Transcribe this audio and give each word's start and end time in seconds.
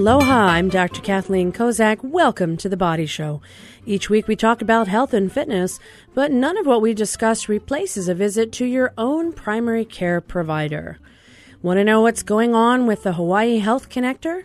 Aloha, 0.00 0.46
I'm 0.46 0.70
Dr. 0.70 1.02
Kathleen 1.02 1.52
Kozak. 1.52 2.02
Welcome 2.02 2.56
to 2.56 2.70
The 2.70 2.76
Body 2.78 3.04
Show. 3.04 3.42
Each 3.84 4.08
week 4.08 4.26
we 4.26 4.34
talk 4.34 4.62
about 4.62 4.88
health 4.88 5.12
and 5.12 5.30
fitness, 5.30 5.78
but 6.14 6.32
none 6.32 6.56
of 6.56 6.64
what 6.64 6.80
we 6.80 6.94
discuss 6.94 7.50
replaces 7.50 8.08
a 8.08 8.14
visit 8.14 8.50
to 8.52 8.64
your 8.64 8.94
own 8.96 9.34
primary 9.34 9.84
care 9.84 10.22
provider. 10.22 10.98
Want 11.60 11.76
to 11.76 11.84
know 11.84 12.00
what's 12.00 12.22
going 12.22 12.54
on 12.54 12.86
with 12.86 13.02
the 13.02 13.12
Hawaii 13.12 13.58
Health 13.58 13.90
Connector? 13.90 14.44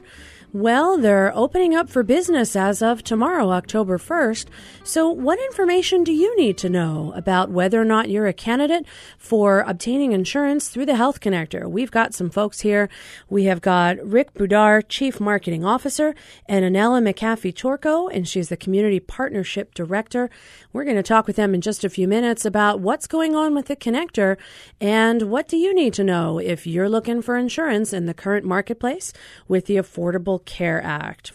Well, 0.56 0.98
they're 0.98 1.36
opening 1.36 1.76
up 1.76 1.90
for 1.90 2.02
business 2.02 2.56
as 2.56 2.82
of 2.82 3.04
tomorrow, 3.04 3.52
October 3.52 3.98
1st. 3.98 4.46
So, 4.86 5.10
what 5.10 5.38
information 5.38 6.06
do 6.06 6.14
you 6.14 6.34
need 6.38 6.58
to 6.60 6.70
know 6.70 7.12
about 7.14 7.52
whether 7.52 7.82
or 7.82 7.84
not 7.84 8.10
you're 8.10 8.28
a 8.28 8.32
candidate 8.32 8.86
for 9.18 9.66
obtaining 9.68 10.14
insurance 10.14 10.70
through 10.70 10.86
the 10.86 10.96
Health 10.96 11.20
Connector? 11.20 11.70
We've 11.70 11.92
got 11.92 12.14
some 12.14 12.30
folks 12.30 12.62
here. 12.62 12.88
We 13.30 13.44
have 13.44 13.60
got 13.60 14.02
Rick 14.02 14.34
Budar, 14.36 14.82
Chief 14.88 15.20
Marketing 15.20 15.66
Officer, 15.66 16.16
and 16.48 16.64
Anela 16.64 17.04
McAfee 17.04 17.54
Torco, 17.54 18.10
and 18.10 18.26
she's 18.26 18.48
the 18.48 18.56
Community 18.56 19.02
Partnership 19.02 19.74
Director. 19.74 20.30
We're 20.76 20.84
going 20.84 20.98
to 20.98 21.04
talk 21.04 21.26
with 21.26 21.38
them 21.38 21.54
in 21.56 21.62
just 21.62 21.86
a 21.86 21.90
few 21.90 22.06
minutes 22.06 22.44
about 22.44 22.82
what's 22.82 23.08
going 23.08 23.34
on 23.34 23.56
with 23.56 23.68
the 23.68 23.78
Connector 23.78 24.36
and 24.82 25.32
what 25.32 25.48
do 25.48 25.56
you 25.56 25.74
need 25.74 25.94
to 25.94 26.04
know 26.04 26.38
if 26.38 26.68
you're 26.68 26.90
looking 26.90 27.22
for 27.22 27.38
insurance 27.38 27.94
in 27.94 28.08
the 28.08 28.14
current 28.14 28.46
marketplace 28.46 29.14
with 29.48 29.68
the 29.68 29.78
Affordable 29.78 30.44
Care 30.44 30.84
Act. 30.84 31.32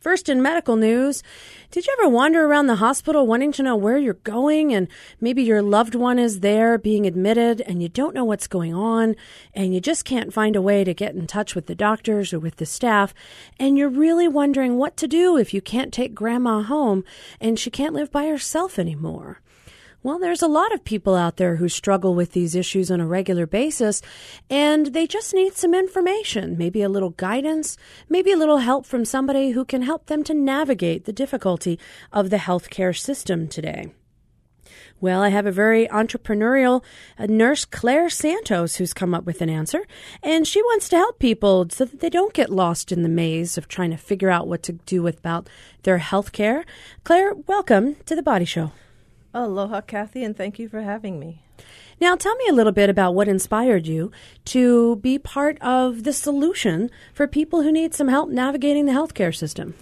First, 0.00 0.30
in 0.30 0.40
medical 0.40 0.76
news, 0.76 1.22
did 1.70 1.86
you 1.86 1.94
ever 2.00 2.08
wander 2.08 2.46
around 2.46 2.68
the 2.68 2.76
hospital 2.76 3.26
wanting 3.26 3.52
to 3.52 3.62
know 3.62 3.76
where 3.76 3.98
you're 3.98 4.14
going 4.14 4.72
and 4.72 4.88
maybe 5.20 5.42
your 5.42 5.60
loved 5.60 5.94
one 5.94 6.18
is 6.18 6.40
there 6.40 6.78
being 6.78 7.06
admitted 7.06 7.60
and 7.60 7.82
you 7.82 7.88
don't 7.90 8.14
know 8.14 8.24
what's 8.24 8.46
going 8.46 8.72
on 8.72 9.14
and 9.52 9.74
you 9.74 9.80
just 9.80 10.06
can't 10.06 10.32
find 10.32 10.56
a 10.56 10.62
way 10.62 10.84
to 10.84 10.94
get 10.94 11.14
in 11.14 11.26
touch 11.26 11.54
with 11.54 11.66
the 11.66 11.74
doctors 11.74 12.32
or 12.32 12.38
with 12.38 12.56
the 12.56 12.64
staff 12.64 13.12
and 13.58 13.76
you're 13.76 13.90
really 13.90 14.26
wondering 14.26 14.78
what 14.78 14.96
to 14.96 15.06
do 15.06 15.36
if 15.36 15.52
you 15.52 15.60
can't 15.60 15.92
take 15.92 16.14
grandma 16.14 16.62
home 16.62 17.04
and 17.38 17.58
she 17.58 17.68
can't 17.68 17.94
live 17.94 18.10
by 18.10 18.26
herself 18.26 18.78
anymore? 18.78 19.42
Well, 20.02 20.18
there's 20.18 20.40
a 20.40 20.48
lot 20.48 20.72
of 20.72 20.82
people 20.82 21.14
out 21.14 21.36
there 21.36 21.56
who 21.56 21.68
struggle 21.68 22.14
with 22.14 22.32
these 22.32 22.54
issues 22.54 22.90
on 22.90 23.00
a 23.00 23.06
regular 23.06 23.46
basis, 23.46 24.00
and 24.48 24.86
they 24.86 25.06
just 25.06 25.34
need 25.34 25.58
some 25.58 25.74
information, 25.74 26.56
maybe 26.56 26.80
a 26.80 26.88
little 26.88 27.10
guidance, 27.10 27.76
maybe 28.08 28.32
a 28.32 28.36
little 28.38 28.58
help 28.58 28.86
from 28.86 29.04
somebody 29.04 29.50
who 29.50 29.62
can 29.62 29.82
help 29.82 30.06
them 30.06 30.24
to 30.24 30.32
navigate 30.32 31.04
the 31.04 31.12
difficulty 31.12 31.78
of 32.14 32.30
the 32.30 32.38
healthcare 32.38 32.98
system 32.98 33.46
today. 33.46 33.92
Well, 35.02 35.20
I 35.20 35.28
have 35.28 35.44
a 35.44 35.52
very 35.52 35.86
entrepreneurial 35.88 36.82
uh, 37.18 37.26
nurse, 37.26 37.66
Claire 37.66 38.08
Santos, 38.08 38.76
who's 38.76 38.94
come 38.94 39.12
up 39.12 39.24
with 39.24 39.42
an 39.42 39.50
answer, 39.50 39.86
and 40.22 40.46
she 40.46 40.62
wants 40.62 40.88
to 40.90 40.96
help 40.96 41.18
people 41.18 41.66
so 41.68 41.84
that 41.84 42.00
they 42.00 42.10
don't 42.10 42.32
get 42.32 42.48
lost 42.48 42.90
in 42.90 43.02
the 43.02 43.08
maze 43.10 43.58
of 43.58 43.68
trying 43.68 43.90
to 43.90 43.98
figure 43.98 44.30
out 44.30 44.48
what 44.48 44.62
to 44.62 44.72
do 44.72 45.06
about 45.06 45.46
their 45.82 45.98
health 45.98 46.32
care. 46.32 46.64
Claire, 47.04 47.34
welcome 47.34 47.96
to 48.06 48.16
the 48.16 48.22
Body 48.22 48.46
Show. 48.46 48.72
Aloha, 49.32 49.80
Kathy, 49.82 50.24
and 50.24 50.36
thank 50.36 50.58
you 50.58 50.68
for 50.68 50.80
having 50.80 51.18
me. 51.18 51.42
Now, 52.00 52.16
tell 52.16 52.34
me 52.36 52.46
a 52.48 52.54
little 52.54 52.72
bit 52.72 52.90
about 52.90 53.14
what 53.14 53.28
inspired 53.28 53.86
you 53.86 54.10
to 54.46 54.96
be 54.96 55.18
part 55.18 55.60
of 55.60 56.04
the 56.04 56.12
solution 56.12 56.90
for 57.12 57.26
people 57.26 57.62
who 57.62 57.70
need 57.70 57.94
some 57.94 58.08
help 58.08 58.30
navigating 58.30 58.86
the 58.86 58.92
healthcare 58.92 59.34
system. 59.34 59.74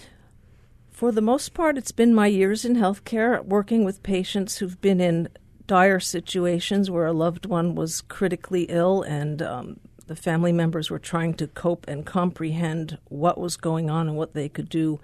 For 0.90 1.12
the 1.12 1.22
most 1.22 1.54
part, 1.54 1.78
it's 1.78 1.92
been 1.92 2.12
my 2.12 2.26
years 2.26 2.64
in 2.64 2.74
healthcare 2.74 3.44
working 3.44 3.84
with 3.84 4.02
patients 4.02 4.58
who've 4.58 4.80
been 4.80 5.00
in 5.00 5.28
dire 5.68 6.00
situations 6.00 6.90
where 6.90 7.06
a 7.06 7.12
loved 7.12 7.46
one 7.46 7.74
was 7.74 8.00
critically 8.02 8.64
ill 8.64 9.02
and 9.02 9.40
um, 9.40 9.78
the 10.08 10.16
family 10.16 10.52
members 10.52 10.90
were 10.90 10.98
trying 10.98 11.34
to 11.34 11.46
cope 11.46 11.86
and 11.86 12.04
comprehend 12.04 12.98
what 13.04 13.38
was 13.38 13.56
going 13.56 13.88
on 13.88 14.08
and 14.08 14.16
what 14.16 14.34
they 14.34 14.48
could 14.48 14.68
do 14.68 14.98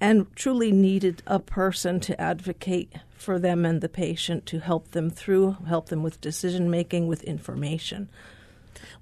and 0.00 0.26
truly 0.36 0.70
needed 0.70 1.22
a 1.26 1.38
person 1.38 1.98
to 2.00 2.20
advocate 2.20 2.92
for 3.22 3.38
them 3.38 3.64
and 3.64 3.80
the 3.80 3.88
patient 3.88 4.44
to 4.46 4.58
help 4.58 4.90
them 4.90 5.08
through, 5.08 5.56
help 5.66 5.88
them 5.88 6.02
with 6.02 6.20
decision 6.20 6.70
making, 6.70 7.06
with 7.06 7.22
information. 7.24 8.08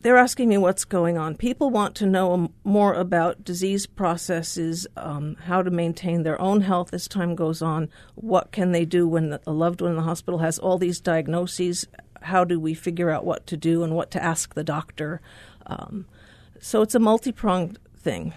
they're 0.02 0.18
asking 0.18 0.50
me 0.50 0.58
what's 0.58 0.86
going 0.86 1.18
on. 1.18 1.36
People 1.36 1.70
want 1.70 1.96
to 1.96 2.06
know 2.06 2.52
more 2.64 2.94
about 2.94 3.44
disease 3.44 3.86
processes, 3.86 4.88
um, 4.98 5.36
how 5.44 5.62
to 5.62 5.70
maintain 5.70 6.24
their 6.24 6.40
own 6.42 6.62
health 6.62 6.94
as 6.94 7.08
time 7.08 7.36
goes 7.36 7.62
on. 7.62 7.90
What 8.16 8.52
can 8.52 8.72
they 8.72 8.86
do 8.86 9.08
when 9.08 9.38
a 9.46 9.52
loved 9.52 9.82
one 9.82 9.92
in 9.92 9.98
the 9.98 10.04
hospital 10.04 10.40
has 10.40 10.58
all 10.58 10.78
these 10.78 11.00
diagnoses? 11.00 11.88
How 12.22 12.44
do 12.44 12.60
we 12.60 12.74
figure 12.74 13.10
out 13.10 13.26
what 13.26 13.46
to 13.48 13.58
do 13.58 13.84
and 13.84 13.96
what 13.96 14.12
to 14.12 14.24
ask 14.24 14.54
the 14.54 14.64
doctor? 14.64 15.22
Um, 15.68 16.06
so 16.60 16.82
it's 16.82 16.96
a 16.96 17.00
multi 17.00 17.32
pronged 17.32 17.78
thing. 17.96 18.34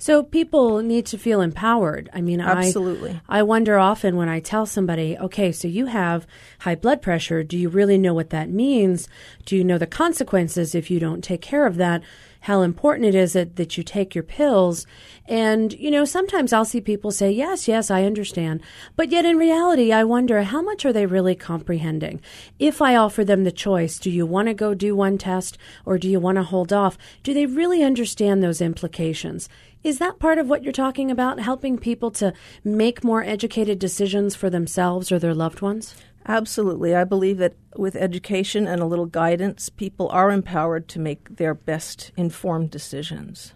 So 0.00 0.22
people 0.22 0.80
need 0.80 1.04
to 1.06 1.18
feel 1.18 1.42
empowered. 1.42 2.08
I 2.14 2.22
mean, 2.22 2.40
I 2.40 2.52
absolutely. 2.52 3.20
I, 3.28 3.40
I 3.40 3.42
wonder 3.42 3.78
often 3.78 4.16
when 4.16 4.30
I 4.30 4.40
tell 4.40 4.64
somebody, 4.64 5.18
okay, 5.18 5.52
so 5.52 5.68
you 5.68 5.86
have 5.86 6.26
high 6.60 6.74
blood 6.74 7.02
pressure. 7.02 7.42
Do 7.42 7.58
you 7.58 7.68
really 7.68 7.98
know 7.98 8.14
what 8.14 8.30
that 8.30 8.48
means? 8.48 9.08
Do 9.44 9.56
you 9.56 9.62
know 9.62 9.76
the 9.76 9.86
consequences 9.86 10.74
if 10.74 10.90
you 10.90 11.00
don't 11.00 11.22
take 11.22 11.42
care 11.42 11.66
of 11.66 11.76
that? 11.76 12.02
How 12.40 12.62
important 12.62 13.06
it 13.06 13.14
is 13.14 13.34
that, 13.34 13.56
that 13.56 13.76
you 13.76 13.84
take 13.84 14.14
your 14.14 14.24
pills. 14.24 14.86
And, 15.26 15.72
you 15.74 15.90
know, 15.90 16.04
sometimes 16.04 16.52
I'll 16.52 16.64
see 16.64 16.80
people 16.80 17.10
say, 17.10 17.30
yes, 17.30 17.68
yes, 17.68 17.90
I 17.90 18.04
understand. 18.04 18.62
But 18.96 19.10
yet 19.10 19.24
in 19.24 19.36
reality, 19.36 19.92
I 19.92 20.04
wonder 20.04 20.42
how 20.42 20.62
much 20.62 20.84
are 20.86 20.92
they 20.92 21.06
really 21.06 21.34
comprehending? 21.34 22.20
If 22.58 22.80
I 22.80 22.96
offer 22.96 23.24
them 23.24 23.44
the 23.44 23.52
choice, 23.52 23.98
do 23.98 24.10
you 24.10 24.24
want 24.24 24.48
to 24.48 24.54
go 24.54 24.74
do 24.74 24.96
one 24.96 25.18
test 25.18 25.58
or 25.84 25.98
do 25.98 26.08
you 26.08 26.18
want 26.18 26.36
to 26.36 26.42
hold 26.42 26.72
off? 26.72 26.96
Do 27.22 27.34
they 27.34 27.46
really 27.46 27.82
understand 27.82 28.42
those 28.42 28.62
implications? 28.62 29.48
Is 29.82 29.98
that 29.98 30.18
part 30.18 30.38
of 30.38 30.48
what 30.48 30.62
you're 30.62 30.72
talking 30.72 31.10
about, 31.10 31.40
helping 31.40 31.78
people 31.78 32.10
to 32.12 32.34
make 32.62 33.02
more 33.02 33.24
educated 33.24 33.78
decisions 33.78 34.34
for 34.34 34.50
themselves 34.50 35.10
or 35.10 35.18
their 35.18 35.34
loved 35.34 35.62
ones? 35.62 35.94
Absolutely. 36.26 36.94
I 36.94 37.04
believe 37.04 37.38
that 37.38 37.54
with 37.76 37.96
education 37.96 38.66
and 38.66 38.80
a 38.80 38.86
little 38.86 39.06
guidance, 39.06 39.68
people 39.68 40.08
are 40.10 40.30
empowered 40.30 40.88
to 40.88 40.98
make 40.98 41.36
their 41.36 41.54
best 41.54 42.12
informed 42.16 42.70
decisions. 42.70 43.54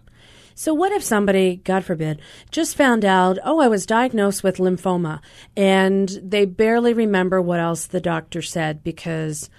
So, 0.56 0.72
what 0.72 0.92
if 0.92 1.02
somebody, 1.02 1.56
God 1.64 1.84
forbid, 1.84 2.20
just 2.52 2.76
found 2.76 3.04
out, 3.04 3.38
oh, 3.44 3.58
I 3.58 3.66
was 3.66 3.86
diagnosed 3.86 4.44
with 4.44 4.58
lymphoma, 4.58 5.20
and 5.56 6.08
they 6.22 6.44
barely 6.44 6.94
remember 6.94 7.42
what 7.42 7.58
else 7.58 7.86
the 7.86 8.00
doctor 8.00 8.40
said 8.40 8.84
because 8.84 9.50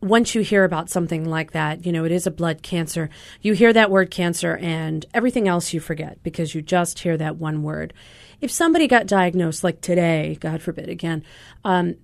once 0.00 0.34
you 0.34 0.42
hear 0.42 0.64
about 0.64 0.90
something 0.90 1.24
like 1.24 1.52
that, 1.52 1.84
you 1.84 1.90
know, 1.90 2.04
it 2.04 2.12
is 2.12 2.26
a 2.26 2.30
blood 2.30 2.62
cancer, 2.62 3.10
you 3.40 3.54
hear 3.54 3.72
that 3.72 3.90
word 3.90 4.10
cancer 4.10 4.56
and 4.58 5.06
everything 5.14 5.48
else 5.48 5.72
you 5.72 5.80
forget 5.80 6.22
because 6.22 6.54
you 6.54 6.62
just 6.62 7.00
hear 7.00 7.16
that 7.16 7.36
one 7.36 7.62
word. 7.62 7.92
If 8.40 8.50
somebody 8.50 8.86
got 8.86 9.06
diagnosed 9.06 9.64
like 9.64 9.80
today, 9.80 10.36
God 10.40 10.60
forbid 10.60 10.88
again, 10.88 11.24
um, 11.64 11.96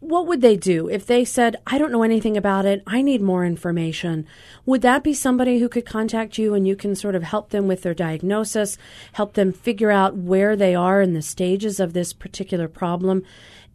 what 0.00 0.26
would 0.26 0.40
they 0.40 0.56
do 0.56 0.88
if 0.88 1.06
they 1.06 1.24
said, 1.24 1.56
I 1.66 1.76
don't 1.78 1.92
know 1.92 2.02
anything 2.02 2.36
about 2.36 2.64
it, 2.64 2.82
I 2.86 3.02
need 3.02 3.20
more 3.20 3.44
information? 3.44 4.26
Would 4.64 4.82
that 4.82 5.04
be 5.04 5.12
somebody 5.12 5.58
who 5.58 5.68
could 5.68 5.84
contact 5.84 6.38
you 6.38 6.54
and 6.54 6.66
you 6.66 6.74
can 6.74 6.94
sort 6.96 7.14
of 7.14 7.22
help 7.22 7.50
them 7.50 7.68
with 7.68 7.82
their 7.82 7.94
diagnosis, 7.94 8.78
help 9.12 9.34
them 9.34 9.52
figure 9.52 9.90
out 9.90 10.16
where 10.16 10.56
they 10.56 10.74
are 10.74 11.02
in 11.02 11.12
the 11.12 11.22
stages 11.22 11.80
of 11.80 11.92
this 11.92 12.14
particular 12.14 12.66
problem? 12.66 13.22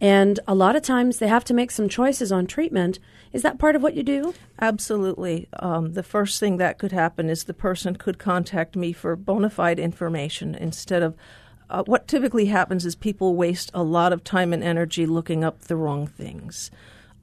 And 0.02 0.40
a 0.48 0.56
lot 0.56 0.76
of 0.76 0.82
times 0.82 1.20
they 1.20 1.28
have 1.28 1.46
to 1.46 1.54
make 1.54 1.72
some 1.72 1.88
choices 1.88 2.32
on 2.32 2.48
treatment. 2.48 3.00
Is 3.32 3.44
that 3.44 3.60
part 3.60 3.76
of 3.76 3.84
what 3.84 3.94
you 3.94 4.04
do? 4.04 4.34
Absolutely. 4.60 5.48
Um, 5.60 5.94
the 5.94 6.04
first 6.04 6.40
thing 6.40 6.58
that 6.58 6.80
could 6.80 6.92
happen 6.92 7.30
is 7.30 7.44
the 7.44 7.54
person 7.54 7.96
could 7.96 8.18
contact 8.18 8.76
me 8.76 8.94
for 8.94 9.16
bona 9.16 9.50
fide 9.50 9.80
information 9.80 10.56
instead 10.56 11.02
of 11.02 11.16
uh, 11.70 11.84
what 11.86 12.08
typically 12.08 12.46
happens 12.46 12.86
is 12.86 12.96
people 12.96 13.36
waste 13.36 13.72
a 13.74 13.84
lot 13.84 14.14
of 14.14 14.24
time 14.24 14.54
and 14.54 14.64
energy 14.64 15.06
looking 15.06 15.44
up 15.44 15.62
the 15.62 15.76
wrong 15.76 16.08
things. 16.08 16.72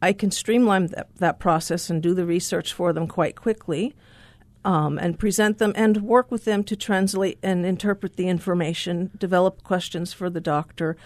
I 0.00 0.12
can 0.12 0.31
streamline 0.31 0.89
that, 0.89 1.09
that 1.17 1.39
process 1.39 1.89
and 1.89 2.03
do 2.03 2.12
the 2.15 2.27
research 2.27 2.73
for 2.73 2.93
them 2.93 3.06
quite 3.06 3.37
quickly 3.37 3.94
um, 4.65 4.99
and 4.99 5.19
present 5.19 5.59
them 5.59 5.73
and 5.77 6.03
work 6.03 6.31
with 6.31 6.44
them 6.44 6.65
to 6.65 6.77
translate 6.77 7.39
and 7.43 7.65
interpret 7.65 8.17
the 8.17 8.29
information, 8.29 9.11
develop 9.17 9.62
questions 9.62 10.12
for 10.12 10.29
the 10.29 10.41
doctor 10.41 10.97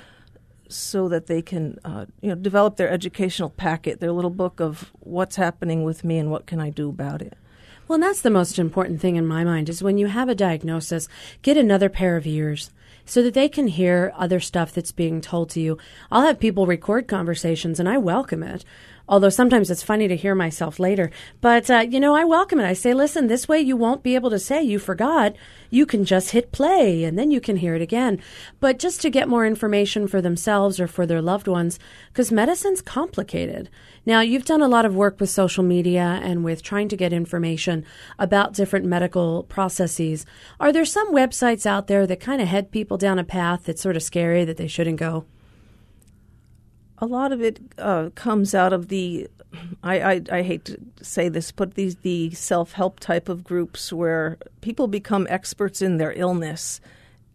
so 0.69 1.09
that 1.09 1.27
they 1.27 1.43
can 1.43 1.79
uh, 1.85 2.07
you 2.21 2.29
know 2.29 2.35
develop 2.35 2.77
their 2.77 2.91
educational 2.91 3.51
packet, 3.51 4.01
their 4.01 4.13
little 4.13 4.31
book 4.31 4.61
of 4.61 4.93
what's 5.01 5.37
happening 5.37 5.85
with 5.85 6.03
me 6.03 6.19
and 6.19 6.31
what 6.31 6.47
can 6.47 6.61
I 6.61 6.71
do 6.71 6.89
about 6.89 7.23
it. 7.23 7.37
Well, 7.87 7.95
and 7.95 8.03
that's 8.03 8.23
the 8.23 8.31
most 8.31 8.59
important 8.59 9.01
thing 9.01 9.15
in 9.15 9.27
my 9.27 9.45
mind 9.45 9.69
is 9.69 9.83
when 9.83 9.97
you 9.97 10.09
have 10.09 10.29
a 10.29 10.35
diagnosis, 10.35 11.09
get 11.43 11.57
another 11.57 11.89
pair 11.89 12.17
of 12.17 12.27
ears 12.27 12.71
so 13.07 13.23
that 13.23 13.33
they 13.35 13.49
can 13.49 13.69
hear 13.69 14.13
other 14.17 14.41
stuff 14.41 14.73
that's 14.73 14.93
being 14.93 15.21
told 15.21 15.49
to 15.51 15.61
you. 15.61 15.79
I'll 16.11 16.27
have 16.27 16.39
people 16.39 16.67
record 16.67 17.09
conversations 17.09 17.81
and 17.81 17.89
I 17.89 17.97
welcome 17.97 18.43
it. 18.43 18.65
Although 19.09 19.29
sometimes 19.29 19.71
it's 19.71 19.83
funny 19.83 20.09
to 20.09 20.17
hear 20.17 20.35
myself 20.35 20.81
later. 20.81 21.11
But, 21.41 21.71
uh, 21.71 21.87
you 21.89 22.01
know, 22.01 22.15
I 22.17 22.25
welcome 22.25 22.59
it. 22.59 22.67
I 22.67 22.73
say, 22.73 22.93
listen, 22.93 23.29
this 23.29 23.47
way 23.47 23.61
you 23.61 23.77
won't 23.77 24.03
be 24.03 24.17
able 24.17 24.31
to 24.31 24.39
say 24.39 24.63
you 24.63 24.79
forgot. 24.79 25.37
You 25.71 25.87
can 25.87 26.05
just 26.05 26.31
hit 26.31 26.51
play 26.51 27.05
and 27.05 27.17
then 27.17 27.31
you 27.31 27.41
can 27.41 27.57
hear 27.57 27.77
it 27.77 27.83
again. 27.83 28.21
But 28.59 28.79
just 28.81 29.01
to 29.03 29.11
get 29.11 29.29
more 29.29 29.47
information 29.47 30.09
for 30.09 30.21
themselves 30.21 30.81
or 30.81 30.89
for 30.89 31.07
their 31.07 31.23
loved 31.23 31.47
ones, 31.47 31.79
because 32.09 32.33
medicine's 32.33 32.83
complicated. 32.83 33.71
Now, 34.05 34.21
you've 34.21 34.45
done 34.45 34.63
a 34.63 34.69
lot 34.69 34.85
of 34.85 34.97
work 34.97 35.21
with 35.21 35.31
social 35.31 35.63
media 35.63 36.21
and 36.23 36.45
with 36.45 36.63
trying 36.63 36.89
to 36.89 36.97
get 36.97 37.13
information 37.13 37.85
about 38.19 38.55
different 38.55 38.87
medical 38.87 39.45
processes. 39.45 40.27
Are 40.59 40.73
there 40.73 40.85
some 40.85 41.13
websites 41.13 41.67
out 41.67 41.87
there 41.87 42.07
that 42.07 42.21
kind 42.21 42.43
of 42.43 42.49
head 42.49 42.73
people 42.73 42.99
down 42.99 43.19
a 43.19 43.25
path 43.25 43.65
that's 43.65 43.83
sort 43.83 43.97
of 43.97 44.03
scary 44.03 44.45
that 44.45 44.57
they 44.57 44.69
shouldn't 44.69 44.99
go? 44.99 45.27
A 46.99 47.07
lot 47.07 47.33
of 47.33 47.43
it 47.43 47.61
uh, 47.79 48.11
comes 48.15 48.55
out 48.55 48.73
of 48.73 48.89
the 48.89 49.29
I, 49.83 50.01
I, 50.01 50.23
I, 50.33 50.43
hate 50.43 50.65
to 50.67 50.79
say 51.01 51.29
this, 51.29 51.53
but 51.53 51.75
these 51.75 51.97
the 51.97 52.31
self 52.33 52.73
help 52.73 53.01
type 53.01 53.29
of 53.29 53.45
groups 53.45 53.93
where 53.93 54.39
people 54.61 54.87
become 54.87 55.27
experts 55.31 55.81
in 55.83 55.97
their 55.97 56.13
illness, 56.13 56.81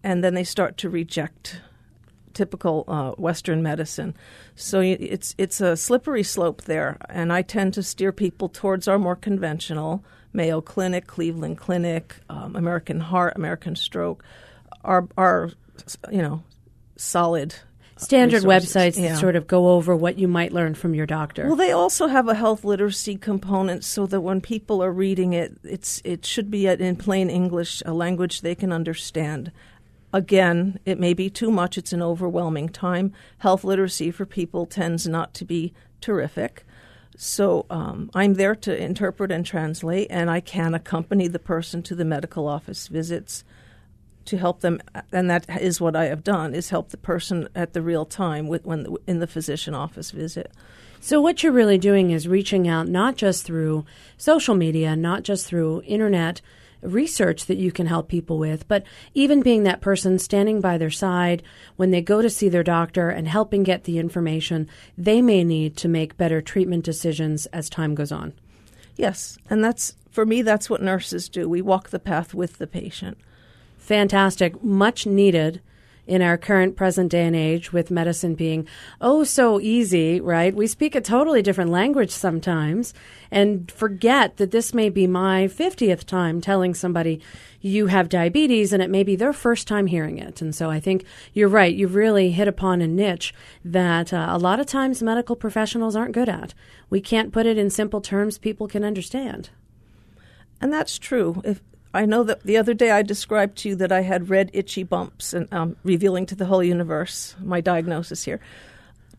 and 0.04 0.24
then 0.24 0.34
they 0.34 0.44
start 0.44 0.78
to 0.78 0.90
reject 0.90 1.62
typical 2.34 2.86
uh, 2.88 3.12
Western 3.12 3.62
medicine. 3.64 4.16
So 4.56 4.82
it's 4.82 5.36
it's 5.38 5.62
a 5.62 5.76
slippery 5.76 6.24
slope 6.24 6.64
there, 6.64 6.98
and 7.10 7.32
I 7.32 7.42
tend 7.42 7.74
to 7.76 7.84
steer 7.84 8.12
people 8.12 8.50
towards 8.50 8.88
our 8.88 9.00
more 9.00 9.16
conventional 9.16 10.04
Mayo 10.34 10.62
Clinic, 10.62 11.08
Cleveland 11.08 11.58
Clinic, 11.58 12.16
um, 12.30 12.56
American 12.56 13.00
Heart, 13.00 13.34
American 13.36 13.76
Stroke, 13.76 14.24
are 14.84 15.08
are 15.18 15.52
you 16.12 16.22
know 16.22 16.44
solid 16.96 17.56
standard 18.04 18.44
resources. 18.44 18.76
websites 18.76 19.02
yeah. 19.02 19.10
that 19.10 19.20
sort 19.20 19.36
of 19.36 19.48
go 19.48 19.70
over 19.70 19.96
what 19.96 20.18
you 20.18 20.28
might 20.28 20.52
learn 20.52 20.74
from 20.74 20.94
your 20.94 21.06
doctor. 21.06 21.48
Well, 21.48 21.56
they 21.56 21.72
also 21.72 22.08
have 22.08 22.28
a 22.28 22.36
health 22.36 22.64
literacy 22.64 23.18
component 23.18 23.84
so 23.84 24.06
that 24.08 24.22
when 24.22 24.42
people 24.42 24.84
are 24.84 24.92
reading 24.92 25.34
it, 25.34 25.58
it's 25.64 26.02
it 26.04 26.26
should 26.26 26.50
be 26.50 26.68
in 26.68 26.96
plain 26.96 27.30
English, 27.30 27.82
a 27.86 27.94
language 27.94 28.42
they 28.42 28.56
can 28.56 28.72
understand. 28.72 29.52
Again, 30.14 30.80
it 30.86 31.00
may 31.00 31.14
be 31.14 31.30
too 31.30 31.52
much, 31.52 31.78
it's 31.78 31.94
an 31.94 32.02
overwhelming 32.02 32.68
time. 32.70 33.14
Health 33.38 33.64
literacy 33.64 34.12
for 34.12 34.26
people 34.26 34.66
tends 34.66 35.08
not 35.08 35.34
to 35.36 35.46
be 35.46 35.74
terrific. 36.02 36.66
So 37.16 37.66
um, 37.70 38.10
I'm 38.14 38.34
there 38.34 38.56
to 38.56 38.76
interpret 38.76 39.32
and 39.32 39.46
translate, 39.46 40.08
and 40.10 40.30
I 40.30 40.40
can 40.40 40.74
accompany 40.74 41.28
the 41.28 41.40
person 41.40 41.82
to 41.84 41.96
the 41.96 42.04
medical 42.04 42.48
office 42.48 42.88
visits 42.88 43.44
to 44.26 44.38
help 44.38 44.62
them, 44.62 44.80
and 45.12 45.30
that 45.30 45.62
is 45.62 45.82
what 45.82 45.96
I 45.96 46.06
have 46.06 46.24
done: 46.24 46.54
is 46.54 46.70
help 46.70 46.90
the 46.90 46.98
person 46.98 47.50
at 47.56 47.74
the 47.74 47.82
real 47.82 48.06
time 48.06 48.48
with 48.48 48.66
when 48.66 48.96
in 49.08 49.20
the 49.20 49.28
physician 49.28 49.74
office 49.74 50.12
visit. 50.12 50.52
So 51.00 51.20
what 51.20 51.42
you're 51.42 51.52
really 51.52 51.80
doing 51.80 52.12
is 52.12 52.28
reaching 52.28 52.68
out 52.68 52.88
not 52.88 53.16
just 53.16 53.44
through 53.44 53.86
social 54.18 54.54
media, 54.54 54.96
not 54.96 55.24
just 55.24 55.48
through 55.48 55.82
internet 55.86 56.42
research 56.82 57.46
that 57.46 57.58
you 57.58 57.72
can 57.72 57.88
help 57.88 58.08
people 58.08 58.38
with, 58.38 58.68
but 58.68 58.84
even 59.14 59.42
being 59.42 59.64
that 59.64 59.82
person 59.82 60.18
standing 60.20 60.62
by 60.62 60.78
their 60.78 60.90
side 60.90 61.44
when 61.76 61.92
they 61.92 62.02
go 62.02 62.22
to 62.22 62.30
see 62.30 62.50
their 62.50 62.64
doctor 62.64 63.10
and 63.10 63.28
helping 63.28 63.64
get 63.64 63.84
the 63.84 64.00
information 64.00 64.68
they 64.98 65.22
may 65.22 65.44
need 65.44 65.78
to 65.78 65.88
make 65.88 66.18
better 66.18 66.42
treatment 66.42 66.84
decisions 66.84 67.46
as 67.48 67.70
time 67.70 67.96
goes 67.96 68.12
on. 68.12 68.34
Yes, 68.96 69.38
and 69.50 69.64
that's 69.64 69.96
for 70.12 70.26
me 70.26 70.42
that's 70.42 70.70
what 70.70 70.82
nurses 70.82 71.30
do. 71.30 71.48
We 71.48 71.62
walk 71.62 71.90
the 71.90 72.00
path 72.00 72.34
with 72.34 72.58
the 72.58 72.68
patient. 72.68 73.18
Fantastic, 73.82 74.64
much 74.64 75.08
needed 75.08 75.60
in 76.06 76.22
our 76.22 76.38
current 76.38 76.76
present 76.76 77.12
day 77.12 77.26
and 77.26 77.36
age 77.36 77.74
with 77.74 77.90
medicine 77.90 78.36
being 78.36 78.68
oh 79.02 79.24
so 79.24 79.60
easy, 79.60 80.22
right? 80.22 80.54
We 80.56 80.68
speak 80.68 80.94
a 80.94 81.02
totally 81.02 81.42
different 81.42 81.72
language 81.72 82.12
sometimes 82.12 82.94
and 83.32 83.72
forget 83.72 84.38
that 84.38 84.52
this 84.52 84.72
may 84.72 84.90
be 84.90 85.08
my 85.08 85.48
50th 85.48 86.06
time 86.06 86.42
telling 86.42 86.76
somebody 86.76 87.22
you 87.60 87.88
have 87.88 88.08
diabetes 88.08 88.72
and 88.72 88.84
it 88.84 88.90
may 88.90 89.02
be 89.02 89.16
their 89.16 89.34
first 89.34 89.68
time 89.68 89.88
hearing 89.88 90.20
it. 90.20 90.42
And 90.42 90.54
so 90.54 90.70
I 90.70 90.80
think 90.80 91.04
you're 91.34 91.48
right. 91.48 91.74
You've 91.74 91.96
really 91.96 92.30
hit 92.30 92.48
upon 92.48 92.82
a 92.82 92.88
niche 92.88 93.34
that 93.66 94.14
uh, 94.14 94.28
a 94.30 94.38
lot 94.38 94.60
of 94.60 94.68
times 94.68 95.02
medical 95.02 95.36
professionals 95.36 95.96
aren't 95.96 96.14
good 96.14 96.30
at. 96.30 96.54
We 96.92 97.02
can't 97.02 97.34
put 97.34 97.48
it 97.48 97.58
in 97.58 97.72
simple 97.72 98.00
terms 98.00 98.38
people 98.38 98.68
can 98.68 98.84
understand. 98.84 99.50
And 100.62 100.72
that's 100.72 101.00
true. 101.00 101.42
If 101.44 101.62
I 101.94 102.06
know 102.06 102.24
that 102.24 102.44
the 102.44 102.58
other 102.58 102.74
day 102.74 102.92
I 102.92 103.02
described 103.02 103.58
to 103.60 103.70
you 103.70 103.76
that 103.76 103.92
I 103.92 104.02
had 104.02 104.30
red 104.30 104.50
itchy 104.54 104.84
bumps 104.84 105.34
and 105.34 105.52
um, 105.54 105.76
revealing 105.84 106.26
to 106.28 106.36
the 106.36 106.46
whole 106.46 106.64
universe 106.64 107.36
my 107.42 107.62
diagnosis 107.62 108.24
here. 108.24 108.40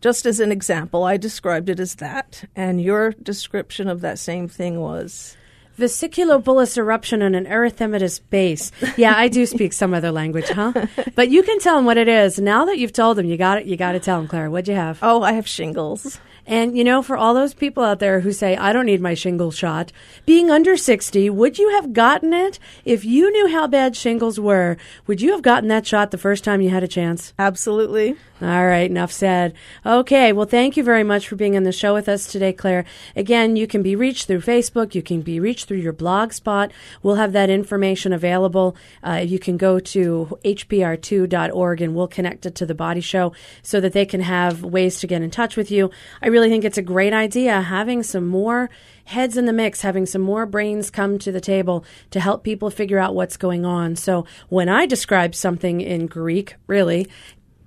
Just 0.01 0.25
as 0.25 0.39
an 0.39 0.51
example, 0.51 1.03
I 1.03 1.17
described 1.17 1.69
it 1.69 1.79
as 1.79 1.95
that, 1.95 2.43
and 2.55 2.81
your 2.81 3.11
description 3.11 3.87
of 3.87 4.01
that 4.01 4.19
same 4.19 4.49
thing 4.49 4.81
was 4.81 5.37
vesiculobullous 5.79 6.77
eruption 6.77 7.21
on 7.21 7.35
an 7.35 7.45
erythematous 7.45 8.19
base. 8.29 8.71
Yeah, 8.97 9.13
I 9.15 9.27
do 9.27 9.45
speak 9.45 9.73
some 9.73 9.93
other 9.93 10.11
language, 10.11 10.49
huh? 10.49 10.73
But 11.15 11.29
you 11.29 11.41
can 11.41 11.59
tell 11.59 11.77
them 11.77 11.85
what 11.85 11.97
it 11.97 12.07
is. 12.07 12.37
Now 12.37 12.65
that 12.65 12.77
you've 12.77 12.93
told 12.93 13.17
them, 13.17 13.25
you 13.25 13.37
got 13.37 13.59
it. 13.59 13.65
You 13.65 13.77
got 13.77 13.93
to 13.93 13.99
tell 13.99 14.19
them, 14.19 14.27
Claire. 14.27 14.51
What'd 14.51 14.67
you 14.67 14.75
have? 14.75 14.99
Oh, 15.01 15.23
I 15.23 15.33
have 15.33 15.47
shingles. 15.47 16.19
And, 16.45 16.77
you 16.77 16.83
know, 16.83 17.01
for 17.01 17.15
all 17.15 17.33
those 17.33 17.53
people 17.53 17.83
out 17.83 17.99
there 17.99 18.19
who 18.19 18.31
say, 18.31 18.55
I 18.57 18.73
don't 18.73 18.85
need 18.85 19.01
my 19.01 19.13
shingle 19.13 19.51
shot, 19.51 19.91
being 20.25 20.51
under 20.51 20.75
60, 20.75 21.29
would 21.29 21.57
you 21.57 21.69
have 21.69 21.93
gotten 21.93 22.33
it? 22.33 22.59
If 22.85 23.05
you 23.05 23.31
knew 23.31 23.47
how 23.47 23.67
bad 23.67 23.95
shingles 23.95 24.39
were, 24.39 24.77
would 25.07 25.21
you 25.21 25.31
have 25.31 25.41
gotten 25.41 25.69
that 25.69 25.87
shot 25.87 26.11
the 26.11 26.17
first 26.17 26.43
time 26.43 26.61
you 26.61 26.69
had 26.69 26.83
a 26.83 26.87
chance? 26.87 27.33
Absolutely. 27.39 28.17
All 28.43 28.67
right, 28.67 28.89
enough 28.89 29.13
said. 29.13 29.53
Okay, 29.85 30.33
well, 30.33 30.45
thank 30.45 30.75
you 30.75 30.83
very 30.83 31.05
much 31.05 31.29
for 31.29 31.37
being 31.37 31.55
on 31.55 31.63
the 31.63 31.71
show 31.71 31.93
with 31.93 32.09
us 32.09 32.29
today, 32.29 32.51
Claire. 32.51 32.83
Again, 33.15 33.55
you 33.55 33.67
can 33.67 33.81
be 33.81 33.95
reached 33.95 34.27
through 34.27 34.41
Facebook, 34.41 34.93
you 34.93 35.01
can 35.01 35.21
be 35.21 35.39
reached 35.39 35.69
through 35.69 35.77
your 35.77 35.93
blog 35.93 36.33
spot. 36.33 36.73
We'll 37.01 37.15
have 37.15 37.31
that 37.31 37.49
information 37.49 38.11
available. 38.11 38.75
Uh, 39.01 39.23
you 39.25 39.39
can 39.39 39.55
go 39.55 39.79
to 39.79 40.37
hpr2.org 40.43 41.81
and 41.81 41.95
we'll 41.95 42.09
connect 42.09 42.45
it 42.45 42.55
to 42.55 42.65
the 42.65 42.75
Body 42.75 42.99
Show 42.99 43.31
so 43.61 43.79
that 43.79 43.93
they 43.93 44.05
can 44.05 44.19
have 44.19 44.61
ways 44.61 44.99
to 44.99 45.07
get 45.07 45.21
in 45.21 45.31
touch 45.31 45.55
with 45.55 45.71
you. 45.71 45.89
I 46.21 46.27
really 46.33 46.49
think 46.49 46.65
it's 46.65 46.77
a 46.77 46.81
great 46.81 47.13
idea 47.13 47.61
having 47.61 48.03
some 48.03 48.27
more 48.27 48.69
heads 49.05 49.37
in 49.37 49.45
the 49.45 49.53
mix, 49.53 49.81
having 49.81 50.05
some 50.05 50.21
more 50.21 50.45
brains 50.45 50.89
come 50.89 51.17
to 51.19 51.31
the 51.31 51.39
table 51.39 51.85
to 52.11 52.19
help 52.19 52.43
people 52.43 52.69
figure 52.69 52.99
out 52.99 53.15
what's 53.15 53.37
going 53.37 53.65
on. 53.65 53.95
So 53.95 54.25
when 54.49 54.67
I 54.67 54.85
describe 54.85 55.35
something 55.35 55.79
in 55.79 56.07
Greek, 56.07 56.55
really, 56.67 57.07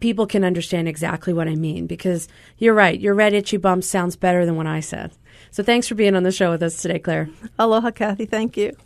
people 0.00 0.26
can 0.26 0.44
understand 0.44 0.88
exactly 0.88 1.32
what 1.32 1.48
I 1.48 1.54
mean 1.54 1.86
because 1.86 2.28
you're 2.58 2.74
right. 2.74 2.98
Your 2.98 3.14
red 3.14 3.32
itchy 3.32 3.56
bump 3.56 3.84
sounds 3.84 4.16
better 4.16 4.44
than 4.44 4.56
what 4.56 4.66
I 4.66 4.80
said. 4.80 5.12
So 5.50 5.62
thanks 5.62 5.88
for 5.88 5.94
being 5.94 6.16
on 6.16 6.22
the 6.22 6.32
show 6.32 6.50
with 6.50 6.62
us 6.62 6.82
today, 6.82 6.98
Claire. 6.98 7.30
Aloha, 7.58 7.90
Kathy. 7.90 8.26
Thank 8.26 8.56
you. 8.56 8.76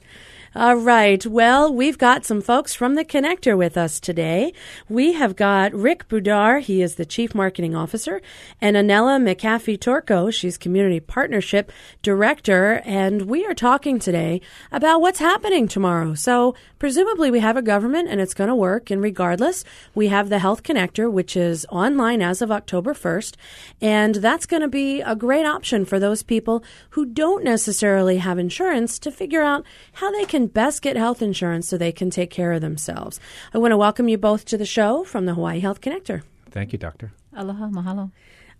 All 0.52 0.74
right. 0.74 1.24
Well, 1.24 1.72
we've 1.72 1.96
got 1.96 2.24
some 2.24 2.40
folks 2.40 2.74
from 2.74 2.96
the 2.96 3.04
Connector 3.04 3.56
with 3.56 3.76
us 3.76 4.00
today. 4.00 4.52
We 4.88 5.12
have 5.12 5.36
got 5.36 5.72
Rick 5.72 6.08
Budar. 6.08 6.60
He 6.60 6.82
is 6.82 6.96
the 6.96 7.06
Chief 7.06 7.36
Marketing 7.36 7.76
Officer, 7.76 8.20
and 8.60 8.74
Anela 8.74 9.22
McAfee 9.22 9.78
Torco. 9.78 10.34
She's 10.34 10.58
Community 10.58 10.98
Partnership 10.98 11.70
Director. 12.02 12.82
And 12.84 13.22
we 13.22 13.46
are 13.46 13.54
talking 13.54 14.00
today 14.00 14.40
about 14.72 15.00
what's 15.00 15.20
happening 15.20 15.68
tomorrow. 15.68 16.14
So, 16.14 16.56
presumably, 16.80 17.30
we 17.30 17.38
have 17.38 17.56
a 17.56 17.62
government 17.62 18.08
and 18.08 18.20
it's 18.20 18.34
going 18.34 18.48
to 18.48 18.56
work. 18.56 18.90
And 18.90 19.00
regardless, 19.00 19.62
we 19.94 20.08
have 20.08 20.30
the 20.30 20.40
Health 20.40 20.64
Connector, 20.64 21.08
which 21.08 21.36
is 21.36 21.64
online 21.70 22.22
as 22.22 22.42
of 22.42 22.50
October 22.50 22.92
1st. 22.92 23.36
And 23.80 24.16
that's 24.16 24.46
going 24.46 24.62
to 24.62 24.68
be 24.68 25.00
a 25.00 25.14
great 25.14 25.46
option 25.46 25.84
for 25.84 26.00
those 26.00 26.24
people 26.24 26.64
who 26.90 27.06
don't 27.06 27.44
necessarily 27.44 28.16
have 28.16 28.36
insurance 28.36 28.98
to 28.98 29.12
figure 29.12 29.42
out 29.42 29.64
how 29.92 30.10
they 30.10 30.24
can 30.24 30.39
can 30.40 30.46
best 30.46 30.80
get 30.80 30.96
health 30.96 31.20
insurance 31.20 31.68
so 31.68 31.76
they 31.76 31.92
can 31.92 32.08
take 32.08 32.30
care 32.30 32.52
of 32.52 32.62
themselves. 32.62 33.20
I 33.52 33.58
want 33.58 33.72
to 33.72 33.76
welcome 33.76 34.08
you 34.08 34.16
both 34.16 34.46
to 34.46 34.56
the 34.56 34.64
show 34.64 35.04
from 35.04 35.26
the 35.26 35.34
Hawaii 35.34 35.60
Health 35.60 35.82
Connector. 35.82 36.22
Thank 36.50 36.72
you, 36.72 36.78
Doctor. 36.78 37.12
Aloha, 37.36 37.68
mahalo. 37.68 38.10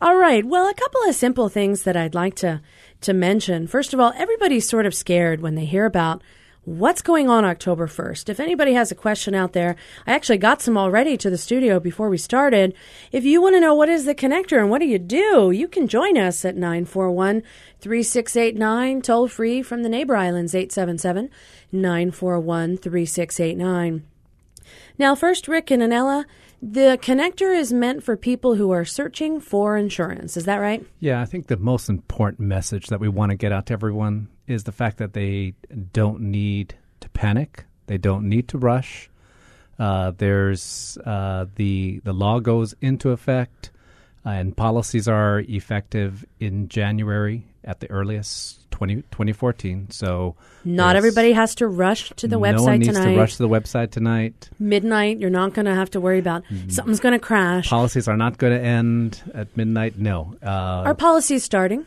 All 0.03 0.17
right. 0.17 0.45
Well, 0.45 0.69
a 0.69 0.75
couple 0.75 1.01
of 1.09 1.15
simple 1.15 1.49
things 1.49 1.85
that 1.85 1.97
I'd 1.97 2.15
like 2.15 2.35
to 2.37 2.61
to 3.01 3.15
mention. 3.15 3.67
First 3.67 3.95
of 3.95 4.01
all, 4.01 4.13
everybody's 4.15 4.69
sort 4.69 4.85
of 4.85 4.95
scared 4.95 5.41
when 5.41 5.55
they 5.55 5.65
hear 5.65 5.87
about 5.87 6.23
what's 6.65 7.03
going 7.03 7.29
on 7.29 7.45
October 7.45 7.87
1st. 7.87 8.29
If 8.29 8.39
anybody 8.39 8.75
has 8.75 8.93
a 8.93 8.95
question 8.95 9.35
out 9.35 9.53
there, 9.53 9.77
I 10.07 10.13
actually 10.13 10.39
got 10.39 10.61
some 10.61 10.77
already 10.77 11.17
to 11.17 11.31
the 11.31 11.39
studio 11.39 11.81
before 11.81 12.11
we 12.11 12.19
started. 12.19 12.75
If 13.13 13.25
you 13.25 13.41
want 13.41 13.57
to 13.57 13.61
know 13.61 13.75
what 13.75 13.89
is 13.89 14.05
the 14.05 14.15
connector 14.15 14.59
and 14.59 14.71
what 14.71 14.81
do 14.81 14.87
you 14.87 14.99
do, 14.99 15.51
you 15.51 15.69
can 15.69 15.89
join 15.89 16.19
us 16.19 16.45
at 16.45 16.57
941 16.57 17.43
3689, 17.81 19.03
toll 19.03 19.29
free 19.29 19.63
from 19.63 19.83
the 19.83 19.89
neighbor 19.89 20.17
islands, 20.17 20.55
877 20.55 21.31
941 21.73 22.77
3689. 22.77 24.07
Now, 24.99 25.15
first, 25.15 25.49
Rick 25.49 25.71
and 25.71 25.83
Anela, 25.83 26.27
the 26.61 26.99
connector 27.01 27.59
is 27.59 27.73
meant 27.73 28.03
for 28.03 28.19
people 28.19 28.57
who 28.57 28.71
are 28.71 28.85
searching 28.85 29.41
for 29.41 29.79
insurance. 29.79 30.37
Is 30.37 30.45
that 30.45 30.57
right? 30.57 30.85
Yeah, 30.99 31.23
I 31.23 31.25
think 31.25 31.47
the 31.47 31.57
most 31.57 31.89
important 31.89 32.47
message 32.47 32.89
that 32.89 33.01
we 33.01 33.09
want 33.09 33.31
to 33.31 33.37
get 33.37 33.51
out 33.51 33.67
to 33.67 33.73
everyone 33.73 34.29
is 34.51 34.65
the 34.65 34.73
fact 34.73 34.99
that 34.99 35.13
they 35.13 35.55
don't 35.93 36.21
need 36.21 36.75
to 37.01 37.09
panic. 37.11 37.65
They 37.87 37.99
don't 37.99 38.29
need 38.29 38.49
to 38.49 38.59
rush. 38.59 39.09
Uh, 39.79 40.13
there's 40.19 40.99
uh, 41.07 41.47
the 41.55 42.01
the 42.05 42.13
law 42.13 42.39
goes 42.41 42.75
into 42.83 43.11
effect, 43.11 43.71
uh, 44.27 44.31
and 44.31 44.55
policies 44.57 45.09
are 45.09 45.41
effective 45.49 46.25
in 46.39 46.69
January 46.69 47.45
at 47.65 47.81
the 47.81 47.91
earliest 47.91 48.71
20, 48.71 48.97
2014. 48.97 49.91
So 49.91 50.35
not 50.65 50.97
everybody 50.97 51.33
has 51.33 51.55
to 51.57 51.67
rush 51.67 52.11
to 52.17 52.27
the 52.29 52.37
no 52.37 52.41
website 52.43 52.63
one 52.63 52.79
needs 52.81 52.93
tonight. 52.95 53.13
to 53.13 53.19
rush 53.19 53.37
to 53.37 53.43
the 53.43 53.49
website 53.49 53.91
tonight. 53.91 54.49
Midnight, 54.59 55.19
you're 55.19 55.31
not 55.31 55.55
going 55.55 55.67
to 55.67 55.75
have 55.75 55.91
to 55.93 56.01
worry 56.01 56.19
about 56.19 56.43
Mm-hmm. 56.45 56.69
something's 56.71 57.01
going 57.01 57.13
to 57.13 57.19
crash. 57.19 57.69
Policies 57.71 58.09
are 58.09 58.17
not 58.17 58.37
going 58.39 58.53
to 58.59 58.63
end 58.65 59.23
at 59.35 59.55
midnight. 59.57 59.99
No. 59.99 60.35
Uh, 60.43 60.85
Our 60.87 60.95
policy 60.95 61.35
is 61.37 61.45
starting. 61.45 61.85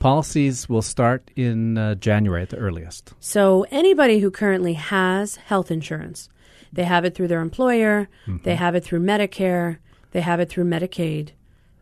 Policies 0.00 0.68
will 0.68 0.82
start 0.82 1.30
in 1.36 1.78
uh, 1.78 1.94
January 1.94 2.42
at 2.42 2.48
the 2.50 2.56
earliest. 2.56 3.12
So 3.20 3.64
anybody 3.70 4.18
who 4.18 4.30
currently 4.32 4.72
has 4.72 5.36
health 5.36 5.70
insurance, 5.70 6.28
they 6.72 6.84
have 6.84 7.04
it 7.04 7.14
through 7.14 7.28
their 7.28 7.40
employer, 7.42 8.08
Mm-hmm. 8.26 8.42
they 8.42 8.56
have 8.56 8.74
it 8.74 8.82
through 8.82 9.00
Medicare, 9.00 9.78
they 10.10 10.20
have 10.22 10.40
it 10.40 10.48
through 10.48 10.64
Medicaid, 10.64 11.30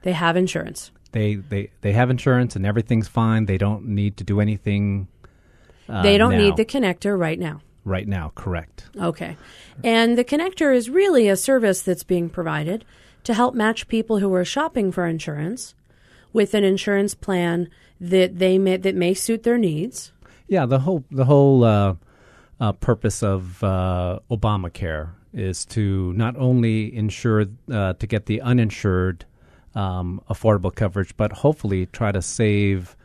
they 0.02 0.12
have 0.12 0.36
insurance. 0.36 0.90
They 1.12 1.36
they 1.36 1.70
they 1.80 1.92
have 1.92 2.10
insurance 2.10 2.54
and 2.54 2.66
everything's 2.66 3.08
fine. 3.08 3.46
They 3.46 3.56
don't 3.56 3.86
need 3.86 4.18
to 4.18 4.24
do 4.24 4.40
anything. 4.40 5.08
Uh, 5.88 6.02
they 6.02 6.18
don't 6.18 6.32
now. 6.32 6.38
need 6.38 6.56
the 6.58 6.66
connector 6.66 7.18
right 7.18 7.38
now. 7.38 7.62
right 7.84 8.06
now. 8.06 8.30
Correct. 8.34 8.84
Okay. 9.00 9.36
And 9.82 10.18
the 10.18 10.24
connector 10.24 10.74
is 10.74 10.90
really 10.90 11.26
a 11.28 11.36
service 11.36 11.80
that's 11.80 12.04
being 12.04 12.28
provided 12.28 12.84
to 13.24 13.32
help 13.32 13.54
match 13.54 13.88
people 13.88 14.18
who 14.18 14.32
are 14.34 14.44
shopping 14.44 14.92
for 14.92 15.06
insurance 15.06 15.74
with 16.34 16.52
an 16.52 16.62
insurance 16.64 17.14
plan 17.14 17.70
that 18.00 18.38
they 18.38 18.58
may 18.58 18.76
that 18.76 18.94
may 18.94 19.14
suit 19.14 19.42
their 19.42 19.58
needs. 19.58 20.12
Yeah. 20.46 20.66
The 20.66 20.80
whole 20.80 21.04
the 21.10 21.24
whole 21.24 21.64
uh, 21.64 21.94
uh, 22.60 22.72
purpose 22.72 23.22
of 23.22 23.62
uh, 23.62 24.20
Obamacare 24.30 25.10
is 25.32 25.64
to 25.66 26.12
not 26.14 26.36
only 26.36 26.94
ensure 26.94 27.46
uh, 27.70 27.92
to 27.94 28.06
get 28.06 28.26
the 28.26 28.40
uninsured 28.40 29.24
um, 29.74 30.20
affordable 30.28 30.74
coverage, 30.74 31.16
but 31.16 31.32
hopefully 31.32 31.86
try 31.86 32.10
to 32.12 32.22
save 32.22 32.96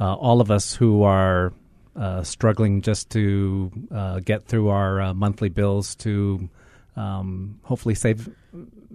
uh, 0.00 0.14
all 0.14 0.40
of 0.40 0.50
us 0.50 0.74
who 0.74 1.02
are 1.02 1.52
uh, 1.96 2.22
struggling 2.22 2.80
just 2.80 3.10
to 3.10 3.70
uh, 3.90 4.20
get 4.20 4.44
through 4.44 4.68
our 4.68 5.00
uh, 5.00 5.14
monthly 5.14 5.48
bills 5.48 5.94
to 5.96 6.48
um, 6.96 7.58
hopefully 7.62 7.94
save 7.94 8.28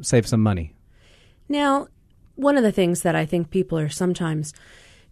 save 0.01 0.27
some 0.27 0.41
money. 0.41 0.73
Now, 1.47 1.87
one 2.35 2.57
of 2.57 2.63
the 2.63 2.71
things 2.71 3.01
that 3.01 3.15
I 3.15 3.25
think 3.25 3.49
people 3.49 3.77
are 3.77 3.89
sometimes 3.89 4.53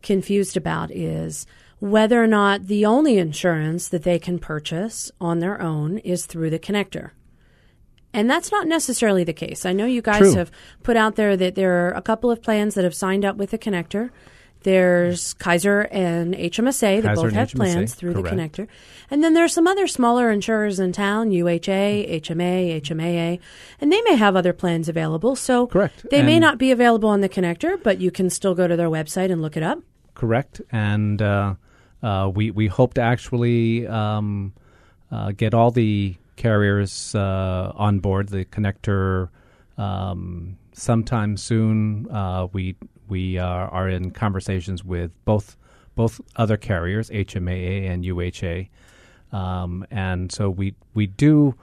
confused 0.01 0.57
about 0.57 0.91
is 0.91 1.45
whether 1.79 2.23
or 2.23 2.27
not 2.27 2.67
the 2.67 2.85
only 2.85 3.17
insurance 3.17 3.87
that 3.89 4.03
they 4.03 4.19
can 4.19 4.37
purchase 4.37 5.11
on 5.19 5.39
their 5.39 5.59
own 5.61 5.97
is 5.99 6.25
through 6.25 6.49
the 6.49 6.59
connector. 6.59 7.11
And 8.13 8.29
that's 8.29 8.51
not 8.51 8.67
necessarily 8.67 9.23
the 9.23 9.33
case. 9.33 9.65
I 9.65 9.73
know 9.73 9.85
you 9.85 10.01
guys 10.01 10.19
True. 10.19 10.35
have 10.35 10.51
put 10.83 10.97
out 10.97 11.15
there 11.15 11.37
that 11.37 11.55
there 11.55 11.87
are 11.87 11.91
a 11.91 12.01
couple 12.01 12.29
of 12.29 12.41
plans 12.41 12.75
that 12.75 12.83
have 12.83 12.93
signed 12.93 13.25
up 13.25 13.37
with 13.37 13.51
the 13.51 13.57
connector. 13.57 14.11
There's 14.63 15.33
Kaiser 15.35 15.87
and 15.91 16.35
HMSA 16.35 17.01
that 17.01 17.07
Kaiser 17.07 17.15
both 17.15 17.25
and 17.29 17.35
have 17.35 17.49
HMSA, 17.49 17.55
plans 17.55 17.95
through 17.95 18.13
the 18.13 18.21
correct. 18.21 18.57
connector. 18.57 18.67
And 19.09 19.23
then 19.23 19.33
there's 19.33 19.53
some 19.53 19.65
other 19.65 19.87
smaller 19.87 20.29
insurers 20.29 20.79
in 20.79 20.91
town, 20.91 21.31
UHA, 21.31 22.21
HMA, 22.21 22.79
HMAA, 22.81 23.39
and 23.79 23.91
they 23.91 24.01
may 24.03 24.15
have 24.17 24.35
other 24.35 24.53
plans 24.53 24.87
available. 24.87 25.35
So 25.35 25.65
Correct. 25.65 26.05
they 26.11 26.21
may 26.21 26.37
not 26.37 26.59
be 26.59 26.69
available 26.69 27.09
on 27.09 27.21
the 27.21 27.29
connector, 27.29 27.81
but 27.81 27.99
you 27.99 28.11
can 28.11 28.29
still 28.29 28.53
go 28.53 28.67
to 28.67 28.75
their 28.75 28.89
website 28.89 29.31
and 29.31 29.41
look 29.41 29.57
it 29.57 29.63
up. 29.63 29.79
Correct, 30.15 30.61
and 30.71 31.21
uh, 31.21 31.55
uh, 32.03 32.31
we 32.33 32.51
we 32.51 32.67
hope 32.67 32.95
to 32.95 33.01
actually 33.01 33.87
um, 33.87 34.53
uh, 35.11 35.31
get 35.31 35.53
all 35.53 35.71
the 35.71 36.15
carriers 36.35 37.13
uh, 37.15 37.71
on 37.75 37.99
board 37.99 38.29
the 38.29 38.45
connector 38.45 39.29
um, 39.77 40.57
sometime 40.73 41.37
soon. 41.37 42.09
Uh, 42.09 42.47
we 42.51 42.75
we 43.07 43.37
are, 43.37 43.67
are 43.69 43.89
in 43.89 44.11
conversations 44.11 44.83
with 44.83 45.11
both 45.25 45.57
both 45.95 46.21
other 46.37 46.57
carriers, 46.57 47.09
HMAA 47.09 47.89
and 47.89 48.03
UHA, 48.03 48.69
um, 49.31 49.85
and 49.91 50.31
so 50.31 50.49
we 50.49 50.75
we 50.93 51.07
do. 51.07 51.55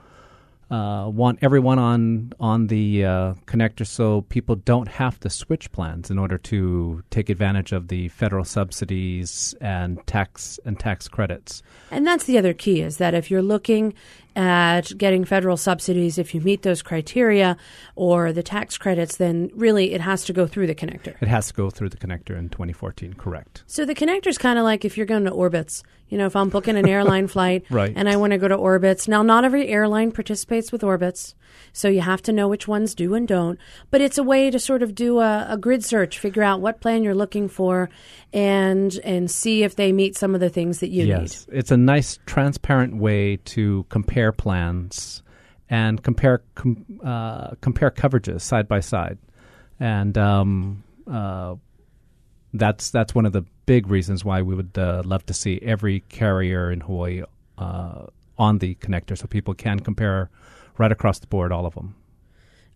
Uh, 0.69 1.09
want 1.09 1.39
everyone 1.41 1.79
on 1.79 2.31
on 2.39 2.67
the 2.67 3.03
uh, 3.03 3.33
connector 3.47 3.87
so 3.87 4.21
people 4.21 4.55
don't 4.55 4.87
have 4.87 5.19
to 5.19 5.27
switch 5.27 5.71
plans 5.71 6.11
in 6.11 6.19
order 6.19 6.37
to 6.37 7.03
take 7.09 7.29
advantage 7.29 7.71
of 7.71 7.87
the 7.87 8.07
federal 8.09 8.45
subsidies 8.45 9.55
and 9.61 10.05
tax 10.05 10.59
and 10.65 10.79
tax 10.79 11.07
credits. 11.07 11.63
And 11.89 12.05
that's 12.05 12.25
the 12.25 12.37
other 12.37 12.53
key 12.53 12.81
is 12.81 12.97
that 12.97 13.15
if 13.15 13.31
you're 13.31 13.41
looking 13.41 13.95
at 14.35 14.95
getting 14.97 15.25
federal 15.25 15.57
subsidies, 15.57 16.17
if 16.17 16.33
you 16.33 16.41
meet 16.41 16.61
those 16.61 16.81
criteria 16.81 17.57
or 17.95 18.31
the 18.31 18.43
tax 18.43 18.77
credits, 18.77 19.17
then 19.17 19.49
really 19.53 19.93
it 19.93 20.01
has 20.01 20.23
to 20.25 20.33
go 20.33 20.47
through 20.47 20.67
the 20.67 20.75
connector. 20.75 21.15
It 21.21 21.27
has 21.27 21.47
to 21.47 21.53
go 21.53 21.69
through 21.69 21.89
the 21.89 21.97
connector 21.97 22.37
in 22.37 22.49
2014. 22.49 23.13
Correct. 23.15 23.63
So 23.67 23.85
the 23.85 23.95
connector 23.95 24.27
is 24.27 24.37
kind 24.37 24.57
of 24.59 24.63
like 24.63 24.85
if 24.85 24.95
you're 24.97 25.05
going 25.05 25.25
to 25.25 25.31
Orbitz. 25.31 25.83
You 26.09 26.17
know, 26.17 26.25
if 26.25 26.35
I'm 26.35 26.49
booking 26.49 26.75
an 26.75 26.87
airline 26.89 27.27
flight 27.27 27.65
Right. 27.69 27.93
and 27.95 28.09
I 28.09 28.15
want 28.15 28.31
to 28.31 28.37
go 28.37 28.47
to 28.47 28.57
Orbitz. 28.57 29.07
Now, 29.07 29.21
not 29.21 29.45
every 29.45 29.67
airline 29.67 30.11
participates 30.11 30.71
with 30.71 30.81
Orbitz, 30.81 31.33
so 31.73 31.87
you 31.87 32.01
have 32.01 32.21
to 32.23 32.33
know 32.33 32.47
which 32.47 32.67
ones 32.67 32.95
do 32.95 33.13
and 33.13 33.27
don't. 33.27 33.59
But 33.91 34.01
it's 34.01 34.17
a 34.17 34.23
way 34.23 34.49
to 34.49 34.59
sort 34.59 34.83
of 34.83 34.95
do 34.95 35.19
a, 35.19 35.47
a 35.49 35.57
grid 35.57 35.83
search, 35.83 36.19
figure 36.19 36.43
out 36.43 36.61
what 36.61 36.81
plan 36.81 37.03
you're 37.03 37.15
looking 37.15 37.47
for, 37.47 37.89
and 38.33 38.93
and 39.03 39.29
see 39.29 39.63
if 39.63 39.75
they 39.75 39.91
meet 39.91 40.17
some 40.17 40.33
of 40.35 40.41
the 40.41 40.49
things 40.49 40.79
that 40.79 40.89
you 40.89 41.03
need. 41.03 41.21
yes, 41.21 41.47
it's 41.51 41.71
a 41.71 41.77
nice, 41.77 42.19
transparent 42.25 42.97
way 42.97 43.37
to 43.37 43.85
compare 43.89 44.31
plans 44.31 45.23
and 45.69 46.01
compare 46.01 46.41
com- 46.55 46.85
uh, 47.03 47.51
compare 47.61 47.91
coverages 47.91 48.41
side 48.41 48.67
by 48.67 48.79
side, 48.79 49.17
and 49.79 50.17
um, 50.17 50.83
uh, 51.09 51.55
that's 52.53 52.89
that's 52.89 53.13
one 53.13 53.25
of 53.25 53.33
the 53.33 53.43
big 53.65 53.87
reasons 53.87 54.25
why 54.25 54.41
we 54.41 54.55
would 54.55 54.77
uh, 54.77 55.03
love 55.05 55.25
to 55.27 55.33
see 55.33 55.59
every 55.61 56.01
carrier 56.09 56.71
in 56.71 56.81
Hawaii 56.81 57.23
uh, 57.57 58.05
on 58.37 58.57
the 58.57 58.75
connector, 58.75 59.17
so 59.17 59.27
people 59.27 59.53
can 59.53 59.79
compare 59.79 60.29
right 60.79 60.91
across 60.91 61.19
the 61.19 61.27
board 61.27 61.51
all 61.51 61.67
of 61.67 61.75
them. 61.75 61.93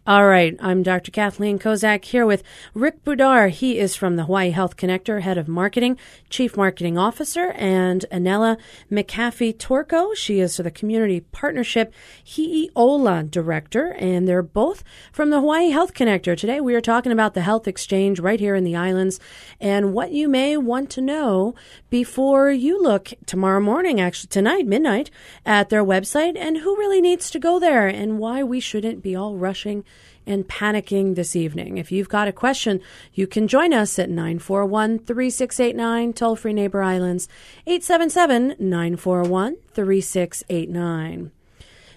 All 0.06 0.28
right, 0.28 0.58
I'm 0.60 0.84
Dr. 0.84 1.12
Kathleen 1.12 1.58
Kozak 1.58 2.04
here 2.04 2.26
with 2.26 2.44
Rick 2.74 3.06
Budar. 3.06 3.50
He 3.50 3.80
is 3.80 3.96
from 3.96 4.18
the 4.18 4.26
Hawaii 4.26 4.50
Health 4.50 4.76
Connector, 4.76 5.22
Head 5.22 5.38
of 5.38 5.48
Marketing, 5.48 5.98
Chief 6.30 6.58
Marketing 6.58 6.98
Officer, 6.98 7.52
and 7.52 8.04
Anela 8.12 8.58
McAfee 8.92 9.56
Torco. 9.56 10.14
She 10.14 10.42
is 10.42 10.58
the 10.58 10.70
Community 10.72 11.22
Partnership 11.22 11.94
Hi'iola 12.22 13.32
Director, 13.32 13.94
and 13.94 14.28
they're 14.28 14.44
both 14.44 14.84
from 15.14 15.30
the 15.30 15.40
Hawaii 15.40 15.70
Health 15.70 15.94
Connector. 15.94 16.36
Today 16.36 16.60
we 16.60 16.76
are 16.76 16.82
talking 16.82 17.14
about 17.14 17.34
the 17.34 17.40
health 17.40 17.66
exchange 17.66 18.20
right 18.20 18.42
here 18.42 18.56
in 18.56 18.66
the 18.66 18.76
islands 18.76 19.22
and 19.62 19.94
what 19.94 20.12
you 20.12 20.28
may 20.28 20.58
want 20.58 20.90
to 20.90 21.02
know 21.02 21.56
before 21.90 22.52
you 22.52 22.84
look 22.84 23.14
tomorrow 23.26 23.62
morning, 23.62 24.02
actually 24.02 24.28
tonight, 24.28 24.68
midnight, 24.68 25.10
at 25.46 25.70
their 25.70 25.86
website 25.86 26.38
and 26.38 26.58
who 26.58 26.76
really 26.76 27.00
needs 27.00 27.32
to 27.32 27.40
go 27.40 27.58
there 27.58 27.88
and 27.88 28.20
why 28.20 28.44
we 28.44 28.60
shouldn't 28.60 29.02
be 29.02 29.16
all 29.16 29.38
rushing 29.38 29.86
and 30.26 30.48
panicking 30.48 31.16
this 31.16 31.36
evening. 31.36 31.78
If 31.78 31.92
you've 31.92 32.10
got 32.10 32.28
a 32.28 32.32
question, 32.32 32.82
you 33.14 33.28
can 33.28 33.48
join 33.48 33.74
us 33.74 33.98
at 34.00 34.10
941 34.10 35.00
3689, 35.00 36.14
toll 36.14 36.36
free 36.36 36.54
Neighbor 36.54 36.82
Islands, 36.82 37.28
877 37.66 38.56
941 38.60 39.58
3689. 39.74 41.32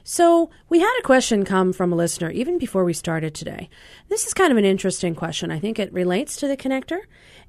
So, 0.08 0.50
we 0.68 0.78
had 0.78 0.96
a 1.00 1.02
question 1.02 1.44
come 1.44 1.72
from 1.72 1.92
a 1.92 1.96
listener 1.96 2.30
even 2.30 2.58
before 2.58 2.84
we 2.84 2.92
started 2.92 3.34
today. 3.34 3.68
This 4.08 4.24
is 4.24 4.34
kind 4.34 4.52
of 4.52 4.56
an 4.56 4.64
interesting 4.64 5.16
question. 5.16 5.50
I 5.50 5.58
think 5.58 5.80
it 5.80 5.92
relates 5.92 6.36
to 6.36 6.46
the 6.46 6.56
connector 6.56 7.00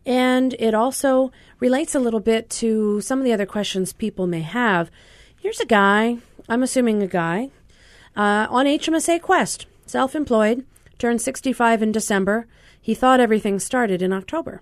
and 0.07 0.55
it 0.57 0.73
also 0.73 1.31
relates 1.59 1.93
a 1.93 1.99
little 1.99 2.19
bit 2.19 2.49
to 2.49 2.99
some 3.01 3.19
of 3.19 3.25
the 3.25 3.33
other 3.33 3.45
questions 3.45 3.93
people 3.93 4.25
may 4.25 4.41
have. 4.41 4.89
Here's 5.39 5.59
a 5.59 5.67
guy, 5.67 6.17
I'm 6.49 6.63
assuming 6.63 7.03
a 7.03 7.07
guy, 7.07 7.51
uh, 8.15 8.47
on 8.49 8.65
HMSA 8.65 9.21
Quest, 9.21 9.67
self 9.89 10.15
employed, 10.15 10.65
turned 10.97 11.21
65 11.21 11.81
in 11.81 11.91
December. 11.91 12.47
He 12.79 12.93
thought 12.93 13.19
everything 13.19 13.59
started 13.59 14.01
in 14.01 14.13
October. 14.13 14.61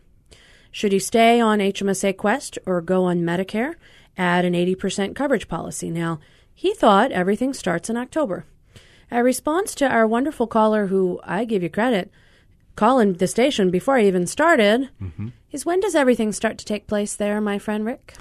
Should 0.72 0.92
he 0.92 1.00
stay 1.00 1.40
on 1.40 1.60
HMSA 1.60 2.18
Quest 2.18 2.58
or 2.66 2.82
go 2.82 3.06
on 3.06 3.22
Medicare 3.22 3.76
add 4.18 4.46
an 4.46 4.54
80% 4.54 5.16
coverage 5.16 5.48
policy. 5.48 5.90
Now, 5.90 6.20
he 6.54 6.74
thought 6.74 7.12
everything 7.12 7.54
starts 7.54 7.90
in 7.90 7.98
October. 7.98 8.46
A 9.12 9.24
response 9.24 9.76
to 9.76 9.88
our 9.88 10.08
wonderful 10.08 10.48
caller, 10.48 10.88
who 10.88 11.20
I 11.24 11.46
give 11.46 11.62
you 11.62 11.70
credit, 11.70 12.12
calling 12.76 13.14
the 13.14 13.28
station 13.28 13.72
before 13.72 13.98
I 13.98 14.06
even 14.06 14.26
started, 14.26 14.90
Mm-hmm. 15.02 15.30
is 15.52 15.66
when 15.66 15.80
does 15.80 15.96
everything 15.96 16.32
start 16.32 16.58
to 16.60 16.66
take 16.66 16.88
place 16.88 17.16
there, 17.16 17.40
my 17.42 17.60
friend 17.60 17.86
Rick? 17.86 18.16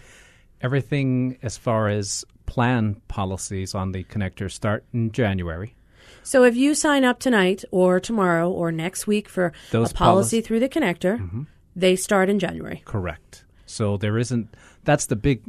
Everything 0.61 1.39
as 1.43 1.57
far 1.57 1.89
as 1.89 2.25
plan 2.47 3.01
policies 3.09 3.75
on 3.75 3.93
the 3.93 4.05
connector 4.05 4.51
start 4.51 4.85
in 4.93 5.13
January. 5.13 5.75
So 6.25 6.43
if 6.43 6.57
you 6.57 6.75
sign 6.75 7.05
up 7.05 7.21
tonight 7.21 7.65
or 7.71 8.01
tomorrow 8.01 8.51
or 8.51 8.73
next 8.73 9.07
week 9.07 9.29
for 9.29 9.53
Those 9.71 9.91
a 9.91 9.95
policy 9.95 10.41
through 10.41 10.61
the 10.61 10.69
connector, 10.69 11.47
they 11.77 11.97
start 11.97 12.29
in 12.31 12.39
January. 12.39 12.83
Correct. 12.85 13.45
So 13.67 13.97
there 13.99 14.19
isn't. 14.19 14.55
That's 14.85 15.07
the 15.07 15.17
big, 15.17 15.43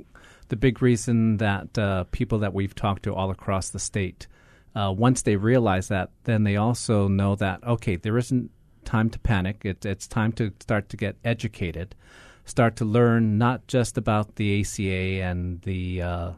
the 0.49 0.55
big 0.57 0.81
reason 0.81 1.37
that 1.37 1.77
uh, 1.77 2.03
people 2.11 2.39
that 2.39 2.53
we've 2.53 2.75
talked 2.75 3.03
to 3.03 3.15
all 3.15 3.31
across 3.31 3.69
the 3.69 3.79
state, 3.79 4.27
uh, 4.75 4.93
once 4.95 5.21
they 5.21 5.37
realize 5.37 5.87
that, 5.87 6.11
then 6.25 6.43
they 6.43 6.57
also 6.57 7.07
know 7.07 7.35
that 7.35 7.63
okay, 7.63 7.95
there 7.95 8.17
isn't 8.17 8.51
time 8.83 9.09
to 9.09 9.19
panic. 9.19 9.61
It, 9.63 9.85
it's 9.85 10.07
time 10.07 10.33
to 10.33 10.51
start 10.59 10.89
to 10.89 10.97
get 10.97 11.15
educated, 11.23 11.95
start 12.43 12.75
to 12.77 12.85
learn 12.85 13.37
not 13.37 13.67
just 13.67 13.97
about 13.97 14.35
the 14.35 14.61
ACA 14.61 15.23
and 15.23 15.61
the 15.61 16.01
uh, 16.01 16.31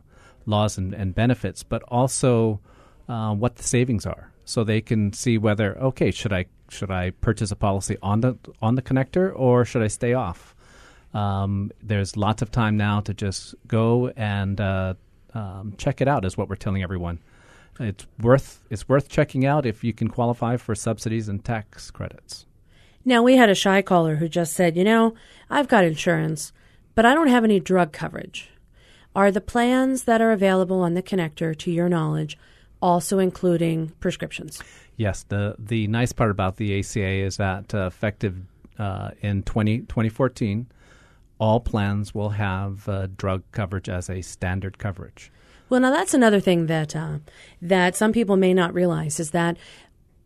laws 0.45 0.77
and, 0.77 0.93
and 0.93 1.15
benefits, 1.15 1.63
but 1.63 1.81
also 1.83 2.59
uh, 3.07 3.33
what 3.33 3.55
the 3.55 3.63
savings 3.63 4.05
are, 4.05 4.31
so 4.45 4.63
they 4.63 4.81
can 4.81 5.13
see 5.13 5.37
whether 5.37 5.77
okay, 5.79 6.11
should 6.11 6.33
I 6.33 6.45
should 6.69 6.91
I 6.91 7.11
purchase 7.11 7.51
a 7.51 7.55
policy 7.55 7.97
on 8.01 8.21
the 8.21 8.37
on 8.61 8.75
the 8.75 8.81
connector 8.81 9.31
or 9.35 9.65
should 9.65 9.81
I 9.81 9.87
stay 9.87 10.13
off? 10.13 10.55
Um, 11.13 11.71
there's 11.81 12.17
lots 12.17 12.41
of 12.41 12.51
time 12.51 12.77
now 12.77 12.99
to 13.01 13.13
just 13.13 13.55
go 13.67 14.09
and 14.09 14.59
uh, 14.59 14.93
um, 15.33 15.73
check 15.77 16.01
it 16.01 16.07
out. 16.07 16.25
Is 16.25 16.37
what 16.37 16.49
we're 16.49 16.55
telling 16.55 16.83
everyone. 16.83 17.19
It's 17.79 18.05
worth 18.19 18.61
it's 18.69 18.89
worth 18.89 19.09
checking 19.09 19.45
out 19.45 19.65
if 19.65 19.83
you 19.83 19.93
can 19.93 20.09
qualify 20.09 20.57
for 20.57 20.75
subsidies 20.75 21.29
and 21.29 21.43
tax 21.43 21.91
credits. 21.91 22.45
Now, 23.07 23.23
we 23.23 23.37
had 23.37 23.49
a 23.49 23.55
shy 23.55 23.81
caller 23.81 24.15
who 24.17 24.27
just 24.27 24.53
said, 24.53 24.75
you 24.75 24.83
know, 24.83 25.13
I've 25.49 25.69
got 25.69 25.85
insurance, 25.85 26.51
but 26.93 27.05
I 27.05 27.13
don't 27.13 27.29
have 27.29 27.45
any 27.45 27.57
drug 27.57 27.93
coverage. 27.93 28.49
Are 29.15 29.31
the 29.31 29.39
plans 29.39 30.03
that 30.03 30.19
are 30.19 30.33
available 30.33 30.81
on 30.81 30.93
the 30.93 31.01
connector, 31.01 31.57
to 31.57 31.71
your 31.71 31.87
knowledge, 31.87 32.37
also 32.81 33.19
including 33.19 33.89
prescriptions? 33.99 34.61
Yes, 34.95 35.23
the 35.23 35.55
the 35.59 35.87
nice 35.87 36.11
part 36.11 36.31
about 36.31 36.57
the 36.57 36.79
ACA 36.79 37.25
is 37.25 37.37
that 37.37 37.73
uh, 37.73 37.85
effective 37.87 38.35
uh, 38.79 39.11
in 39.21 39.43
20, 39.43 39.79
2014, 39.79 40.67
all 41.39 41.59
plans 41.59 42.13
will 42.13 42.29
have 42.29 42.87
uh, 42.87 43.07
drug 43.17 43.43
coverage 43.51 43.89
as 43.89 44.09
a 44.09 44.21
standard 44.21 44.77
coverage. 44.77 45.31
Well, 45.69 45.81
now 45.81 45.91
that's 45.91 46.13
another 46.13 46.39
thing 46.39 46.67
that 46.67 46.95
uh, 46.95 47.19
that 47.61 47.95
some 47.95 48.13
people 48.13 48.37
may 48.37 48.53
not 48.53 48.73
realize 48.73 49.19
is 49.19 49.31
that 49.31 49.57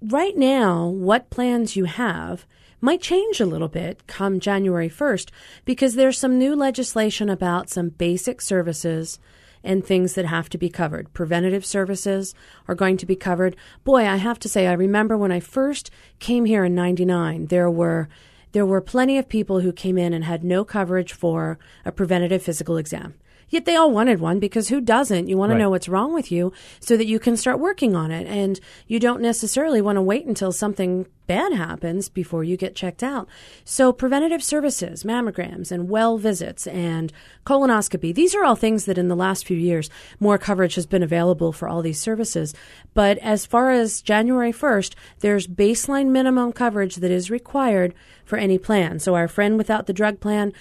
right 0.01 0.37
now, 0.37 0.87
what 0.87 1.29
plans 1.29 1.75
you 1.75 1.85
have 1.85 2.45
might 2.79 3.01
change 3.01 3.39
a 3.39 3.45
little 3.45 3.67
bit 3.67 4.07
come 4.07 4.39
January 4.39 4.89
1st 4.89 5.29
because 5.65 5.95
there's 5.95 6.17
some 6.17 6.37
new 6.37 6.55
legislation 6.55 7.29
about 7.29 7.69
some 7.69 7.89
basic 7.89 8.41
services 8.41 9.19
and 9.63 9.85
things 9.85 10.13
that 10.13 10.25
have 10.25 10.49
to 10.49 10.57
be 10.57 10.69
covered. 10.69 11.13
Preventative 11.13 11.65
services 11.65 12.33
are 12.67 12.75
going 12.75 12.97
to 12.97 13.05
be 13.05 13.15
covered. 13.15 13.55
Boy, 13.83 14.07
I 14.07 14.17
have 14.17 14.39
to 14.39 14.49
say, 14.49 14.67
I 14.67 14.73
remember 14.73 15.17
when 15.17 15.31
I 15.31 15.39
first 15.39 15.91
came 16.19 16.45
here 16.45 16.65
in 16.65 16.75
99, 16.75 17.47
there 17.47 17.69
were 17.69 18.09
there 18.53 18.65
were 18.65 18.81
plenty 18.81 19.17
of 19.17 19.29
people 19.29 19.61
who 19.61 19.71
came 19.71 19.97
in 19.97 20.13
and 20.13 20.25
had 20.25 20.43
no 20.43 20.65
coverage 20.65 21.13
for 21.13 21.57
a 21.85 21.91
preventative 21.91 22.43
physical 22.43 22.75
exam. 22.75 23.13
Yet 23.51 23.65
they 23.65 23.75
all 23.75 23.91
wanted 23.91 24.19
one 24.19 24.39
because 24.39 24.69
who 24.69 24.79
doesn't? 24.81 25.27
You 25.27 25.37
want 25.37 25.51
to 25.51 25.57
know 25.57 25.69
what's 25.69 25.89
wrong 25.89 26.13
with 26.13 26.31
you 26.31 26.53
so 26.79 26.95
that 26.95 27.05
you 27.05 27.19
can 27.19 27.35
start 27.35 27.59
working 27.59 27.95
on 27.95 28.09
it. 28.09 28.25
And 28.25 28.59
you 28.87 28.97
don't 28.97 29.21
necessarily 29.21 29.81
want 29.81 29.97
to 29.97 30.01
wait 30.01 30.25
until 30.25 30.53
something 30.53 31.05
bad 31.27 31.53
happens 31.53 32.09
before 32.09 32.43
you 32.43 32.57
get 32.57 32.75
checked 32.75 33.03
out. 33.03 33.27
So 33.63 33.93
preventative 33.93 34.43
services, 34.43 35.03
mammograms 35.03 35.71
and 35.71 35.89
well 35.89 36.17
visits 36.17 36.65
and 36.67 37.11
colonoscopy, 37.45 38.13
these 38.13 38.33
are 38.35 38.43
all 38.43 38.55
things 38.55 38.85
that 38.85 38.97
in 38.97 39.07
the 39.07 39.15
last 39.15 39.45
few 39.45 39.57
years 39.57 39.89
more 40.19 40.37
coverage 40.37 40.75
has 40.75 40.85
been 40.85 41.03
available 41.03 41.51
for 41.51 41.67
all 41.67 41.81
these 41.81 42.01
services. 42.01 42.53
But 42.93 43.17
as 43.19 43.45
far 43.45 43.71
as 43.71 44.01
January 44.01 44.51
1st, 44.51 44.93
there's 45.19 45.47
baseline 45.47 46.07
minimum 46.07 46.53
coverage 46.53 46.95
that 46.97 47.11
is 47.11 47.31
required 47.31 47.93
for 48.25 48.37
any 48.37 48.57
plan. 48.57 48.99
So 48.99 49.15
our 49.15 49.27
friend 49.27 49.57
without 49.57 49.87
the 49.87 49.93
drug 49.93 50.19
plan, 50.19 50.53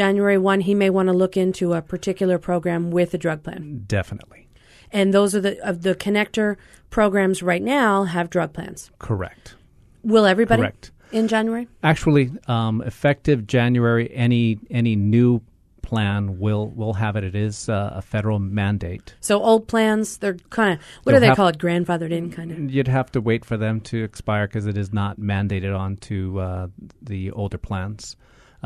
January 0.00 0.36
1, 0.36 0.60
he 0.60 0.74
may 0.74 0.90
want 0.90 1.06
to 1.08 1.14
look 1.14 1.38
into 1.38 1.72
a 1.72 1.80
particular 1.80 2.38
program 2.38 2.90
with 2.90 3.14
a 3.14 3.18
drug 3.18 3.42
plan. 3.42 3.84
Definitely 3.86 4.46
And 4.92 5.14
those 5.14 5.34
are 5.34 5.40
the 5.40 5.58
of 5.66 5.80
the 5.80 5.94
connector 5.94 6.56
programs 6.90 7.42
right 7.42 7.62
now 7.62 8.04
have 8.04 8.28
drug 8.28 8.52
plans. 8.52 8.90
correct. 8.98 9.54
Will 10.02 10.26
everybody 10.26 10.60
Correct. 10.62 10.90
in 11.12 11.28
January? 11.28 11.66
Actually, 11.82 12.30
um, 12.46 12.82
effective 12.82 13.46
January, 13.46 14.08
any 14.14 14.58
any 14.70 14.94
new 14.96 15.40
plan 15.80 16.38
will 16.38 16.68
will 16.68 16.92
have 16.94 17.16
it. 17.16 17.24
It 17.24 17.34
is 17.34 17.68
uh, 17.70 17.92
a 17.94 18.02
federal 18.02 18.38
mandate. 18.38 19.14
So 19.20 19.42
old 19.42 19.66
plans, 19.66 20.18
they're 20.18 20.36
kind 20.50 20.74
of 20.74 20.78
what 21.04 21.12
do 21.12 21.12
They'll 21.12 21.20
they 21.20 21.26
have- 21.28 21.36
call 21.38 21.48
it? 21.48 21.58
Grandfathered 21.58 22.10
in, 22.12 22.30
kind 22.30 22.52
of. 22.52 22.70
You'd 22.70 22.86
have 22.88 23.10
to 23.12 23.20
wait 23.22 23.44
for 23.46 23.56
them 23.56 23.80
to 23.92 24.04
expire 24.04 24.46
because 24.46 24.66
it 24.66 24.76
is 24.76 24.92
not 24.92 25.18
mandated 25.18 25.74
onto 25.76 26.38
uh, 26.38 26.68
the 27.02 27.30
older 27.32 27.58
plans. 27.58 28.16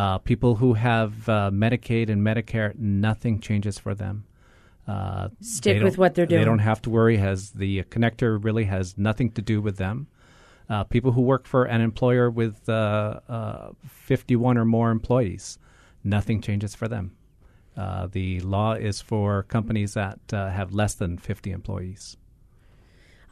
Uh, 0.01 0.17
people 0.17 0.55
who 0.55 0.73
have 0.73 1.29
uh, 1.29 1.51
Medicaid 1.53 2.09
and 2.09 2.23
Medicare, 2.23 2.75
nothing 2.79 3.39
changes 3.39 3.79
for 3.79 3.95
them. 3.95 4.25
Uh, 4.89 5.29
Stick 5.43 5.83
with 5.83 5.99
what 5.99 6.15
they're 6.15 6.25
doing. 6.25 6.41
They 6.41 6.45
don't 6.47 6.61
have 6.61 6.81
to 6.83 6.91
worry. 6.91 7.19
Has 7.19 7.51
the 7.51 7.83
connector 7.83 8.43
really 8.43 8.65
has 8.65 8.97
nothing 8.97 9.31
to 9.33 9.43
do 9.43 9.61
with 9.61 9.77
them. 9.77 10.07
Uh, 10.71 10.85
people 10.85 11.13
who 11.13 11.21
work 11.21 11.47
for 11.47 11.67
an 11.67 11.83
employer 11.83 12.31
with 12.31 12.67
uh, 12.67 13.21
uh, 13.29 13.71
51 13.87 14.57
or 14.57 14.65
more 14.65 14.91
employees, 14.91 15.59
nothing 16.03 16.41
changes 16.41 16.75
for 16.75 16.89
them. 16.89 17.15
Uh, 17.77 18.07
the 18.07 18.41
law 18.41 18.73
is 18.73 19.03
for 19.03 19.43
companies 19.43 19.93
that 19.93 20.19
uh, 20.33 20.49
have 20.49 20.73
less 20.73 20.95
than 20.95 21.19
50 21.19 21.51
employees. 21.51 22.17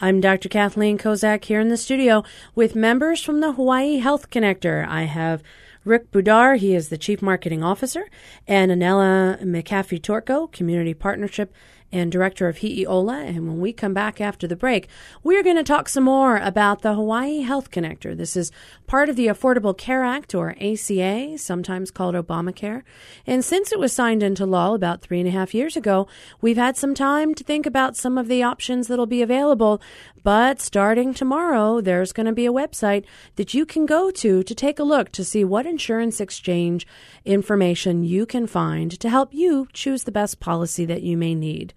I'm 0.02 0.20
Dr. 0.20 0.50
Kathleen 0.50 0.98
Kozak 0.98 1.44
here 1.44 1.60
in 1.60 1.70
the 1.70 1.76
studio 1.78 2.24
with 2.54 2.76
members 2.76 3.22
from 3.22 3.40
the 3.40 3.52
Hawaii 3.52 3.96
Health 3.96 4.30
Connector. 4.30 4.86
I 4.86 5.04
have 5.04 5.42
Rick 5.88 6.10
Budar, 6.10 6.58
he 6.58 6.74
is 6.74 6.90
the 6.90 6.98
Chief 6.98 7.22
Marketing 7.22 7.64
Officer, 7.64 8.04
and 8.46 8.70
Anela 8.70 9.42
McAfee 9.42 10.02
Torco, 10.02 10.52
Community 10.52 10.92
Partnership 10.92 11.50
and 11.90 12.12
Director 12.12 12.48
of 12.48 12.58
Hi'iola. 12.58 13.26
And 13.26 13.48
when 13.48 13.60
we 13.60 13.72
come 13.72 13.94
back 13.94 14.20
after 14.20 14.46
the 14.46 14.56
break, 14.56 14.88
we're 15.22 15.42
going 15.42 15.56
to 15.56 15.62
talk 15.62 15.88
some 15.88 16.04
more 16.04 16.36
about 16.36 16.82
the 16.82 16.94
Hawaii 16.94 17.40
Health 17.40 17.70
Connector. 17.70 18.16
This 18.16 18.36
is 18.36 18.52
part 18.86 19.08
of 19.08 19.16
the 19.16 19.26
Affordable 19.26 19.76
Care 19.76 20.04
Act, 20.04 20.34
or 20.34 20.54
ACA, 20.60 21.38
sometimes 21.38 21.90
called 21.90 22.14
Obamacare. 22.14 22.82
And 23.26 23.44
since 23.44 23.72
it 23.72 23.78
was 23.78 23.92
signed 23.92 24.22
into 24.22 24.46
law 24.46 24.74
about 24.74 25.02
three 25.02 25.20
and 25.20 25.28
a 25.28 25.32
half 25.32 25.54
years 25.54 25.76
ago, 25.76 26.06
we've 26.40 26.56
had 26.56 26.76
some 26.76 26.94
time 26.94 27.34
to 27.34 27.44
think 27.44 27.66
about 27.66 27.96
some 27.96 28.18
of 28.18 28.28
the 28.28 28.42
options 28.42 28.88
that'll 28.88 29.06
be 29.06 29.22
available. 29.22 29.80
But 30.22 30.60
starting 30.60 31.14
tomorrow, 31.14 31.80
there's 31.80 32.12
going 32.12 32.26
to 32.26 32.32
be 32.32 32.46
a 32.46 32.52
website 32.52 33.04
that 33.36 33.54
you 33.54 33.64
can 33.64 33.86
go 33.86 34.10
to 34.10 34.42
to 34.42 34.54
take 34.54 34.78
a 34.78 34.84
look 34.84 35.10
to 35.12 35.24
see 35.24 35.44
what 35.44 35.66
insurance 35.66 36.20
exchange 36.20 36.86
information 37.24 38.04
you 38.04 38.26
can 38.26 38.46
find 38.46 38.98
to 39.00 39.08
help 39.08 39.32
you 39.32 39.68
choose 39.72 40.04
the 40.04 40.12
best 40.12 40.40
policy 40.40 40.84
that 40.84 41.02
you 41.02 41.16
may 41.16 41.34
need. 41.34 41.72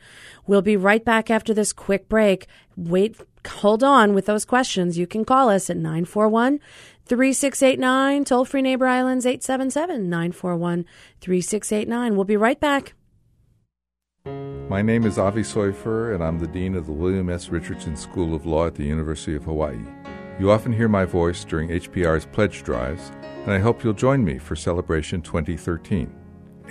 We'll 0.47 0.61
be 0.61 0.77
right 0.77 1.03
back 1.03 1.29
after 1.29 1.53
this 1.53 1.73
quick 1.73 2.09
break. 2.09 2.47
Wait, 2.75 3.17
hold 3.47 3.83
on 3.83 4.13
with 4.13 4.25
those 4.25 4.45
questions. 4.45 4.97
You 4.97 5.07
can 5.07 5.25
call 5.25 5.49
us 5.49 5.69
at 5.69 5.77
941 5.77 6.59
3689, 7.05 8.25
toll 8.25 8.45
free 8.45 8.61
neighbor 8.61 8.87
islands 8.87 9.25
877 9.25 10.09
941 10.09 10.85
3689. 11.19 12.15
We'll 12.15 12.25
be 12.25 12.37
right 12.37 12.59
back. 12.59 12.93
My 14.71 14.81
name 14.81 15.05
is 15.05 15.17
Avi 15.17 15.41
Soifer, 15.41 16.15
and 16.15 16.23
I'm 16.23 16.39
the 16.39 16.47
Dean 16.47 16.75
of 16.75 16.85
the 16.85 16.93
William 16.93 17.29
S. 17.29 17.49
Richardson 17.49 17.97
School 17.97 18.33
of 18.33 18.45
Law 18.45 18.67
at 18.67 18.75
the 18.75 18.85
University 18.85 19.35
of 19.35 19.43
Hawaii. 19.43 19.79
You 20.39 20.49
often 20.49 20.71
hear 20.71 20.87
my 20.87 21.03
voice 21.03 21.43
during 21.43 21.69
HPR's 21.69 22.25
pledge 22.25 22.63
drives, 22.63 23.11
and 23.43 23.51
I 23.51 23.59
hope 23.59 23.83
you'll 23.83 23.93
join 23.93 24.23
me 24.23 24.37
for 24.37 24.55
Celebration 24.55 25.21
2013. 25.21 26.20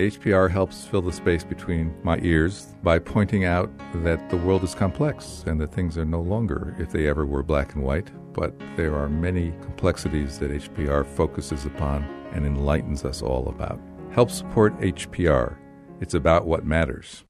HPR 0.01 0.51
helps 0.51 0.87
fill 0.87 1.03
the 1.03 1.13
space 1.13 1.45
between 1.45 1.95
my 2.03 2.19
ears 2.23 2.75
by 2.83 2.99
pointing 2.99 3.45
out 3.45 3.71
that 4.03 4.31
the 4.31 4.37
world 4.39 4.65
is 4.65 4.75
complex 4.75 5.45
and 5.47 5.61
that 5.61 5.75
things 5.75 5.99
are 5.99 6.07
no 6.07 6.23
longer, 6.23 6.75
if 6.79 6.91
they 6.91 7.07
ever 7.07 7.27
were, 7.27 7.43
black 7.43 7.75
and 7.75 7.85
white, 7.85 8.11
but 8.33 8.59
there 8.77 8.97
are 8.97 9.11
many 9.11 9.51
complexities 9.61 10.39
that 10.39 10.53
HPR 10.53 11.05
focuses 11.05 11.67
upon 11.67 12.05
and 12.33 12.47
enlightens 12.47 13.05
us 13.05 13.21
all 13.21 13.49
about. 13.51 13.79
Help 14.11 14.31
support 14.31 14.75
HPR. 14.81 15.59
It's 16.01 16.15
about 16.15 16.47
what 16.47 16.65
matters. 16.65 17.25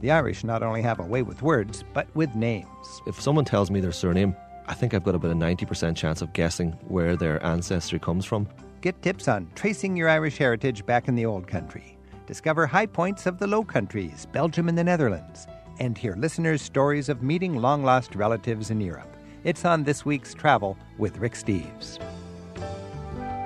The 0.00 0.10
Irish 0.10 0.44
not 0.44 0.62
only 0.62 0.82
have 0.82 1.00
a 1.00 1.06
way 1.06 1.22
with 1.22 1.40
words, 1.40 1.84
but 1.94 2.14
with 2.14 2.34
names. 2.34 3.00
If 3.06 3.18
someone 3.18 3.46
tells 3.46 3.70
me 3.70 3.80
their 3.80 3.92
surname, 3.92 4.36
I 4.66 4.74
think 4.74 4.92
I've 4.92 5.04
got 5.04 5.14
about 5.14 5.30
a 5.30 5.34
90% 5.34 5.96
chance 5.96 6.20
of 6.20 6.34
guessing 6.34 6.72
where 6.86 7.16
their 7.16 7.42
ancestry 7.42 7.98
comes 7.98 8.26
from. 8.26 8.46
Get 8.80 9.02
tips 9.02 9.26
on 9.26 9.50
tracing 9.56 9.96
your 9.96 10.08
Irish 10.08 10.38
heritage 10.38 10.86
back 10.86 11.08
in 11.08 11.16
the 11.16 11.26
old 11.26 11.46
country. 11.46 11.96
discover 12.26 12.66
high 12.66 12.84
points 12.84 13.24
of 13.24 13.38
the 13.38 13.46
Low 13.46 13.64
Countries, 13.64 14.26
Belgium 14.32 14.68
and 14.68 14.76
the 14.76 14.84
Netherlands, 14.84 15.46
and 15.80 15.96
hear 15.96 16.14
listeners' 16.14 16.60
stories 16.60 17.08
of 17.08 17.22
meeting 17.22 17.56
long 17.56 17.82
lost 17.82 18.14
relatives 18.14 18.70
in 18.70 18.82
Europe. 18.82 19.16
It's 19.44 19.64
on 19.64 19.82
this 19.82 20.04
week's 20.04 20.34
Travel 20.34 20.76
with 20.98 21.16
Rick 21.16 21.32
Steves. 21.32 21.98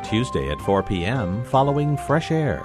Tuesday 0.05 0.51
at 0.51 0.61
4 0.63 0.83
p.m. 0.83 1.45
following 1.45 1.97
Fresh 1.97 2.33
Air. 2.33 2.65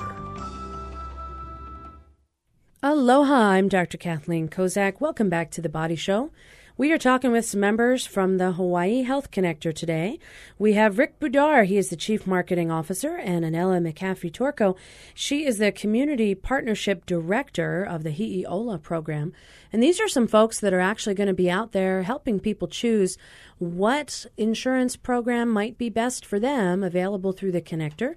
Aloha, 2.82 3.36
I'm 3.36 3.69
Dr. 3.69 3.97
Kathleen 3.97 4.49
Kozak. 4.49 4.99
Welcome 4.99 5.30
back 5.30 5.51
to 5.51 5.62
the 5.62 5.69
Body 5.69 5.95
Show. 5.95 6.32
We 6.79 6.91
are 6.91 6.99
talking 6.99 7.31
with 7.31 7.43
some 7.43 7.59
members 7.59 8.05
from 8.05 8.37
the 8.37 8.51
Hawaii 8.51 9.01
Health 9.01 9.31
Connector 9.31 9.73
today. 9.73 10.19
We 10.59 10.73
have 10.73 10.99
Rick 10.99 11.19
Budar. 11.19 11.65
He 11.65 11.75
is 11.75 11.89
the 11.89 11.95
Chief 11.95 12.27
Marketing 12.27 12.69
Officer, 12.69 13.15
and 13.17 13.43
Anela 13.43 13.81
McCaffrey 13.81 14.31
Torco. 14.31 14.77
She 15.15 15.43
is 15.47 15.57
the 15.57 15.71
Community 15.71 16.35
Partnership 16.35 17.07
Director 17.07 17.83
of 17.83 18.03
the 18.03 18.11
Hi'iola 18.11 18.77
program. 18.79 19.33
And 19.73 19.81
these 19.81 19.99
are 19.99 20.07
some 20.07 20.27
folks 20.27 20.59
that 20.59 20.71
are 20.71 20.79
actually 20.79 21.15
going 21.15 21.25
to 21.25 21.33
be 21.33 21.49
out 21.49 21.71
there 21.71 22.03
helping 22.03 22.39
people 22.39 22.67
choose 22.67 23.17
what 23.57 24.27
insurance 24.37 24.95
program 24.95 25.49
might 25.49 25.79
be 25.79 25.89
best 25.89 26.23
for 26.23 26.39
them 26.39 26.83
available 26.83 27.31
through 27.31 27.53
the 27.53 27.59
connector. 27.59 28.13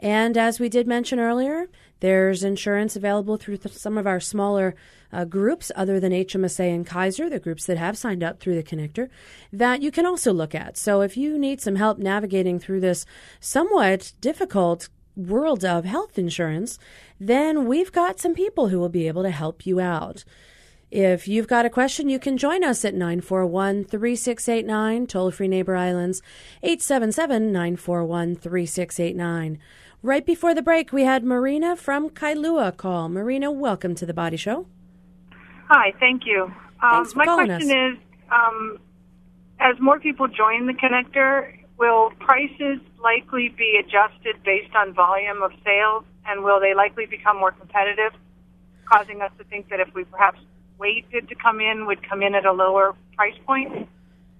And 0.00 0.38
as 0.38 0.58
we 0.58 0.70
did 0.70 0.86
mention 0.86 1.20
earlier, 1.20 1.68
there's 2.00 2.42
insurance 2.42 2.96
available 2.96 3.36
through 3.36 3.58
th- 3.58 3.74
some 3.74 3.98
of 3.98 4.06
our 4.06 4.18
smaller 4.18 4.74
uh, 5.12 5.26
groups, 5.26 5.70
other 5.76 6.00
than 6.00 6.12
HMSA 6.12 6.74
and 6.74 6.86
Kaiser, 6.86 7.28
the 7.28 7.38
groups 7.38 7.66
that 7.66 7.76
have 7.76 7.98
signed 7.98 8.22
up 8.22 8.40
through 8.40 8.54
the 8.54 8.62
connector, 8.62 9.10
that 9.52 9.82
you 9.82 9.90
can 9.90 10.06
also 10.06 10.32
look 10.32 10.54
at. 10.54 10.78
So 10.78 11.02
if 11.02 11.18
you 11.18 11.38
need 11.38 11.60
some 11.60 11.76
help 11.76 11.98
navigating 11.98 12.58
through 12.58 12.80
this 12.80 13.04
somewhat 13.40 14.14
difficult 14.22 14.88
world 15.16 15.64
of 15.64 15.84
health 15.84 16.18
insurance, 16.18 16.78
then 17.18 17.66
we've 17.66 17.92
got 17.92 18.18
some 18.18 18.34
people 18.34 18.68
who 18.68 18.78
will 18.78 18.88
be 18.88 19.06
able 19.06 19.22
to 19.22 19.30
help 19.30 19.66
you 19.66 19.80
out. 19.80 20.24
If 20.90 21.28
you've 21.28 21.46
got 21.46 21.66
a 21.66 21.70
question, 21.70 22.08
you 22.08 22.18
can 22.18 22.36
join 22.36 22.64
us 22.64 22.84
at 22.84 22.94
941 22.94 23.84
3689, 23.84 25.06
toll 25.06 25.30
free 25.30 25.46
Neighbor 25.46 25.76
Islands, 25.76 26.20
877 26.62 27.52
941 27.52 28.34
3689. 28.34 29.58
Right 30.02 30.24
before 30.24 30.54
the 30.54 30.62
break, 30.62 30.92
we 30.94 31.02
had 31.02 31.24
Marina 31.24 31.76
from 31.76 32.08
Kailua 32.08 32.74
call. 32.74 33.10
Marina, 33.10 33.50
welcome 33.50 33.94
to 33.96 34.06
the 34.06 34.14
Body 34.14 34.38
Show. 34.38 34.66
Hi, 35.68 35.92
thank 36.00 36.24
you. 36.24 36.50
Um, 36.82 37.06
my 37.14 37.26
question 37.26 37.70
us. 37.70 37.92
is, 37.92 37.98
um, 38.30 38.78
as 39.58 39.78
more 39.78 40.00
people 40.00 40.26
join 40.26 40.66
the 40.66 40.72
connector, 40.72 41.54
will 41.76 42.12
prices 42.18 42.80
likely 42.98 43.50
be 43.50 43.78
adjusted 43.78 44.42
based 44.42 44.74
on 44.74 44.94
volume 44.94 45.42
of 45.42 45.52
sales, 45.62 46.04
and 46.24 46.44
will 46.44 46.60
they 46.60 46.72
likely 46.72 47.04
become 47.04 47.36
more 47.36 47.52
competitive, 47.52 48.12
causing 48.86 49.20
us 49.20 49.30
to 49.36 49.44
think 49.44 49.68
that 49.68 49.80
if 49.80 49.94
we 49.94 50.04
perhaps 50.04 50.40
waited 50.78 51.28
to 51.28 51.34
come 51.34 51.60
in, 51.60 51.84
would 51.84 52.02
come 52.08 52.22
in 52.22 52.34
at 52.34 52.46
a 52.46 52.52
lower 52.52 52.96
price 53.16 53.36
point? 53.46 53.86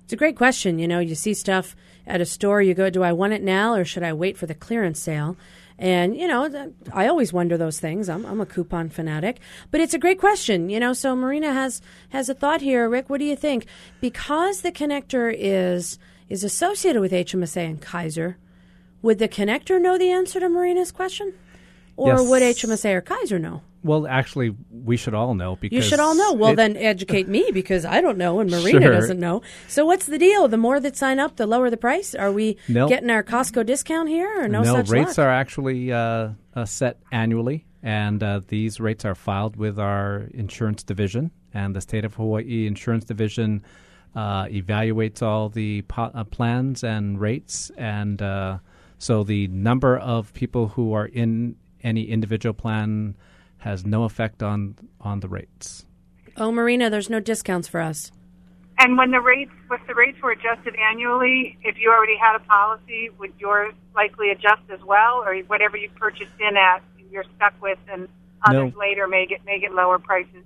It's 0.04 0.14
a 0.14 0.16
great 0.16 0.36
question. 0.36 0.78
You 0.78 0.88
know, 0.88 1.00
you 1.00 1.14
see 1.14 1.34
stuff 1.34 1.76
at 2.06 2.20
a 2.20 2.26
store, 2.26 2.62
you 2.62 2.74
go, 2.74 2.90
do 2.90 3.02
I 3.02 3.12
want 3.12 3.32
it 3.32 3.42
now 3.42 3.74
or 3.74 3.84
should 3.84 4.02
I 4.02 4.12
wait 4.12 4.36
for 4.36 4.46
the 4.46 4.54
clearance 4.54 5.00
sale? 5.00 5.36
And, 5.78 6.14
you 6.14 6.28
know, 6.28 6.72
I 6.92 7.06
always 7.06 7.32
wonder 7.32 7.56
those 7.56 7.80
things. 7.80 8.10
I'm, 8.10 8.26
I'm 8.26 8.40
a 8.40 8.46
coupon 8.46 8.90
fanatic. 8.90 9.40
But 9.70 9.80
it's 9.80 9.94
a 9.94 9.98
great 9.98 10.18
question, 10.18 10.68
you 10.68 10.78
know. 10.78 10.92
So 10.92 11.16
Marina 11.16 11.54
has, 11.54 11.80
has 12.10 12.28
a 12.28 12.34
thought 12.34 12.60
here. 12.60 12.86
Rick, 12.88 13.08
what 13.08 13.18
do 13.18 13.24
you 13.24 13.36
think? 13.36 13.64
Because 14.00 14.60
the 14.60 14.72
connector 14.72 15.34
is, 15.34 15.98
is 16.28 16.44
associated 16.44 17.00
with 17.00 17.12
HMSA 17.12 17.64
and 17.64 17.80
Kaiser, 17.80 18.36
would 19.00 19.18
the 19.18 19.28
connector 19.28 19.80
know 19.80 19.96
the 19.96 20.10
answer 20.10 20.38
to 20.38 20.50
Marina's 20.50 20.92
question? 20.92 21.32
Or 21.96 22.08
Yes. 22.08 22.28
would 22.28 22.42
HMSA 22.42 22.94
or 22.94 23.00
Kaiser 23.00 23.38
know? 23.38 23.62
Well, 23.82 24.06
actually, 24.06 24.54
we 24.70 24.96
should 24.98 25.14
all 25.14 25.34
know 25.34 25.56
because 25.56 25.74
You 25.76 25.82
should 25.82 26.00
all 26.00 26.14
know. 26.14 26.34
Well, 26.34 26.52
it- 26.52 26.56
then 26.56 26.76
educate 26.76 27.28
me 27.28 27.50
because 27.52 27.84
I 27.86 28.00
don't 28.02 28.18
know 28.18 28.40
and 28.40 28.50
Marina 28.56 28.80
Sure. 28.82 28.92
doesn't 28.92 29.18
know. 29.18 29.40
So 29.68 29.86
what's 29.86 30.06
the 30.06 30.18
deal? 30.18 30.48
The 30.48 30.58
more 30.58 30.80
that 30.80 30.96
sign 30.96 31.18
up, 31.18 31.36
the 31.36 31.46
lower 31.46 31.70
the 31.70 31.76
price. 31.78 32.14
Are 32.14 32.30
we 32.30 32.56
No. 32.68 32.88
getting 32.88 33.08
our 33.10 33.22
Costco 33.22 33.64
discount 33.64 34.08
here 34.10 34.44
or 34.44 34.48
no, 34.48 34.62
such 34.64 34.88
rates 34.90 35.16
luck? 35.16 35.26
are 35.26 35.30
actually 35.30 35.92
uh, 35.92 36.30
uh, 36.54 36.64
set 36.66 36.98
annually, 37.10 37.64
and 37.82 38.22
uh, 38.22 38.40
these 38.48 38.80
rates 38.80 39.04
are 39.06 39.14
filed 39.14 39.56
with 39.56 39.78
our 39.78 40.28
insurance 40.34 40.82
division. 40.82 41.30
And 41.54 41.74
the 41.74 41.80
state 41.80 42.04
of 42.04 42.14
Hawaii 42.14 42.66
insurance 42.66 43.04
division 43.06 43.62
uh, 44.14 44.44
evaluates 44.44 45.22
all 45.22 45.48
the 45.48 45.82
po- 45.82 46.10
uh, 46.14 46.24
plans 46.24 46.84
and 46.84 47.18
rates, 47.20 47.70
and 47.78 48.20
uh, 48.20 48.58
so 48.98 49.24
the 49.24 49.48
number 49.48 49.96
of 49.96 50.32
people 50.34 50.68
who 50.68 50.92
are 50.92 51.06
in 51.06 51.56
any 51.82 52.04
individual 52.10 52.52
plan 52.52 53.16
has 53.60 53.86
no 53.86 54.04
effect 54.04 54.42
on 54.42 54.74
on 55.00 55.20
the 55.20 55.28
rates. 55.28 55.86
oh, 56.36 56.50
Marina, 56.52 56.90
there's 56.90 57.10
no 57.10 57.20
discounts 57.20 57.68
for 57.68 57.80
us. 57.80 58.10
And 58.78 58.96
when 58.96 59.10
the 59.10 59.20
rates, 59.20 59.50
if 59.70 59.86
the 59.86 59.94
rates 59.94 60.18
were 60.22 60.30
adjusted 60.32 60.74
annually, 60.76 61.58
if 61.62 61.76
you 61.78 61.90
already 61.90 62.16
had 62.16 62.34
a 62.36 62.40
policy, 62.40 63.10
would 63.18 63.32
yours 63.38 63.74
likely 63.94 64.30
adjust 64.30 64.62
as 64.72 64.80
well, 64.84 65.22
or 65.22 65.34
whatever 65.48 65.76
you 65.76 65.90
purchased 65.96 66.32
in 66.40 66.56
at, 66.56 66.82
you're 67.10 67.24
stuck 67.36 67.52
with, 67.60 67.78
and 67.92 68.08
others 68.48 68.72
No. 68.72 68.78
later 68.80 69.06
may 69.06 69.26
get 69.26 69.44
may 69.44 69.60
get 69.60 69.72
lower 69.74 69.98
prices? 69.98 70.44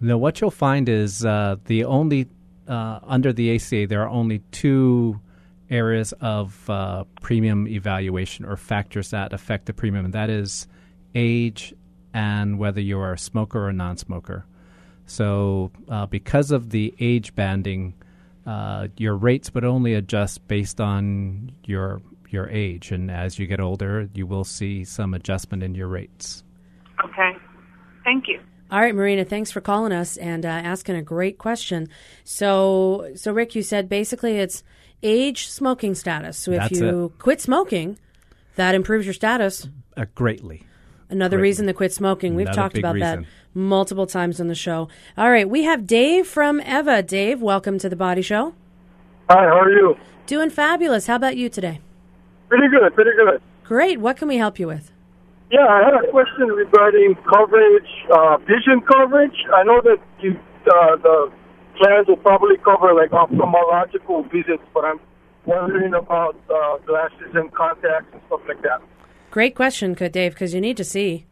No, 0.00 0.16
what 0.18 0.40
you'll 0.40 0.52
find 0.52 0.88
is 0.88 1.24
uh, 1.24 1.56
the 1.64 1.84
only 1.84 2.28
uh, 2.68 3.00
under 3.02 3.32
the 3.32 3.56
ACA 3.56 3.86
there 3.88 4.02
are 4.02 4.08
only 4.08 4.38
two 4.52 5.18
areas 5.70 6.12
of 6.20 6.70
uh, 6.70 7.02
premium 7.20 7.66
evaluation 7.66 8.44
or 8.44 8.56
factors 8.56 9.10
that 9.10 9.32
affect 9.32 9.66
the 9.66 9.72
premium, 9.72 10.04
and 10.04 10.14
that 10.14 10.30
is 10.30 10.68
age 11.16 11.74
and 12.18 12.58
whether 12.58 12.80
you 12.80 12.98
are 12.98 13.12
a 13.12 13.18
smoker 13.18 13.60
or 13.60 13.68
a 13.68 13.72
non-smoker. 13.72 14.44
So, 15.06 15.70
uh, 15.88 16.06
because 16.06 16.50
of 16.50 16.70
the 16.70 16.92
age 16.98 17.32
banding, 17.36 17.94
uh, 18.44 18.88
your 18.96 19.14
rates 19.14 19.54
would 19.54 19.64
only 19.64 19.94
adjust 19.94 20.46
based 20.48 20.80
on 20.80 21.52
your 21.64 22.02
your 22.28 22.48
age, 22.50 22.90
and 22.90 23.10
as 23.10 23.38
you 23.38 23.46
get 23.46 23.60
older, 23.60 24.08
you 24.12 24.26
will 24.26 24.44
see 24.44 24.84
some 24.84 25.14
adjustment 25.14 25.62
in 25.62 25.74
your 25.74 25.86
rates. 25.86 26.42
Okay, 27.02 27.36
thank 28.04 28.26
you. 28.26 28.40
All 28.70 28.80
right, 28.80 28.94
Marina, 28.94 29.24
thanks 29.24 29.50
for 29.50 29.62
calling 29.62 29.92
us 29.92 30.18
and 30.18 30.44
uh, 30.44 30.48
asking 30.48 30.96
a 30.96 31.02
great 31.02 31.38
question. 31.38 31.88
So, 32.24 33.12
so 33.14 33.32
Rick, 33.32 33.54
you 33.54 33.62
said 33.62 33.88
basically 33.88 34.38
it's 34.38 34.62
age, 35.02 35.48
smoking 35.48 35.94
status. 35.94 36.36
So 36.36 36.50
if 36.50 36.58
That's 36.58 36.80
you 36.80 37.12
quit 37.18 37.40
smoking, 37.40 37.98
that 38.56 38.74
improves 38.74 39.06
your 39.06 39.14
status. 39.14 39.68
Uh, 39.96 40.04
greatly. 40.14 40.64
Another 41.10 41.38
Great. 41.38 41.42
reason 41.48 41.66
to 41.66 41.72
quit 41.72 41.92
smoking. 41.92 42.34
We've 42.34 42.46
Another 42.46 42.62
talked 42.62 42.74
big 42.74 42.84
about 42.84 42.98
that 42.98 43.24
multiple 43.54 44.06
times 44.06 44.40
on 44.40 44.48
the 44.48 44.54
show. 44.54 44.88
All 45.16 45.30
right, 45.30 45.48
we 45.48 45.64
have 45.64 45.86
Dave 45.86 46.26
from 46.26 46.60
Ewa. 46.60 47.02
Dave, 47.02 47.40
welcome 47.40 47.78
to 47.78 47.88
the 47.88 47.96
Body 47.96 48.22
Show. 48.22 48.54
Hi, 49.30 49.44
how 49.44 49.60
are 49.60 49.70
you? 49.70 49.96
Doing 50.26 50.50
fabulous. 50.50 51.06
How 51.06 51.16
about 51.16 51.36
you 51.36 51.48
today? 51.48 51.80
Pretty 52.48 52.68
good, 52.68 52.94
pretty 52.94 53.12
good. 53.16 53.40
Great. 53.64 54.00
What 54.00 54.16
can 54.16 54.28
we 54.28 54.36
help 54.36 54.58
you 54.58 54.66
with? 54.66 54.92
Yeah, 55.50 55.66
I 55.66 55.82
had 55.82 55.94
a 55.94 56.10
question 56.10 56.48
regarding 56.48 57.14
coverage, 57.28 57.88
uh, 58.12 58.36
vision 58.38 58.82
coverage. 58.82 59.36
I 59.54 59.62
know 59.64 59.80
that 59.80 59.96
you, 60.20 60.38
uh, 60.66 60.96
the 60.96 61.32
plans 61.78 62.06
will 62.06 62.16
probably 62.16 62.56
cover 62.58 62.92
like 62.92 63.10
ophthalmological 63.10 64.30
visits, 64.30 64.62
but 64.74 64.84
I'm 64.84 65.00
wondering 65.46 65.94
about 65.94 66.36
uh, 66.52 66.78
glasses 66.84 67.32
and 67.34 67.52
contacts 67.54 68.08
and 68.12 68.20
stuff 68.26 68.40
like 68.46 68.60
that. 68.62 68.82
Great 69.30 69.54
question, 69.54 69.94
good 69.94 70.12
Dave, 70.12 70.32
because 70.32 70.54
you 70.54 70.60
need 70.60 70.76
to 70.78 70.84
see. 70.84 71.26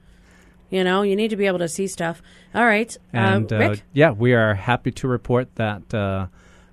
You 0.69 0.83
know, 0.85 1.03
you 1.03 1.15
need 1.17 1.29
to 1.31 1.37
be 1.37 1.47
able 1.47 1.61
to 1.61 1.69
see 1.69 1.87
stuff. 1.87 2.21
All 2.55 2.65
right, 2.67 2.97
And 3.13 3.51
uh, 3.53 3.57
uh, 3.57 3.59
Rick. 3.59 3.83
yeah, 3.93 4.11
we 4.11 4.35
are 4.35 4.55
happy 4.55 4.91
to 4.93 5.09
report 5.09 5.55
that 5.55 5.95
uh, 5.95 6.27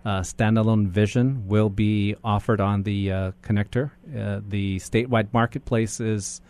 uh, 0.03 0.21
standalone 0.21 0.88
vision 0.88 1.47
will 1.47 1.69
be 1.69 2.15
offered 2.23 2.59
on 2.59 2.83
the 2.83 3.12
uh, 3.12 3.31
connector. 3.43 3.91
Uh, 4.15 4.41
the 4.47 4.77
statewide 4.79 5.27
marketplace 5.33 5.99
is 5.99 6.41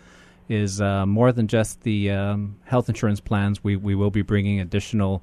is 0.50 0.82
uh, 0.82 1.06
more 1.06 1.32
than 1.32 1.48
just 1.48 1.82
the 1.82 2.12
um, 2.12 2.58
health 2.64 2.90
insurance 2.90 3.20
plans. 3.20 3.64
We 3.64 3.76
we 3.76 3.96
will 3.96 4.12
be 4.12 4.22
bringing 4.22 4.60
additional 4.60 5.22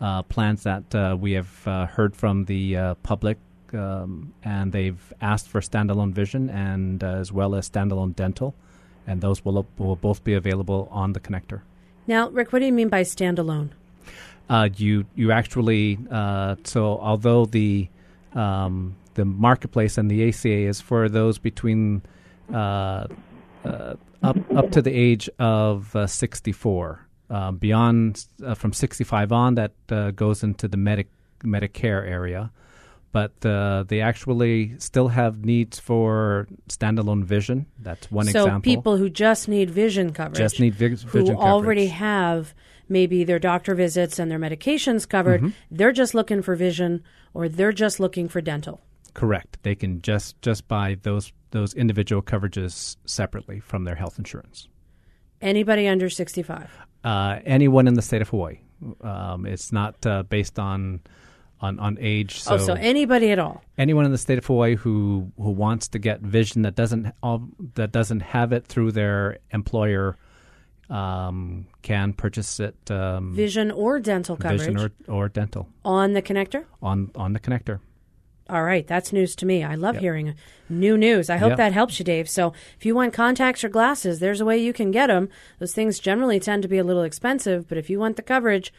uh, 0.00 0.22
plans 0.22 0.62
that 0.62 0.94
uh, 0.94 1.16
we 1.18 1.32
have 1.32 1.66
uh, 1.66 1.86
heard 1.86 2.14
from 2.16 2.44
the 2.44 2.76
uh, 2.76 2.94
public. 3.02 3.38
Um, 3.74 4.32
and 4.42 4.72
they've 4.72 5.12
asked 5.20 5.46
for 5.48 5.60
standalone 5.60 6.12
vision 6.14 6.48
and 6.48 7.04
uh, 7.04 7.08
as 7.08 7.30
well 7.30 7.54
as 7.54 7.68
standalone 7.68 8.16
dental, 8.16 8.54
and 9.08 9.20
those 9.20 9.44
will 9.44 9.66
will 9.78 9.96
both 9.96 10.22
be 10.22 10.34
available 10.34 10.88
on 10.92 11.14
the 11.14 11.20
connector. 11.20 11.62
Now, 12.06 12.28
Rick, 12.28 12.52
what 12.52 12.60
do 12.60 12.66
you 12.66 12.72
mean 12.72 12.88
by 12.88 13.02
standalone? 13.02 13.70
uh, 14.48 14.68
you 14.76 15.04
you 15.14 15.32
actually 15.32 15.98
uh, 16.10 16.56
so 16.64 16.98
although 16.98 17.44
the 17.44 17.88
um, 18.34 18.96
the 19.14 19.24
marketplace 19.24 19.98
and 19.98 20.10
the 20.10 20.28
ACA 20.28 20.48
is 20.48 20.80
for 20.80 21.08
those 21.08 21.38
between 21.38 22.02
uh, 22.52 23.06
uh, 23.64 23.94
up 24.22 24.36
up 24.56 24.70
to 24.70 24.82
the 24.82 24.92
age 24.92 25.28
of 25.38 25.94
uh, 25.94 26.06
64. 26.06 27.04
Uh, 27.30 27.50
beyond 27.50 28.24
uh, 28.42 28.54
from 28.54 28.72
65 28.72 29.32
on, 29.32 29.54
that 29.56 29.72
uh, 29.90 30.10
goes 30.12 30.42
into 30.42 30.66
the 30.66 30.78
Medic 30.78 31.08
Medicare 31.44 32.08
area. 32.08 32.50
But 33.12 33.44
uh, 33.44 33.84
they 33.88 34.00
actually 34.00 34.74
still 34.78 35.08
have 35.08 35.44
needs 35.44 35.78
for 35.78 36.46
standalone 36.68 37.24
vision. 37.24 37.66
That's 37.80 38.10
one 38.10 38.26
so 38.26 38.40
example. 38.44 38.58
So 38.72 38.76
people 38.76 38.96
who 38.96 39.08
just 39.08 39.48
need 39.48 39.70
vision 39.70 40.12
coverage, 40.12 40.38
Just 40.38 40.60
need 40.60 40.74
vi- 40.74 40.88
who 40.88 40.96
vision 41.20 41.36
already 41.36 41.86
have 41.88 42.54
maybe 42.88 43.24
their 43.24 43.38
doctor 43.38 43.74
visits 43.74 44.18
and 44.18 44.30
their 44.30 44.38
medications 44.38 45.06
covered, 45.08 45.42
Mhm. 45.42 45.52
they're 45.70 45.92
just 45.92 46.14
looking 46.14 46.42
for 46.42 46.54
vision, 46.54 47.02
or 47.34 47.48
they're 47.48 47.72
just 47.72 48.00
looking 48.00 48.28
for 48.28 48.40
dental. 48.40 48.80
Correct. 49.14 49.58
They 49.62 49.74
can 49.74 50.00
just 50.02 50.40
just 50.42 50.68
buy 50.68 50.96
those 51.02 51.32
those 51.50 51.72
individual 51.74 52.20
coverages 52.22 52.96
separately 53.06 53.58
from 53.60 53.84
their 53.84 53.94
health 53.94 54.18
insurance. 54.18 54.68
Anybody 55.40 55.88
under 55.88 56.10
sixty-five. 56.10 56.70
Uh, 57.04 57.38
anyone 57.44 57.88
in 57.88 57.94
the 57.94 58.02
state 58.02 58.20
of 58.22 58.28
Hawaii. 58.28 58.58
Um, 59.00 59.46
it's 59.46 59.72
not 59.72 60.04
uh, 60.06 60.22
based 60.24 60.58
on 60.58 61.00
on 61.60 61.78
on 61.80 61.98
age. 62.00 62.40
So 62.40 62.54
oh, 62.54 62.58
so 62.58 62.74
anybody 62.74 63.30
at 63.30 63.38
all. 63.38 63.62
anyone 63.76 64.04
in 64.04 64.12
the 64.12 64.18
state 64.18 64.38
of 64.38 64.46
Hawaii 64.46 64.76
who 64.76 65.32
who 65.36 65.50
wants 65.50 65.88
to 65.88 65.98
get 65.98 66.20
vision 66.20 66.62
that 66.62 66.74
doesn't 66.74 67.12
all, 67.22 67.48
that 67.74 67.92
doesn't 67.92 68.20
have 68.20 68.52
it 68.52 68.66
through 68.66 68.92
their 68.92 69.38
employer 69.52 70.16
um, 70.90 71.66
can 71.82 72.12
purchase 72.14 72.60
it. 72.60 72.90
Um, 72.90 73.34
Vision 73.34 73.70
or 73.70 73.98
dental 74.00 74.36
coverage 74.36 74.60
vision 74.60 74.78
or, 75.08 75.14
or 75.14 75.28
dental 75.28 75.68
on 75.84 76.14
the 76.14 76.22
connector. 76.22 76.64
on 76.82 77.10
on 77.14 77.32
the 77.34 77.40
connector. 77.40 77.80
All 78.50 78.62
right, 78.64 78.86
that's 78.86 79.12
news 79.12 79.36
to 79.36 79.44
me. 79.46 79.62
I 79.62 79.74
love 79.74 79.96
Yep. 79.96 80.02
hearing 80.02 80.34
new 80.70 80.96
news. 80.96 81.28
I 81.28 81.36
hope 81.36 81.50
Yep. 81.50 81.58
that 81.58 81.72
helps 81.74 81.98
you, 81.98 82.04
Dave. 82.06 82.30
So, 82.30 82.54
if 82.78 82.86
you 82.86 82.94
want 82.94 83.12
contacts 83.12 83.62
or 83.62 83.68
glasses, 83.68 84.20
there's 84.20 84.40
a 84.40 84.46
way 84.46 84.56
you 84.56 84.72
can 84.72 84.90
get 84.90 85.08
them. 85.08 85.28
Those 85.58 85.74
things 85.74 85.98
generally 85.98 86.40
tend 86.40 86.62
to 86.62 86.68
be 86.68 86.78
a 86.78 86.84
little 86.84 87.02
expensive, 87.02 87.68
but 87.68 87.76
if 87.76 87.90
you 87.90 87.98
want 87.98 88.16
the 88.16 88.22
coverage, 88.22 88.72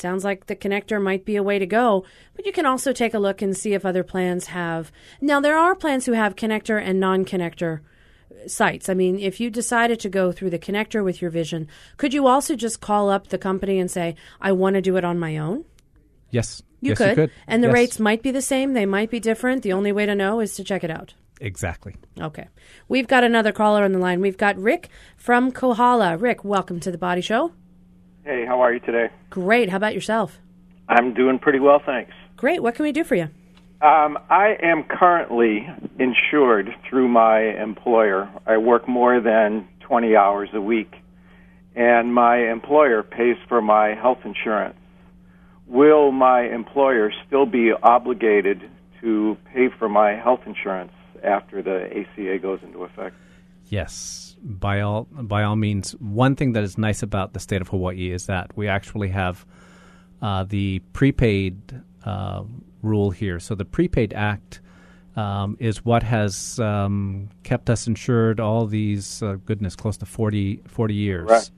sounds 0.00 0.24
like 0.24 0.46
the 0.46 0.56
connector 0.56 1.00
might 1.00 1.24
be 1.24 1.36
a 1.36 1.42
way 1.42 1.58
to 1.58 1.66
go. 1.66 2.04
But 2.34 2.46
you 2.46 2.52
can 2.52 2.66
also 2.66 2.92
take 2.92 3.14
a 3.14 3.18
look 3.18 3.42
and 3.42 3.56
see 3.56 3.74
if 3.74 3.84
other 3.84 4.02
plans 4.02 4.46
have. 4.46 4.90
Now, 5.20 5.40
there 5.40 5.56
are 5.58 5.74
plans 5.74 6.06
who 6.06 6.12
have 6.12 6.34
connector 6.36 6.80
and 6.82 6.98
non-connector 6.98 7.80
sites. 8.46 8.88
I 8.88 8.94
mean, 8.94 9.18
if 9.18 9.38
you 9.40 9.50
decided 9.50 10.00
to 10.00 10.08
go 10.08 10.32
through 10.32 10.50
the 10.50 10.58
connector 10.58 11.04
with 11.04 11.20
your 11.20 11.30
vision, 11.30 11.68
could 11.98 12.14
you 12.14 12.26
also 12.26 12.56
just 12.56 12.80
call 12.80 13.10
up 13.10 13.28
the 13.28 13.38
company 13.38 13.78
and 13.78 13.90
say, 13.90 14.14
"I 14.40 14.52
want 14.52 14.74
to 14.74 14.80
do 14.80 14.96
it 14.96 15.04
on 15.04 15.18
my 15.18 15.36
own"? 15.36 15.64
Yes, 16.30 16.62
You 16.80 16.90
yes, 16.90 16.98
could. 16.98 17.08
you 17.10 17.14
could. 17.16 17.30
And 17.46 17.62
the 17.62 17.68
Yes. 17.68 17.74
rates 17.74 18.00
might 18.00 18.22
be 18.22 18.30
the 18.30 18.40
same, 18.40 18.72
they 18.72 18.86
might 18.86 19.10
be 19.10 19.20
different. 19.20 19.62
The 19.62 19.72
only 19.74 19.92
way 19.92 20.06
to 20.06 20.14
know 20.14 20.40
is 20.40 20.54
to 20.54 20.64
check 20.64 20.82
it 20.84 20.90
out. 20.90 21.14
exactly. 21.42 21.96
Okay. 22.20 22.48
We've 22.88 23.08
got 23.08 23.24
another 23.24 23.50
caller 23.50 23.82
on 23.82 23.92
the 23.92 23.98
line. 23.98 24.20
We've 24.20 24.36
got 24.36 24.58
Rick 24.58 24.90
from 25.16 25.50
Kohala. 25.52 26.18
Rick, 26.18 26.44
welcome 26.44 26.80
to 26.80 26.90
the 26.90 26.98
Body 26.98 27.22
Show. 27.22 27.52
Hey, 28.30 28.46
how 28.46 28.60
are 28.60 28.72
you 28.72 28.78
today? 28.78 29.10
Great. 29.28 29.70
How 29.70 29.76
about 29.76 29.92
yourself? 29.92 30.38
I'm 30.88 31.14
doing 31.14 31.40
pretty 31.40 31.58
well, 31.58 31.82
thanks. 31.84 32.12
Great. 32.36 32.62
What 32.62 32.76
can 32.76 32.84
we 32.84 32.92
do 32.92 33.02
for 33.02 33.16
you? 33.16 33.24
Um, 33.82 34.16
I 34.30 34.56
am 34.62 34.84
currently 34.84 35.68
insured 35.98 36.72
through 36.88 37.08
my 37.08 37.40
employer. 37.40 38.30
I 38.46 38.56
work 38.58 38.86
more 38.86 39.20
than 39.20 39.66
20 39.80 40.14
hours 40.14 40.48
a 40.54 40.60
week, 40.60 40.94
and 41.74 42.14
my 42.14 42.36
employer 42.36 43.02
pays 43.02 43.36
for 43.48 43.60
my 43.60 43.96
health 43.96 44.18
insurance. 44.24 44.78
Will 45.66 46.12
my 46.12 46.42
employer 46.42 47.10
still 47.26 47.46
be 47.46 47.72
obligated 47.82 48.70
to 49.00 49.36
pay 49.52 49.70
for 49.76 49.88
my 49.88 50.12
health 50.12 50.42
insurance 50.46 50.92
after 51.24 51.62
the 51.62 51.86
ACA 51.86 52.38
goes 52.38 52.60
into 52.62 52.84
effect? 52.84 53.16
Yes, 53.70 54.29
by 54.42 54.80
all 54.80 55.04
by 55.10 55.42
all 55.42 55.56
means. 55.56 55.92
One 55.92 56.36
thing 56.36 56.52
that 56.52 56.64
is 56.64 56.78
nice 56.78 57.02
about 57.02 57.32
the 57.32 57.40
state 57.40 57.60
of 57.60 57.68
Hawaii 57.68 58.10
is 58.10 58.26
that 58.26 58.56
we 58.56 58.68
actually 58.68 59.08
have 59.08 59.44
uh, 60.22 60.44
the 60.44 60.80
prepaid 60.92 61.82
uh, 62.04 62.44
rule 62.82 63.10
here. 63.10 63.40
So 63.40 63.54
the 63.54 63.64
prepaid 63.64 64.12
act 64.14 64.60
um, 65.16 65.56
is 65.60 65.84
what 65.84 66.02
has 66.02 66.58
um, 66.60 67.28
kept 67.42 67.68
us 67.68 67.86
insured 67.86 68.40
all 68.40 68.66
these 68.66 69.22
uh, 69.22 69.36
goodness 69.44 69.76
close 69.76 69.96
to 69.98 70.06
40, 70.06 70.62
40 70.66 70.94
years. 70.94 71.28
Right. 71.28 71.50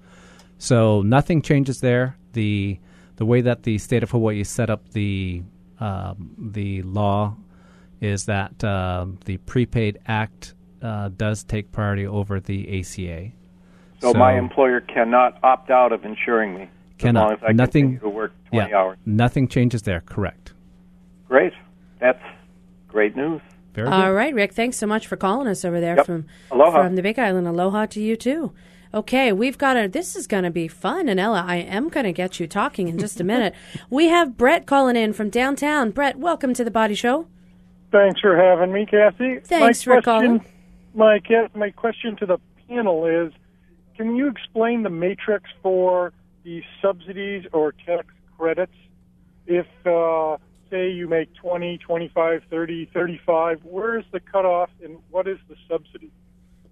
So 0.59 1.03
nothing 1.03 1.43
changes 1.43 1.81
there. 1.81 2.17
the 2.33 2.79
The 3.17 3.27
way 3.27 3.41
that 3.43 3.63
the 3.65 3.79
state 3.79 4.03
of 4.03 4.11
Hawaii 4.11 4.45
set 4.45 4.71
up 4.71 4.89
the 4.91 5.43
um, 5.81 6.35
the 6.39 6.83
law 6.83 7.37
is 8.01 8.27
that 8.27 8.63
uh, 8.63 9.07
the 9.25 9.39
prepaid 9.39 9.99
act 10.07 10.55
uh, 10.83 11.11
does 11.17 11.45
take 11.45 11.73
priority 11.73 12.07
over 12.07 12.41
the 12.41 12.81
ACA. 12.81 13.31
So, 14.01 14.13
my 14.15 14.37
employer 14.37 14.81
cannot 14.81 15.39
opt 15.45 15.71
out 15.71 15.93
of 15.93 16.05
insuring 16.05 16.55
me 16.55 16.69
cannot 17.03 17.35
as 17.35 17.41
long 17.41 17.51
as 17.51 17.51
I 17.51 17.53
nothing 17.53 18.01
to 18.01 18.09
work 18.09 18.33
20 18.51 18.71
yeah, 18.71 18.77
hours. 18.77 18.99
Nothing 19.05 19.49
changes 19.49 19.83
there. 19.83 20.01
Correct. 20.01 20.55
Great. 21.29 21.53
That's 22.01 22.23
great 22.89 23.17
news. 23.17 23.41
Very 23.75 23.89
All 23.89 24.13
right, 24.13 24.35
Rick. 24.35 24.53
Thanks 24.53 24.77
so 24.77 24.87
much 24.87 25.07
for 25.07 25.17
calling 25.17 25.49
us 25.49 25.65
over 25.65 25.81
there 25.81 25.97
Yep. 25.97 26.07
from 26.07 26.27
Aloha. 26.51 26.83
from 26.83 26.97
the 26.97 27.03
Big 27.03 27.19
Island. 27.19 27.47
Aloha 27.47 27.87
to 27.87 28.03
you 28.03 28.17
too. 28.17 28.53
Okay, 28.95 29.33
we've 29.33 29.57
got 29.57 29.79
a. 29.79 29.89
This 29.89 30.15
is 30.15 30.27
going 30.27 30.45
to 30.45 30.51
be 30.51 30.69
fun, 30.69 31.07
Anela, 31.07 31.43
I 31.43 31.57
am 31.57 31.89
going 31.89 32.05
to 32.05 32.13
get 32.13 32.39
you 32.39 32.47
talking 32.47 32.89
in 32.89 32.99
just 32.99 33.21
a 33.21 33.25
minute. 33.25 33.55
we 33.91 34.09
have 34.09 34.37
Brett 34.37 34.67
calling 34.67 34.97
in 34.97 35.15
from 35.15 35.31
downtown. 35.31 35.91
Brett, 35.91 36.19
welcome 36.19 36.53
to 36.53 36.63
the 36.63 36.71
Body 36.71 36.95
Show. 36.95 37.27
Thanks 37.91 38.21
for 38.21 38.37
having 38.37 38.71
me, 38.71 38.85
Kathy. 38.85 39.41
Thanks 39.41 39.87
my 39.87 39.95
for 39.95 40.03
question, 40.03 40.03
calling. 40.03 40.47
My, 40.95 41.21
my 41.55 41.71
question 41.71 42.17
to 42.17 42.27
the 42.27 42.39
panel 42.69 43.07
is 43.07 43.33
can 43.97 44.17
you 44.17 44.29
explain 44.29 44.83
the 44.83 44.91
matrix 44.91 45.45
for 45.63 46.13
the 46.45 46.63
subsidies 46.81 47.45
or 47.53 47.73
tax 47.73 48.07
credits? 48.39 48.73
If, 49.47 49.67
uh, 49.87 50.39
say, 50.71 50.91
you 50.91 51.09
make 51.09 51.35
20, 51.35 51.79
25, 51.79 52.43
30, 52.49 52.91
35, 52.93 53.61
where 53.65 53.99
is 53.99 54.05
the 54.13 54.21
cutoff 54.21 54.71
and 54.83 54.99
what 55.11 55.29
is 55.29 55.39
the 55.49 55.57
subsidy? 55.69 56.11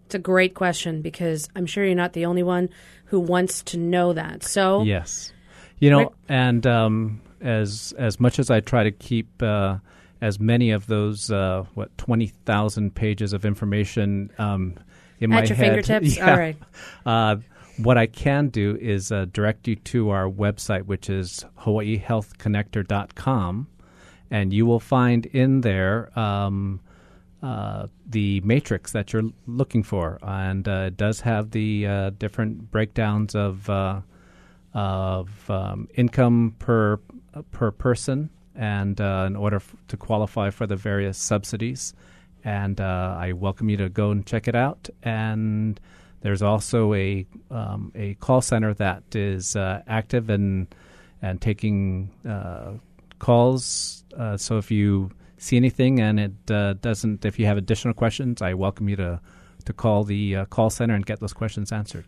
It's 0.07 0.15
a 0.15 0.19
great 0.19 0.55
question 0.55 1.03
because 1.03 1.49
I'm 1.55 1.67
sure 1.67 1.85
you're 1.85 1.95
not 1.95 2.15
the 2.15 2.27
only 2.27 2.43
one 2.43 2.71
who 3.07 3.21
wants 3.21 3.63
to 3.65 3.77
know 3.77 4.13
that. 4.13 4.43
So, 4.43 4.83
Yes, 4.83 5.33
you 5.79 5.91
know, 5.91 5.99
Rick- 5.99 6.09
and 6.29 6.67
um, 6.67 7.21
as 7.41 7.95
as 7.97 8.19
much 8.19 8.41
as 8.41 8.51
I 8.51 8.59
try 8.59 8.83
to 8.83 8.91
keep 8.91 9.41
uh, 9.41 9.77
as 10.21 10.41
many 10.41 10.71
of 10.71 10.87
those 10.87 11.31
uh, 11.31 11.65
what 11.75 11.97
twenty 11.99 12.29
thousand 12.29 12.95
pages 12.95 13.33
of 13.33 13.45
information 13.45 14.31
um, 14.39 14.75
in 15.19 15.33
At 15.33 15.35
my 15.35 15.43
your 15.45 15.57
head, 15.57 15.85
fingertips? 15.85 16.17
yeah, 16.17 16.31
All 16.31 16.39
right. 16.39 16.57
Uh, 17.07 17.37
what 17.79 17.97
I 17.97 18.07
can 18.07 18.49
do 18.49 18.77
is 18.81 19.11
uh, 19.11 19.27
direct 19.33 19.67
you 19.67 19.77
to 19.77 20.11
our 20.11 20.29
website, 20.29 20.85
which 20.85 21.09
is 21.09 21.45
hawaiihealthconnector.com, 21.61 23.67
and 24.31 24.53
you 24.53 24.67
will 24.67 24.81
find 24.81 25.27
in 25.27 25.63
there 25.63 26.19
um, 26.19 26.81
uh, 27.43 27.87
the 28.07 28.41
matrix 28.43 28.93
that 28.93 29.13
you're 29.13 29.31
looking 29.47 29.83
for, 29.83 30.19
and 30.23 30.69
uh, 30.69 30.85
it 30.89 30.97
does 30.97 31.21
have 31.23 31.51
the 31.53 31.87
uh, 31.87 32.11
different 32.11 32.71
breakdowns 32.71 33.35
of 33.35 33.69
uh, 33.71 34.01
of 34.75 35.51
um, 35.51 35.89
income 35.95 36.55
per 36.59 36.99
per 37.51 37.71
person, 37.71 38.31
and 38.55 39.01
uh, 39.01 39.25
in 39.27 39.37
order 39.37 39.57
f- 39.57 39.75
to 39.89 39.97
qualify 39.97 40.51
for 40.51 40.67
the 40.67 40.77
various 40.77 41.19
subsidies. 41.19 41.95
And 42.45 42.81
uh, 42.81 43.17
I 43.19 43.33
welcome 43.33 43.69
you 43.69 43.77
to 43.79 43.89
go 43.89 44.11
and 44.11 44.27
check 44.27 44.49
it 44.49 44.55
out. 44.55 44.89
And 45.03 45.79
there's 46.23 46.43
also 46.43 46.95
a 46.95 47.27
um, 47.51 47.93
a 47.95 48.15
call 48.15 48.41
center 48.41 48.75
that 48.75 49.15
is 49.15 49.57
uh, 49.57 49.83
active 49.87 50.31
and 50.31 50.75
and 51.23 51.41
taking 51.41 52.11
uh, 52.29 52.73
calls. 53.19 54.05
Uh, 54.17 54.37
so 54.37 54.59
if 54.59 54.71
you 54.71 55.11
see 55.37 55.57
anything 55.57 56.01
and 56.01 56.21
it 56.21 56.51
uh, 56.51 56.75
doesn't, 56.75 57.25
if 57.25 57.39
you 57.39 57.47
have 57.47 57.59
additional 57.59 57.95
questions, 57.95 58.43
I 58.43 58.55
welcome 58.55 58.89
you 58.89 58.97
to 58.97 59.21
to 59.67 59.73
call 59.73 60.05
the 60.05 60.47
call 60.49 60.71
center 60.71 60.95
and 60.95 61.05
get 61.05 61.21
those 61.21 61.35
questions 61.35 61.73
answered. 61.73 62.07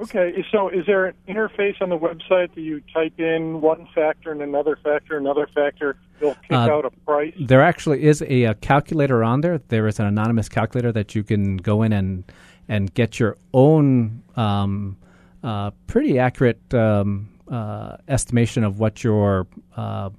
Okay, 0.00 0.44
so 0.52 0.68
is 0.68 0.84
there 0.86 1.06
an 1.06 1.14
interface 1.26 1.80
on 1.80 1.88
the 1.88 1.98
website 1.98 2.54
that 2.54 2.60
you 2.60 2.82
type 2.92 3.18
in 3.18 3.62
one 3.62 3.88
factor 3.94 4.30
and 4.30 4.42
another 4.42 4.76
factor, 4.84 5.16
another 5.16 5.48
factor, 5.54 5.96
it'll 6.20 6.34
kick 6.34 6.52
Uh, 6.52 6.70
out 6.70 6.84
a 6.84 6.90
price? 7.06 7.32
There 7.40 7.62
actually 7.62 8.04
is 8.04 8.20
a, 8.20 8.44
a 8.44 8.54
calculator 8.54 9.24
on 9.24 9.40
there. 9.40 9.58
There 9.68 9.86
is 9.86 9.98
an 9.98 10.06
anonymous 10.06 10.50
calculator 10.50 10.92
that 10.92 11.14
you 11.14 11.22
can 11.24 11.56
go 11.56 11.82
in 11.82 11.92
and 11.92 12.24
and 12.68 12.92
get 12.92 13.18
your 13.18 13.36
own 13.54 14.22
um, 14.34 14.96
uh, 15.42 15.70
pretty 15.86 16.18
accurate 16.18 16.74
um, 16.74 17.28
uh, 17.48 17.96
estimation 18.08 18.64
of 18.64 18.78
what 18.80 19.04
your 19.04 19.46
uh, 19.76 20.10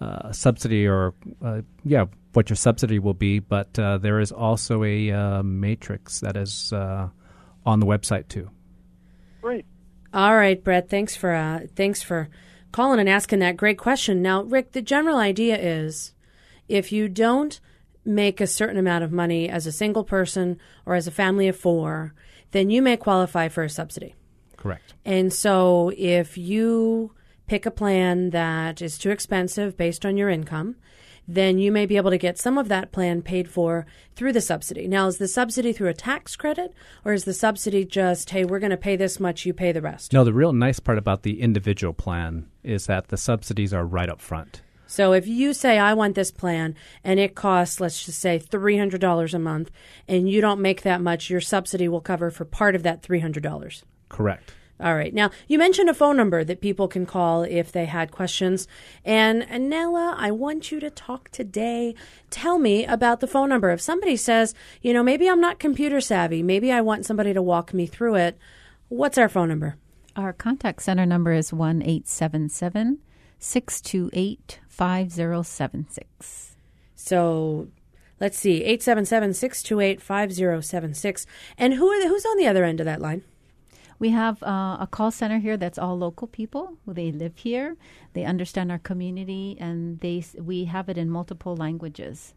uh, 0.00 0.32
subsidy 0.32 0.86
or 0.88 1.14
uh, 1.44 1.60
yeah 1.84 2.06
what 2.32 2.48
your 2.50 2.56
subsidy 2.56 2.98
will 2.98 3.14
be. 3.14 3.38
But 3.38 3.78
uh, 3.78 3.98
there 3.98 4.18
is 4.18 4.32
also 4.32 4.82
a 4.82 5.12
uh, 5.12 5.42
matrix 5.44 6.20
that 6.20 6.36
is 6.36 6.72
uh, 6.72 7.08
on 7.64 7.78
the 7.80 7.86
website 7.86 8.26
too. 8.28 8.50
Great. 9.40 9.64
All 10.12 10.34
right, 10.34 10.62
Brett. 10.62 10.88
Thanks 10.88 11.14
for 11.16 11.34
uh, 11.34 11.60
thanks 11.76 12.02
for 12.02 12.28
calling 12.72 13.00
and 13.00 13.08
asking 13.08 13.40
that 13.40 13.56
great 13.56 13.78
question. 13.78 14.22
Now, 14.22 14.42
Rick, 14.42 14.72
the 14.72 14.82
general 14.82 15.18
idea 15.18 15.58
is 15.58 16.12
if 16.68 16.92
you 16.92 17.08
don't 17.08 17.60
make 18.04 18.40
a 18.40 18.46
certain 18.46 18.78
amount 18.78 19.04
of 19.04 19.12
money 19.12 19.48
as 19.48 19.66
a 19.66 19.72
single 19.72 20.04
person 20.04 20.58
or 20.86 20.94
as 20.94 21.06
a 21.06 21.12
family 21.12 21.48
of 21.48 21.56
four, 21.56 22.14
then 22.52 22.70
you 22.70 22.80
may 22.80 22.96
qualify 22.96 23.48
for 23.48 23.62
a 23.64 23.70
subsidy. 23.70 24.14
Correct. 24.56 24.94
And 25.04 25.32
so 25.32 25.92
if 25.96 26.38
you 26.38 27.12
pick 27.46 27.66
a 27.66 27.70
plan 27.70 28.30
that 28.30 28.80
is 28.80 28.98
too 28.98 29.10
expensive 29.10 29.76
based 29.76 30.04
on 30.06 30.16
your 30.16 30.28
income, 30.28 30.76
then 31.28 31.58
you 31.58 31.70
may 31.70 31.84
be 31.84 31.98
able 31.98 32.10
to 32.10 32.18
get 32.18 32.38
some 32.38 32.56
of 32.56 32.68
that 32.68 32.90
plan 32.90 33.20
paid 33.20 33.48
for 33.50 33.86
through 34.16 34.32
the 34.32 34.40
subsidy. 34.40 34.88
Now, 34.88 35.06
is 35.06 35.18
the 35.18 35.28
subsidy 35.28 35.74
through 35.74 35.90
a 35.90 35.94
tax 35.94 36.34
credit 36.34 36.72
or 37.04 37.12
is 37.12 37.24
the 37.24 37.34
subsidy 37.34 37.84
just, 37.84 38.30
hey, 38.30 38.46
we're 38.46 38.58
going 38.58 38.70
to 38.70 38.78
pay 38.78 38.96
this 38.96 39.20
much, 39.20 39.44
you 39.44 39.52
pay 39.52 39.70
the 39.70 39.82
rest? 39.82 40.14
No, 40.14 40.24
the 40.24 40.32
real 40.32 40.54
nice 40.54 40.80
part 40.80 40.96
about 40.96 41.22
the 41.22 41.42
individual 41.42 41.92
plan 41.92 42.48
is 42.64 42.86
that 42.86 43.08
the 43.08 43.18
subsidies 43.18 43.74
are 43.74 43.84
right 43.84 44.08
up 44.08 44.22
front. 44.22 44.62
So 44.86 45.12
if 45.12 45.26
you 45.26 45.52
say, 45.52 45.78
I 45.78 45.92
want 45.92 46.14
this 46.14 46.30
plan 46.30 46.74
and 47.04 47.20
it 47.20 47.34
costs, 47.34 47.78
let's 47.78 48.06
just 48.06 48.20
say, 48.20 48.38
$300 48.38 49.34
a 49.34 49.38
month, 49.38 49.70
and 50.08 50.30
you 50.30 50.40
don't 50.40 50.62
make 50.62 50.80
that 50.80 51.02
much, 51.02 51.28
your 51.28 51.42
subsidy 51.42 51.88
will 51.88 52.00
cover 52.00 52.30
for 52.30 52.46
part 52.46 52.74
of 52.74 52.84
that 52.84 53.02
$300. 53.02 53.82
Correct. 54.08 54.54
All 54.80 54.94
right. 54.94 55.12
Now, 55.12 55.30
you 55.48 55.58
mentioned 55.58 55.90
a 55.90 55.94
phone 55.94 56.16
number 56.16 56.44
that 56.44 56.60
people 56.60 56.86
can 56.86 57.04
call 57.04 57.42
if 57.42 57.72
they 57.72 57.86
had 57.86 58.12
questions. 58.12 58.68
And 59.04 59.44
Nella, 59.68 60.14
I 60.16 60.30
want 60.30 60.70
you 60.70 60.78
to 60.78 60.90
talk 60.90 61.30
today. 61.30 61.96
Tell 62.30 62.58
me 62.58 62.86
about 62.86 63.18
the 63.18 63.26
phone 63.26 63.48
number. 63.48 63.70
If 63.70 63.80
somebody 63.80 64.16
says, 64.16 64.54
you 64.80 64.92
know, 64.92 65.02
maybe 65.02 65.28
I'm 65.28 65.40
not 65.40 65.58
computer 65.58 66.00
savvy, 66.00 66.44
maybe 66.44 66.70
I 66.70 66.80
want 66.80 67.06
somebody 67.06 67.32
to 67.34 67.42
walk 67.42 67.74
me 67.74 67.86
through 67.86 68.14
it, 68.16 68.38
what's 68.88 69.18
our 69.18 69.28
phone 69.28 69.48
number? 69.48 69.76
Our 70.14 70.32
contact 70.32 70.82
center 70.82 71.06
number 71.06 71.32
is 71.32 71.52
1 71.52 71.82
877 71.82 72.98
628 73.40 74.60
5076. 74.68 76.56
So 76.94 77.68
let's 78.20 78.38
see, 78.38 78.62
877 78.62 79.34
628 79.34 80.00
5076. 80.00 81.26
And 81.56 81.74
who 81.74 81.88
are 81.88 82.00
the, 82.02 82.08
who's 82.08 82.24
on 82.24 82.36
the 82.36 82.46
other 82.46 82.64
end 82.64 82.80
of 82.80 82.86
that 82.86 83.00
line? 83.00 83.24
We 83.98 84.10
have 84.10 84.42
uh, 84.42 84.76
a 84.80 84.88
call 84.90 85.10
center 85.10 85.38
here 85.38 85.56
that's 85.56 85.78
all 85.78 85.98
local 85.98 86.28
people. 86.28 86.74
They 86.86 87.10
live 87.10 87.36
here. 87.36 87.76
They 88.12 88.24
understand 88.24 88.70
our 88.70 88.78
community, 88.78 89.56
and 89.58 89.98
they 90.00 90.24
we 90.38 90.66
have 90.66 90.88
it 90.88 90.96
in 90.96 91.10
multiple 91.10 91.56
languages. 91.56 92.34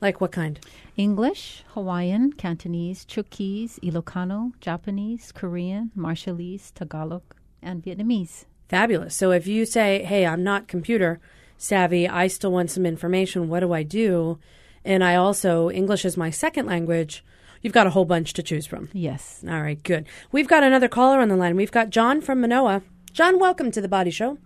Like 0.00 0.20
what 0.20 0.32
kind? 0.32 0.58
English, 0.96 1.64
Hawaiian, 1.68 2.32
Cantonese, 2.32 3.04
Chuukese, 3.04 3.78
Ilocano, 3.80 4.52
Japanese, 4.60 5.30
Korean, 5.32 5.90
Marshallese, 5.96 6.72
Tagalog, 6.74 7.22
and 7.62 7.82
Vietnamese. 7.82 8.44
Fabulous. 8.68 9.14
So 9.14 9.30
if 9.30 9.46
you 9.46 9.66
say, 9.66 10.04
"Hey, 10.04 10.24
I'm 10.24 10.42
not 10.42 10.68
computer 10.68 11.20
savvy. 11.58 12.08
I 12.08 12.28
still 12.28 12.52
want 12.52 12.70
some 12.70 12.86
information. 12.86 13.48
What 13.48 13.60
do 13.60 13.72
I 13.72 13.82
do?" 13.82 14.38
And 14.86 15.04
I 15.04 15.16
also 15.16 15.70
English 15.70 16.04
is 16.04 16.16
my 16.16 16.30
second 16.30 16.66
language 16.66 17.22
You've 17.64 17.72
got 17.72 17.86
a 17.86 17.90
whole 17.90 18.04
bunch 18.04 18.34
to 18.34 18.42
choose 18.42 18.66
from. 18.66 18.90
Yes. 18.92 19.42
All 19.48 19.62
right, 19.62 19.82
good. 19.82 20.06
We've 20.30 20.46
got 20.46 20.62
another 20.62 20.86
caller 20.86 21.18
on 21.20 21.30
the 21.30 21.36
line. 21.36 21.56
We've 21.56 21.72
got 21.72 21.88
John 21.88 22.20
from 22.20 22.42
Manoa. 22.42 22.82
John, 23.14 23.38
welcome 23.38 23.70
to 23.70 23.80
the 23.80 23.88
Body 23.88 24.10
Show. 24.10 24.36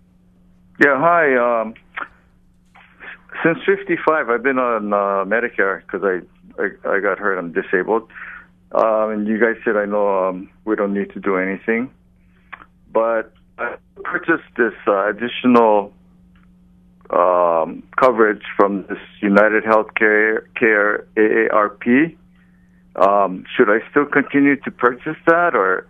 Yeah, 0.79 0.97
hi. 0.97 1.35
Um, 1.35 1.73
since 3.43 3.57
55, 3.65 4.29
I've 4.29 4.41
been 4.41 4.57
on 4.57 4.93
uh, 4.93 5.25
Medicare 5.25 5.81
because 5.81 6.01
I, 6.01 6.61
I, 6.63 6.95
I 6.95 6.99
got 7.01 7.19
hurt. 7.19 7.37
I'm 7.37 7.51
disabled. 7.51 8.09
Um, 8.71 9.09
and 9.11 9.27
you 9.27 9.37
guys 9.37 9.55
said 9.65 9.75
I 9.75 9.83
know 9.83 10.29
um, 10.29 10.49
we 10.63 10.77
don't 10.77 10.93
need 10.93 11.11
to 11.11 11.19
do 11.19 11.35
anything, 11.35 11.91
but 12.93 13.33
I 13.57 13.75
purchased 14.01 14.47
this 14.55 14.73
uh, 14.87 15.09
additional 15.09 15.91
um, 17.09 17.83
coverage 17.99 18.43
from 18.55 18.85
this 18.87 18.99
United 19.21 19.65
Healthcare 19.65 20.45
Care 20.55 21.05
AARP 21.17 22.15
um, 22.95 23.45
should 23.55 23.69
I 23.69 23.79
still 23.89 24.05
continue 24.05 24.55
to 24.57 24.71
purchase 24.71 25.17
that, 25.25 25.55
or? 25.55 25.87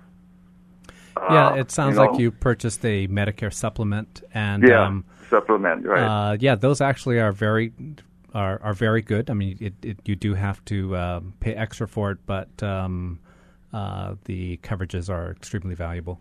Uh, 1.17 1.27
yeah, 1.31 1.55
it 1.55 1.71
sounds 1.71 1.95
you 1.97 2.03
know, 2.03 2.11
like 2.11 2.19
you 2.19 2.31
purchased 2.31 2.85
a 2.85 3.07
Medicare 3.07 3.53
supplement, 3.53 4.23
and 4.33 4.63
yeah, 4.67 4.85
um, 4.85 5.05
supplement, 5.29 5.85
right? 5.85 6.03
Uh, 6.03 6.37
yeah, 6.39 6.55
those 6.55 6.81
actually 6.81 7.19
are 7.19 7.31
very 7.31 7.73
are 8.33 8.61
are 8.61 8.73
very 8.73 9.01
good. 9.01 9.29
I 9.29 9.33
mean, 9.33 9.57
it, 9.59 9.73
it 9.81 9.97
you 10.05 10.15
do 10.15 10.33
have 10.33 10.63
to 10.65 10.95
um, 10.95 11.33
pay 11.39 11.53
extra 11.53 11.87
for 11.87 12.11
it, 12.11 12.19
but 12.25 12.61
um, 12.63 13.19
uh, 13.73 14.15
the 14.25 14.57
coverages 14.57 15.09
are 15.09 15.31
extremely 15.31 15.75
valuable. 15.75 16.19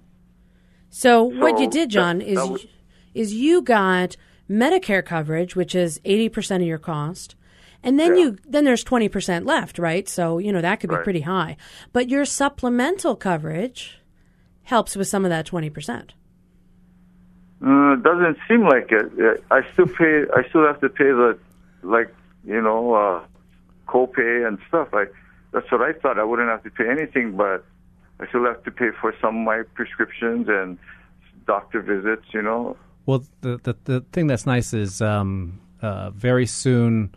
So, 0.90 1.30
so 1.30 1.38
what 1.38 1.60
you 1.60 1.68
did, 1.68 1.90
John, 1.90 2.20
is 2.20 2.38
was, 2.38 2.66
is 3.14 3.34
you 3.34 3.62
got 3.62 4.16
Medicare 4.50 5.04
coverage, 5.04 5.54
which 5.54 5.74
is 5.74 6.00
eighty 6.04 6.28
percent 6.28 6.62
of 6.62 6.68
your 6.68 6.78
cost 6.78 7.34
and 7.82 7.98
then 7.98 8.16
yeah. 8.16 8.22
you 8.22 8.38
then 8.46 8.64
there's 8.64 8.84
20% 8.84 9.46
left, 9.46 9.78
right? 9.78 10.08
So, 10.08 10.38
you 10.38 10.52
know, 10.52 10.60
that 10.60 10.80
could 10.80 10.90
be 10.90 10.96
right. 10.96 11.04
pretty 11.04 11.20
high. 11.20 11.56
But 11.92 12.08
your 12.08 12.24
supplemental 12.24 13.14
coverage 13.14 14.00
helps 14.64 14.96
with 14.96 15.08
some 15.08 15.24
of 15.24 15.30
that 15.30 15.46
20%. 15.46 16.10
Uh, 17.60 17.96
doesn't 17.96 18.38
seem 18.46 18.62
like 18.62 18.90
it. 18.92 19.44
I 19.50 19.62
still 19.72 19.86
pay. 19.86 20.24
I 20.34 20.48
still 20.48 20.64
have 20.66 20.80
to 20.80 20.88
pay 20.88 21.04
the, 21.04 21.38
like 21.82 22.14
you 22.44 22.60
know, 22.60 22.94
uh, 22.94 23.24
copay 23.88 24.46
and 24.46 24.58
stuff. 24.68 24.88
Like 24.92 25.12
that's 25.52 25.70
what 25.72 25.82
I 25.82 25.92
thought. 25.92 26.18
I 26.18 26.24
wouldn't 26.24 26.48
have 26.48 26.62
to 26.62 26.70
pay 26.70 26.88
anything, 26.88 27.36
but 27.36 27.64
I 28.20 28.28
still 28.28 28.44
have 28.44 28.62
to 28.62 28.70
pay 28.70 28.90
for 29.00 29.12
some 29.20 29.38
of 29.38 29.44
my 29.44 29.62
prescriptions 29.74 30.46
and 30.48 30.78
doctor 31.46 31.82
visits. 31.82 32.26
You 32.32 32.42
know. 32.42 32.76
Well, 33.06 33.24
the 33.40 33.58
the, 33.64 33.76
the 33.84 34.00
thing 34.12 34.28
that's 34.28 34.46
nice 34.46 34.72
is 34.72 35.02
um, 35.02 35.60
uh, 35.82 36.10
very 36.10 36.46
soon 36.46 37.12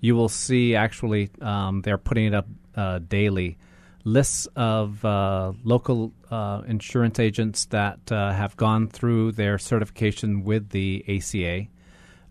you 0.00 0.14
will 0.14 0.28
see 0.28 0.74
actually 0.74 1.30
um, 1.40 1.82
they're 1.82 1.98
putting 1.98 2.26
it 2.26 2.34
up 2.34 2.46
uh, 2.74 2.98
daily 2.98 3.58
lists 4.06 4.46
of 4.54 5.04
uh, 5.04 5.52
local 5.64 6.12
uh, 6.30 6.62
insurance 6.68 7.18
agents 7.18 7.64
that 7.66 8.12
uh, 8.12 8.32
have 8.32 8.56
gone 8.56 8.86
through 8.86 9.32
their 9.32 9.58
certification 9.58 10.44
with 10.44 10.70
the 10.70 11.04
ACA. 11.08 11.66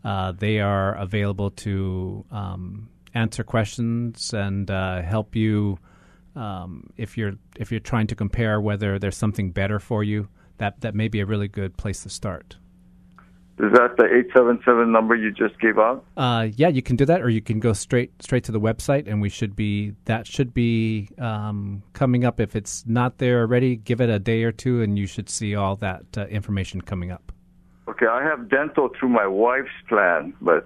Uh, 0.04 0.32
they 0.32 0.60
are 0.60 0.96
available 0.96 1.52
to 1.52 2.24
um, 2.32 2.90
answer 3.14 3.44
questions 3.44 4.34
and 4.34 4.72
uh, 4.72 5.02
help 5.02 5.36
you 5.36 5.78
um, 6.36 6.90
if 6.96 7.18
you're 7.18 7.34
if 7.58 7.72
you're 7.72 7.80
trying 7.80 8.08
to 8.08 8.16
compare 8.16 8.62
whether 8.62 8.98
there's 8.98 9.18
something 9.18 9.52
better 9.52 9.80
for 9.80 10.04
you. 10.04 10.30
That 10.58 10.80
that 10.82 10.96
may 10.96 11.10
be 11.10 11.20
a 11.20 11.26
really 11.26 11.50
good 11.50 11.76
place 11.76 12.04
to 12.04 12.10
start. 12.10 12.56
Is 13.58 13.72
that 13.72 13.96
the 13.96 14.04
877 14.04 14.92
number 14.92 15.16
you 15.16 15.32
just 15.32 15.58
gave 15.62 15.80
out? 15.80 16.04
Uh, 16.18 16.50
yeah, 16.58 16.68
you 16.68 16.82
can 16.82 16.98
do 16.98 17.06
that, 17.06 17.22
or 17.22 17.30
you 17.30 17.42
can 17.42 17.62
go 17.62 17.72
straight 17.72 18.12
straight 18.22 18.44
to 18.46 18.52
the 18.52 18.60
website, 18.60 19.08
and 19.08 19.22
we 19.22 19.30
should 19.30 19.56
be 19.56 19.94
that 20.06 20.28
should 20.28 20.54
be 20.54 21.08
um, 21.20 21.82
coming 21.94 22.26
up. 22.26 22.42
If 22.42 22.58
it's 22.58 22.86
not 22.86 23.18
there 23.18 23.40
already, 23.40 23.78
give 23.78 24.02
it 24.02 24.10
a 24.10 24.20
day 24.20 24.44
or 24.44 24.52
two, 24.52 24.82
and 24.82 25.00
you 25.00 25.08
should 25.08 25.30
see 25.30 25.56
all 25.56 25.78
that 25.78 26.04
uh, 26.18 26.26
information 26.26 26.82
coming 26.82 27.12
up. 27.12 27.32
Okay, 27.88 28.08
I 28.08 28.24
have 28.24 28.50
dental 28.50 28.90
through 29.00 29.10
my 29.10 29.28
wife's 29.28 29.70
plan, 29.88 30.34
but 30.42 30.66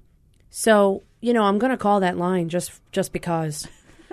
So 0.50 1.02
you 1.20 1.32
know 1.32 1.42
I'm 1.42 1.58
going 1.58 1.70
to 1.70 1.76
call 1.76 2.00
that 2.00 2.16
line 2.16 2.48
just 2.48 2.80
just 2.92 3.12
because. 3.12 3.68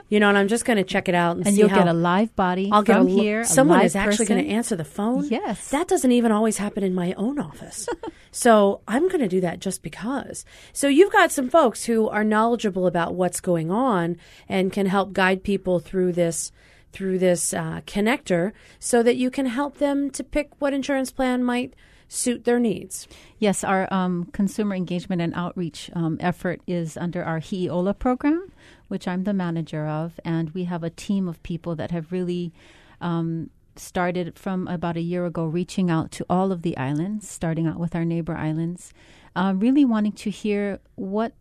You 0.10 0.20
know, 0.20 0.30
and 0.30 0.38
I'm 0.38 0.48
just 0.48 0.66
going 0.66 0.78
to 0.78 0.84
check 0.84 1.10
it 1.10 1.16
out 1.16 1.38
and, 1.38 1.48
and 1.48 1.56
see 1.56 1.62
you'll 1.62 1.70
how, 1.70 1.80
get 1.80 1.88
a 1.88 1.94
live 1.94 2.36
body. 2.36 2.70
I'll 2.72 2.84
get 2.84 3.02
a, 3.02 3.10
here. 3.10 3.44
Someone 3.46 3.82
is 3.82 3.96
actually 3.96 4.28
going 4.28 4.44
to 4.44 4.50
answer 4.52 4.76
the 4.76 4.86
phone. 4.86 5.26
Yes, 5.26 5.72
that 5.72 5.88
doesn't 5.88 6.12
even 6.12 6.32
always 6.32 6.58
happen 6.58 6.84
in 6.84 6.94
my 6.94 7.14
own 7.14 7.40
office. 7.40 7.88
so 8.32 8.82
I'm 8.88 9.08
going 9.08 9.22
to 9.22 9.28
do 9.28 9.42
that 9.42 9.60
just 9.60 9.82
because. 9.82 10.46
So 10.72 10.88
you've 10.88 11.12
got 11.12 11.32
some 11.32 11.50
folks 11.50 11.86
who 11.86 12.10
are 12.10 12.24
knowledgeable 12.24 12.86
about 12.86 13.16
what's 13.16 13.40
going 13.40 13.72
on 13.72 14.18
and 14.48 14.72
can 14.72 14.86
help 14.86 15.14
guide 15.14 15.44
people 15.44 15.80
through 15.80 16.12
this 16.12 16.52
through 16.92 17.18
this 17.18 17.52
uh, 17.52 17.82
connector, 17.88 18.52
so 18.78 19.02
that 19.02 19.16
you 19.16 19.32
can 19.32 19.48
help 19.48 19.80
them 19.80 20.12
to 20.12 20.24
pick 20.24 20.52
what 20.60 20.74
insurance 20.74 21.12
plan 21.12 21.44
might 21.44 21.74
suit 22.14 22.44
their 22.44 22.60
needs. 22.60 23.08
Yes, 23.40 23.64
our 23.64 23.92
um, 23.92 24.26
consumer 24.34 24.76
engagement 24.76 25.22
and 25.22 25.34
outreach 25.34 25.90
um, 25.94 26.18
effort 26.20 26.62
is 26.68 26.96
under 26.96 27.24
our 27.24 27.40
Hi'iola 27.40 27.98
program, 27.98 28.52
which 28.88 29.08
I'm 29.08 29.24
the 29.24 29.34
manager 29.34 29.88
of, 29.88 30.20
and 30.24 30.52
we 30.52 30.66
have 30.66 30.84
a 30.84 30.90
team 30.90 31.28
of 31.28 31.42
people 31.42 31.76
that 31.76 31.90
have 31.92 32.12
really 32.12 32.54
um, 33.02 33.50
started 33.76 34.38
from 34.38 34.68
about 34.68 34.96
a 34.96 35.02
year 35.02 35.26
ago, 35.26 35.46
reaching 35.46 35.90
out 35.90 36.12
to 36.12 36.26
all 36.30 36.52
of 36.52 36.62
the 36.62 36.78
islands, 36.78 37.28
starting 37.28 37.66
out 37.66 37.80
with 37.80 37.96
our 37.96 38.06
neighbor 38.06 38.36
islands, 38.36 38.94
uh, 39.36 39.54
really 39.56 39.84
wanting 39.84 40.12
to 40.12 40.30
hear 40.30 40.80
what 40.96 41.34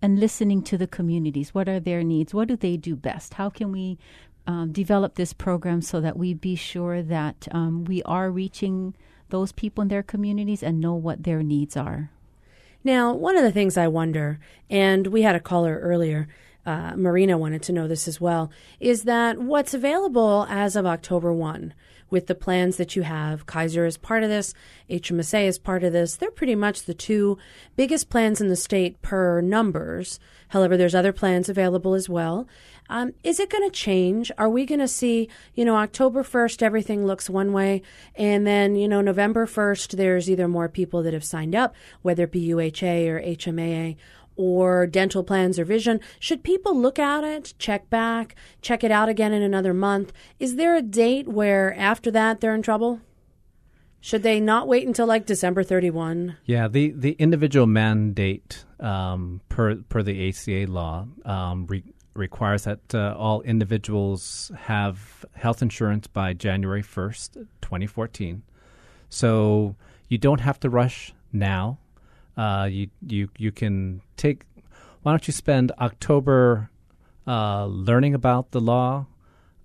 and 0.00 0.18
listening 0.18 0.62
to 0.62 0.78
the 0.78 0.86
communities. 0.86 1.54
What 1.54 1.68
are 1.68 1.80
their 1.80 2.02
needs? 2.02 2.32
What 2.32 2.48
do 2.48 2.56
they 2.56 2.76
do 2.78 2.96
best? 2.96 3.34
How 3.34 3.50
can 3.50 3.70
we 3.70 3.98
um, 4.46 4.72
develop 4.72 5.16
this 5.16 5.32
program 5.32 5.82
so 5.82 6.00
that 6.00 6.16
we 6.16 6.32
be 6.32 6.54
sure 6.54 7.02
that 7.02 7.48
um, 7.50 7.84
we 7.84 8.02
are 8.04 8.30
reaching 8.30 8.94
those 9.28 9.52
people 9.52 9.82
in 9.82 9.88
their 9.88 10.02
communities 10.02 10.62
and 10.62 10.80
know 10.80 10.94
what 10.94 11.22
their 11.22 11.42
needs 11.42 11.76
are? 11.76 12.10
Now, 12.84 13.12
one 13.12 13.36
of 13.36 13.42
the 13.42 13.52
things 13.52 13.76
I 13.76 13.88
wonder, 13.88 14.38
and 14.70 15.08
we 15.08 15.22
had 15.22 15.34
a 15.34 15.40
caller 15.40 15.78
earlier, 15.82 16.28
uh, 16.64 16.94
Marina 16.96 17.38
wanted 17.38 17.62
to 17.62 17.72
know 17.72 17.88
this 17.88 18.06
as 18.06 18.20
well, 18.20 18.50
is 18.80 19.04
that 19.04 19.38
what's 19.38 19.74
available 19.74 20.46
as 20.48 20.76
of 20.76 20.86
October 20.86 21.32
1 21.32 21.74
with 22.10 22.26
the 22.26 22.34
plans 22.34 22.76
that 22.76 22.94
you 22.94 23.02
have. 23.02 23.46
Kaiser 23.46 23.86
is 23.86 23.96
part 23.96 24.22
of 24.22 24.28
this, 24.28 24.54
HMSA 24.90 25.46
is 25.46 25.58
part 25.58 25.82
of 25.84 25.92
this. 25.92 26.16
They're 26.16 26.30
pretty 26.30 26.54
much 26.54 26.82
the 26.82 26.94
two 26.94 27.38
biggest 27.74 28.08
plans 28.08 28.40
in 28.40 28.48
the 28.48 28.56
state 28.56 29.00
per 29.02 29.40
numbers. 29.40 30.20
However, 30.48 30.76
there's 30.76 30.94
other 30.94 31.12
plans 31.12 31.48
available 31.48 31.94
as 31.94 32.08
well. 32.08 32.46
Um, 32.88 33.12
is 33.22 33.40
it 33.40 33.50
going 33.50 33.68
to 33.68 33.74
change? 33.74 34.30
Are 34.38 34.48
we 34.48 34.66
going 34.66 34.80
to 34.80 34.88
see, 34.88 35.28
you 35.54 35.64
know, 35.64 35.76
October 35.76 36.22
1st, 36.22 36.62
everything 36.62 37.06
looks 37.06 37.28
one 37.28 37.52
way, 37.52 37.82
and 38.14 38.46
then, 38.46 38.76
you 38.76 38.88
know, 38.88 39.00
November 39.00 39.46
1st, 39.46 39.96
there's 39.96 40.30
either 40.30 40.48
more 40.48 40.68
people 40.68 41.02
that 41.02 41.14
have 41.14 41.24
signed 41.24 41.54
up, 41.54 41.74
whether 42.02 42.24
it 42.24 42.32
be 42.32 42.48
UHA 42.48 43.08
or 43.08 43.20
HMAA, 43.20 43.96
or 44.36 44.86
dental 44.86 45.24
plans 45.24 45.58
or 45.58 45.64
vision, 45.64 46.00
should 46.20 46.42
people 46.44 46.78
look 46.78 46.98
at 46.98 47.24
it, 47.24 47.54
check 47.58 47.88
back, 47.90 48.36
check 48.60 48.84
it 48.84 48.90
out 48.90 49.08
again 49.08 49.32
in 49.32 49.42
another 49.42 49.74
month? 49.74 50.12
Is 50.38 50.56
there 50.56 50.76
a 50.76 50.82
date 50.82 51.26
where 51.26 51.74
after 51.76 52.10
that 52.10 52.40
they're 52.40 52.54
in 52.54 52.62
trouble? 52.62 53.00
Should 54.00 54.22
they 54.22 54.38
not 54.38 54.68
wait 54.68 54.86
until 54.86 55.06
like 55.06 55.26
December 55.26 55.64
31? 55.64 56.36
Yeah, 56.44 56.68
the, 56.68 56.92
the 56.92 57.12
individual 57.12 57.66
mandate 57.66 58.64
um, 58.78 59.40
per 59.48 59.76
per 59.76 60.02
the 60.02 60.28
ACA 60.28 60.70
law 60.70 61.08
um, 61.24 61.66
re- 61.66 61.82
requires 62.16 62.64
that 62.64 62.94
uh, 62.94 63.14
all 63.16 63.42
individuals 63.42 64.50
have 64.56 65.24
health 65.34 65.62
insurance 65.62 66.06
by 66.06 66.32
January 66.32 66.82
1st, 66.82 67.46
2014. 67.60 68.42
So 69.08 69.76
you 70.08 70.18
don't 70.18 70.40
have 70.40 70.58
to 70.60 70.70
rush 70.70 71.12
now 71.32 71.78
uh, 72.36 72.68
you 72.70 72.88
you 73.06 73.28
you 73.38 73.52
can 73.52 74.02
take. 74.16 74.42
Why 75.02 75.12
don't 75.12 75.26
you 75.26 75.32
spend 75.32 75.72
October 75.80 76.70
uh, 77.26 77.66
learning 77.66 78.14
about 78.14 78.50
the 78.50 78.60
law, 78.60 79.06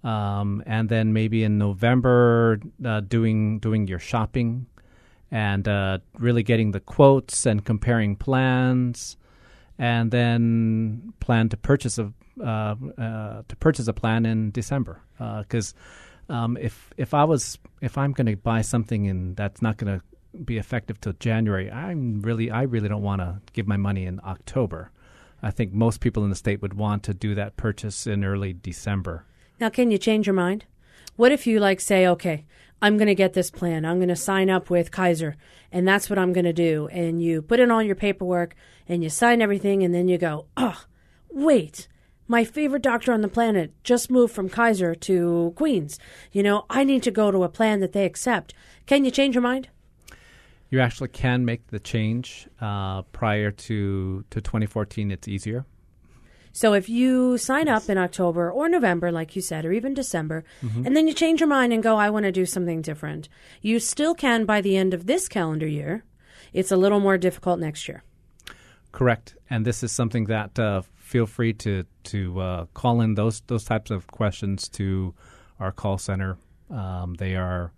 um, 0.03 0.63
and 0.65 0.87
then 0.87 1.13
maybe 1.13 1.43
in 1.43 1.57
November 1.57 2.59
uh, 2.85 3.01
doing 3.01 3.59
doing 3.59 3.87
your 3.87 3.99
shopping, 3.99 4.67
and 5.31 5.67
uh, 5.67 5.99
really 6.17 6.43
getting 6.43 6.71
the 6.71 6.79
quotes 6.79 7.45
and 7.45 7.65
comparing 7.65 8.15
plans, 8.15 9.17
and 9.77 10.11
then 10.11 11.13
plan 11.19 11.49
to 11.49 11.57
purchase 11.57 11.97
a 11.97 12.13
uh, 12.39 12.75
uh, 12.97 13.41
to 13.47 13.55
purchase 13.59 13.88
a 13.88 13.93
plan 13.93 14.25
in 14.25 14.51
December 14.51 15.01
because. 15.17 15.73
Um, 16.29 16.55
if 16.61 16.93
if 16.95 17.13
I 17.13 17.25
was 17.25 17.59
if 17.82 17.97
I'm 17.97 18.13
going 18.13 18.27
to 18.27 18.38
buy 18.38 18.61
something 18.61 19.05
and 19.07 19.36
that's 19.36 19.61
not 19.61 19.75
going 19.75 19.99
to 19.99 20.05
be 20.45 20.57
effective 20.57 20.99
till 21.01 21.13
January. 21.13 21.71
I'm 21.71 22.21
really, 22.21 22.51
I 22.51 22.63
really 22.63 22.89
don't 22.89 23.01
want 23.01 23.21
to 23.21 23.41
give 23.53 23.67
my 23.67 23.77
money 23.77 24.05
in 24.05 24.19
October. 24.23 24.91
I 25.43 25.51
think 25.51 25.73
most 25.73 25.99
people 25.99 26.23
in 26.23 26.29
the 26.29 26.36
state 26.36 26.61
would 26.61 26.73
want 26.73 27.03
to 27.03 27.13
do 27.13 27.36
that 27.36 27.57
purchase 27.57 28.05
in 28.05 28.23
early 28.23 28.53
December. 28.53 29.25
Now, 29.59 29.69
can 29.69 29.91
you 29.91 29.97
change 29.97 30.27
your 30.27 30.34
mind? 30.34 30.65
What 31.15 31.32
if 31.32 31.45
you 31.45 31.59
like 31.59 31.82
say, 31.82 32.07
okay, 32.07 32.45
I'm 32.82 32.97
going 32.97 33.07
to 33.07 33.15
get 33.15 33.34
this 33.34 33.51
plan. 33.51 33.86
I'm 33.86 33.97
going 33.97 34.09
to 34.09 34.15
sign 34.15 34.49
up 34.49 34.69
with 34.69 34.91
Kaiser, 34.91 35.36
and 35.71 35.88
that's 35.88 36.09
what 36.09 36.17
I'm 36.17 36.34
going 36.34 36.45
to 36.45 36.53
do. 36.53 36.88
And 36.91 37.21
you 37.21 37.41
put 37.41 37.59
in 37.59 37.69
all 37.69 37.84
your 37.84 37.95
paperwork 37.95 38.55
and 38.88 39.03
you 39.03 39.09
sign 39.09 39.41
everything, 39.41 39.84
and 39.84 39.93
then 39.93 40.07
you 40.07 40.17
go, 40.17 40.45
oh, 40.57 40.84
wait, 41.29 41.88
my 42.32 42.43
favorite 42.43 42.82
doctor 42.82 43.11
on 43.13 43.21
the 43.21 43.27
planet 43.27 43.71
just 43.84 44.09
moved 44.09 44.34
from 44.34 44.49
Kaiser 44.49 44.95
to 44.95 45.53
Queens. 45.55 45.99
You 46.32 46.43
know, 46.43 46.65
I 46.69 46.84
need 46.84 47.03
to 47.03 47.11
go 47.11 47.29
to 47.29 47.43
a 47.43 47.49
plan 47.49 47.82
that 47.82 47.93
they 47.93 48.05
accept. 48.05 48.53
Can 48.86 49.05
you 49.05 49.11
change 49.11 49.36
your 49.36 49.43
mind? 49.43 49.67
you 50.71 50.79
actually 50.79 51.09
can 51.09 51.45
make 51.45 51.67
the 51.67 51.79
change 51.79 52.47
uh, 52.59 53.03
prior 53.13 53.51
to 53.51 54.23
to 54.32 54.41
2014. 54.41 55.11
It's 55.11 55.27
easier. 55.27 55.65
So 56.53 56.73
if 56.73 56.89
you 56.89 57.38
sign 57.38 57.69
up 57.69 57.89
in 57.89 57.97
October 57.97 58.51
or 58.51 58.67
November, 58.67 59.11
like 59.11 59.36
you 59.36 59.41
said, 59.41 59.63
or 59.63 59.71
even 59.71 59.93
December, 59.93 60.43
mm-hmm. 60.61 60.86
and 60.86 60.97
then 60.97 61.07
you 61.07 61.13
change 61.13 61.39
your 61.39 61.47
mind 61.47 61.71
and 61.71 61.82
go, 61.82 61.95
I 61.95 62.09
want 62.09 62.25
to 62.25 62.32
do 62.32 62.45
something 62.45 62.82
different, 62.82 63.29
you 63.61 63.79
still 63.79 64.13
can 64.13 64.43
by 64.43 64.59
the 64.59 64.75
end 64.75 64.93
of 64.93 65.05
this 65.05 65.29
calendar 65.29 65.67
year. 65.67 66.03
It's 66.51 66.71
a 66.71 66.75
little 66.75 66.99
more 66.99 67.17
difficult 67.17 67.59
next 67.59 67.88
year. 67.88 68.03
Correct, 68.91 69.36
and 69.49 69.65
this 69.65 69.84
is 69.84 69.93
something 69.93 70.25
that 70.25 70.59
uh, 70.59 70.82
feel 71.12 71.26
free 71.26 71.51
to 71.51 71.84
to 72.03 72.39
uh, 72.39 72.66
call 72.74 73.01
in 73.01 73.16
those 73.16 73.41
those 73.47 73.66
types 73.66 73.91
of 73.91 74.07
questions 74.07 74.70
to 74.70 75.14
our 75.59 75.72
call 75.72 75.97
center. 75.97 76.38
Um, 76.70 77.16
they 77.16 77.36
are 77.36 77.74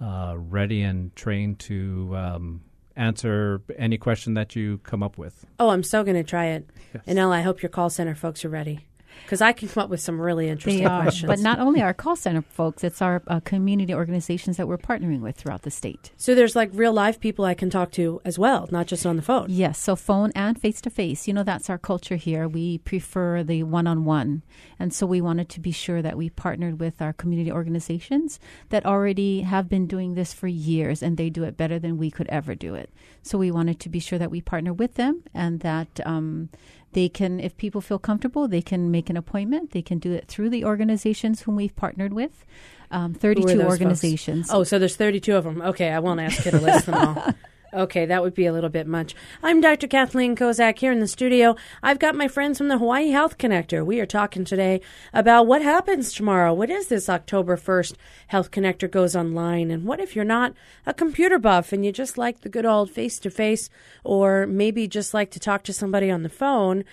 uh, 0.00 0.34
ready 0.36 0.80
and 0.82 1.14
trained 1.14 1.58
to 1.60 2.16
um, 2.16 2.62
answer 2.96 3.60
any 3.76 3.98
question 3.98 4.34
that 4.34 4.56
you 4.56 4.78
come 4.78 5.02
up 5.02 5.18
with. 5.18 5.44
Oh, 5.60 5.68
I'm 5.68 5.82
so 5.82 6.02
going 6.02 6.16
to 6.16 6.24
try 6.24 6.46
it. 6.46 6.68
Yes. 6.94 7.04
Anela, 7.06 7.32
I 7.32 7.42
hope 7.42 7.62
your 7.62 7.68
call 7.68 7.90
center 7.90 8.14
folks 8.14 8.44
are 8.44 8.48
ready 8.48 8.86
because 9.22 9.40
I 9.40 9.52
can 9.52 9.68
come 9.68 9.84
up 9.84 9.90
with 9.90 10.00
some 10.00 10.20
really 10.20 10.48
interesting 10.48 10.86
are, 10.86 11.02
questions. 11.02 11.28
But 11.28 11.40
not 11.40 11.58
only 11.58 11.80
our 11.80 11.94
call 11.94 12.16
center 12.16 12.42
folks, 12.42 12.84
it's 12.84 13.00
our 13.00 13.22
uh, 13.26 13.40
community 13.40 13.94
organizations 13.94 14.56
that 14.56 14.68
we're 14.68 14.78
partnering 14.78 15.20
with 15.20 15.36
throughout 15.36 15.62
the 15.62 15.70
state. 15.70 16.12
So 16.16 16.34
there's 16.34 16.54
like 16.54 16.70
real 16.72 16.92
live 16.92 17.20
people 17.20 17.44
I 17.44 17.54
can 17.54 17.70
talk 17.70 17.90
to 17.92 18.20
as 18.24 18.38
well, 18.38 18.68
not 18.70 18.86
just 18.86 19.06
on 19.06 19.16
the 19.16 19.22
phone. 19.22 19.46
Yes, 19.48 19.78
so 19.78 19.96
phone 19.96 20.32
and 20.34 20.60
face 20.60 20.80
to 20.82 20.90
face. 20.90 21.26
You 21.26 21.34
know, 21.34 21.42
that's 21.42 21.70
our 21.70 21.78
culture 21.78 22.16
here. 22.16 22.48
We 22.48 22.78
prefer 22.78 23.42
the 23.42 23.62
one 23.62 23.86
on 23.86 24.04
one. 24.04 24.42
And 24.78 24.92
so 24.92 25.06
we 25.06 25.20
wanted 25.20 25.48
to 25.50 25.60
be 25.60 25.70
sure 25.72 26.02
that 26.02 26.16
we 26.16 26.30
partnered 26.30 26.80
with 26.80 27.00
our 27.00 27.12
community 27.12 27.50
organizations 27.50 28.38
that 28.68 28.84
already 28.84 29.42
have 29.42 29.68
been 29.68 29.86
doing 29.86 30.14
this 30.14 30.32
for 30.32 30.48
years 30.48 31.02
and 31.02 31.16
they 31.16 31.30
do 31.30 31.44
it 31.44 31.56
better 31.56 31.78
than 31.78 31.98
we 31.98 32.10
could 32.10 32.28
ever 32.28 32.54
do 32.54 32.74
it. 32.74 32.90
So 33.22 33.38
we 33.38 33.50
wanted 33.50 33.80
to 33.80 33.88
be 33.88 34.00
sure 34.00 34.18
that 34.18 34.30
we 34.30 34.40
partner 34.40 34.72
with 34.72 34.94
them 34.94 35.22
and 35.32 35.60
that 35.60 36.00
um, 36.04 36.50
they 36.94 37.08
can, 37.08 37.38
if 37.40 37.56
people 37.56 37.80
feel 37.80 37.98
comfortable, 37.98 38.48
they 38.48 38.62
can 38.62 38.90
make 38.90 39.10
an 39.10 39.16
appointment. 39.16 39.72
They 39.72 39.82
can 39.82 39.98
do 39.98 40.12
it 40.12 40.26
through 40.26 40.50
the 40.50 40.64
organizations 40.64 41.42
whom 41.42 41.56
we've 41.56 41.76
partnered 41.76 42.12
with. 42.12 42.44
Um, 42.90 43.12
32 43.14 43.62
organizations. 43.62 44.46
Folks? 44.46 44.54
Oh, 44.54 44.64
so 44.64 44.78
there's 44.78 44.96
32 44.96 45.34
of 45.34 45.44
them. 45.44 45.60
Okay, 45.60 45.90
I 45.90 45.98
won't 45.98 46.20
ask 46.20 46.44
you 46.44 46.52
to 46.52 46.60
list 46.60 46.86
them 46.86 46.94
all. 46.94 47.34
Okay, 47.74 48.06
that 48.06 48.22
would 48.22 48.34
be 48.34 48.46
a 48.46 48.52
little 48.52 48.70
bit 48.70 48.86
much. 48.86 49.16
I'm 49.42 49.60
Dr. 49.60 49.88
Kathleen 49.88 50.36
Kozak 50.36 50.78
here 50.78 50.92
in 50.92 51.00
the 51.00 51.08
studio. 51.08 51.56
I've 51.82 51.98
got 51.98 52.14
my 52.14 52.28
friends 52.28 52.56
from 52.56 52.68
the 52.68 52.78
Hawaii 52.78 53.10
Health 53.10 53.36
Connector. 53.36 53.84
We 53.84 53.98
are 53.98 54.06
talking 54.06 54.44
today 54.44 54.80
about 55.12 55.48
what 55.48 55.60
happens 55.60 56.12
tomorrow. 56.12 56.54
What 56.54 56.70
is 56.70 56.86
this 56.86 57.08
October 57.08 57.56
1st 57.56 57.96
Health 58.28 58.52
Connector 58.52 58.88
goes 58.88 59.16
online? 59.16 59.72
And 59.72 59.86
what 59.86 59.98
if 59.98 60.14
you're 60.14 60.24
not 60.24 60.54
a 60.86 60.94
computer 60.94 61.36
buff 61.36 61.72
and 61.72 61.84
you 61.84 61.90
just 61.90 62.16
like 62.16 62.42
the 62.42 62.48
good 62.48 62.64
old 62.64 62.92
face 62.92 63.18
to 63.18 63.28
face 63.28 63.68
or 64.04 64.46
maybe 64.46 64.86
just 64.86 65.12
like 65.12 65.32
to 65.32 65.40
talk 65.40 65.64
to 65.64 65.72
somebody 65.72 66.12
on 66.12 66.22
the 66.22 66.28
phone? 66.28 66.84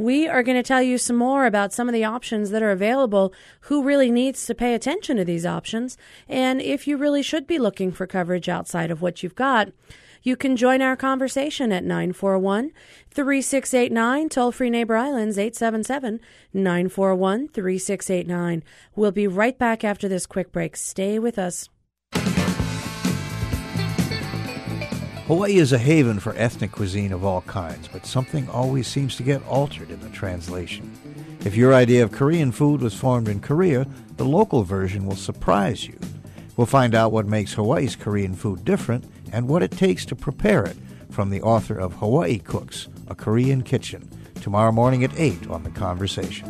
We 0.00 0.26
are 0.26 0.42
going 0.42 0.56
to 0.56 0.62
tell 0.62 0.80
you 0.80 0.96
some 0.96 1.16
more 1.16 1.44
about 1.44 1.74
some 1.74 1.86
of 1.86 1.92
the 1.92 2.04
options 2.04 2.48
that 2.52 2.62
are 2.62 2.70
available, 2.70 3.34
who 3.64 3.82
really 3.82 4.10
needs 4.10 4.46
to 4.46 4.54
pay 4.54 4.72
attention 4.72 5.18
to 5.18 5.26
these 5.26 5.44
options, 5.44 5.98
and 6.26 6.62
if 6.62 6.86
you 6.86 6.96
really 6.96 7.22
should 7.22 7.46
be 7.46 7.58
looking 7.58 7.92
for 7.92 8.06
coverage 8.06 8.48
outside 8.48 8.90
of 8.90 9.02
what 9.02 9.22
you've 9.22 9.34
got. 9.34 9.72
You 10.22 10.36
can 10.36 10.56
join 10.56 10.80
our 10.80 10.96
conversation 10.96 11.70
at 11.70 11.84
941 11.84 12.70
3689, 13.10 14.28
toll 14.30 14.52
free 14.52 14.70
Neighbor 14.70 14.96
Islands 14.96 15.36
877 15.36 16.18
941 16.54 17.48
3689. 17.48 18.62
We'll 18.96 19.12
be 19.12 19.26
right 19.26 19.58
back 19.58 19.84
after 19.84 20.08
this 20.08 20.24
quick 20.24 20.50
break. 20.50 20.76
Stay 20.76 21.18
with 21.18 21.38
us. 21.38 21.68
Hawaii 25.30 25.58
is 25.58 25.72
a 25.72 25.78
haven 25.78 26.18
for 26.18 26.34
ethnic 26.36 26.72
cuisine 26.72 27.12
of 27.12 27.24
all 27.24 27.42
kinds, 27.42 27.86
but 27.86 28.04
something 28.04 28.48
always 28.48 28.88
seems 28.88 29.14
to 29.14 29.22
get 29.22 29.46
altered 29.46 29.88
in 29.88 30.00
the 30.00 30.08
translation. 30.08 30.92
If 31.44 31.54
your 31.54 31.72
idea 31.72 32.02
of 32.02 32.10
Korean 32.10 32.50
food 32.50 32.80
was 32.80 32.96
formed 32.96 33.28
in 33.28 33.38
Korea, 33.38 33.86
the 34.16 34.24
local 34.24 34.64
version 34.64 35.06
will 35.06 35.14
surprise 35.14 35.86
you. 35.86 35.96
We'll 36.56 36.66
find 36.66 36.96
out 36.96 37.12
what 37.12 37.26
makes 37.26 37.52
Hawaii's 37.52 37.94
Korean 37.94 38.34
food 38.34 38.64
different 38.64 39.04
and 39.32 39.46
what 39.46 39.62
it 39.62 39.70
takes 39.70 40.04
to 40.06 40.16
prepare 40.16 40.64
it 40.64 40.76
from 41.10 41.30
the 41.30 41.42
author 41.42 41.78
of 41.78 41.92
Hawaii 41.92 42.40
Cooks, 42.40 42.88
A 43.06 43.14
Korean 43.14 43.62
Kitchen, 43.62 44.10
tomorrow 44.40 44.72
morning 44.72 45.04
at 45.04 45.16
8 45.16 45.48
on 45.48 45.62
The 45.62 45.70
Conversation. 45.70 46.48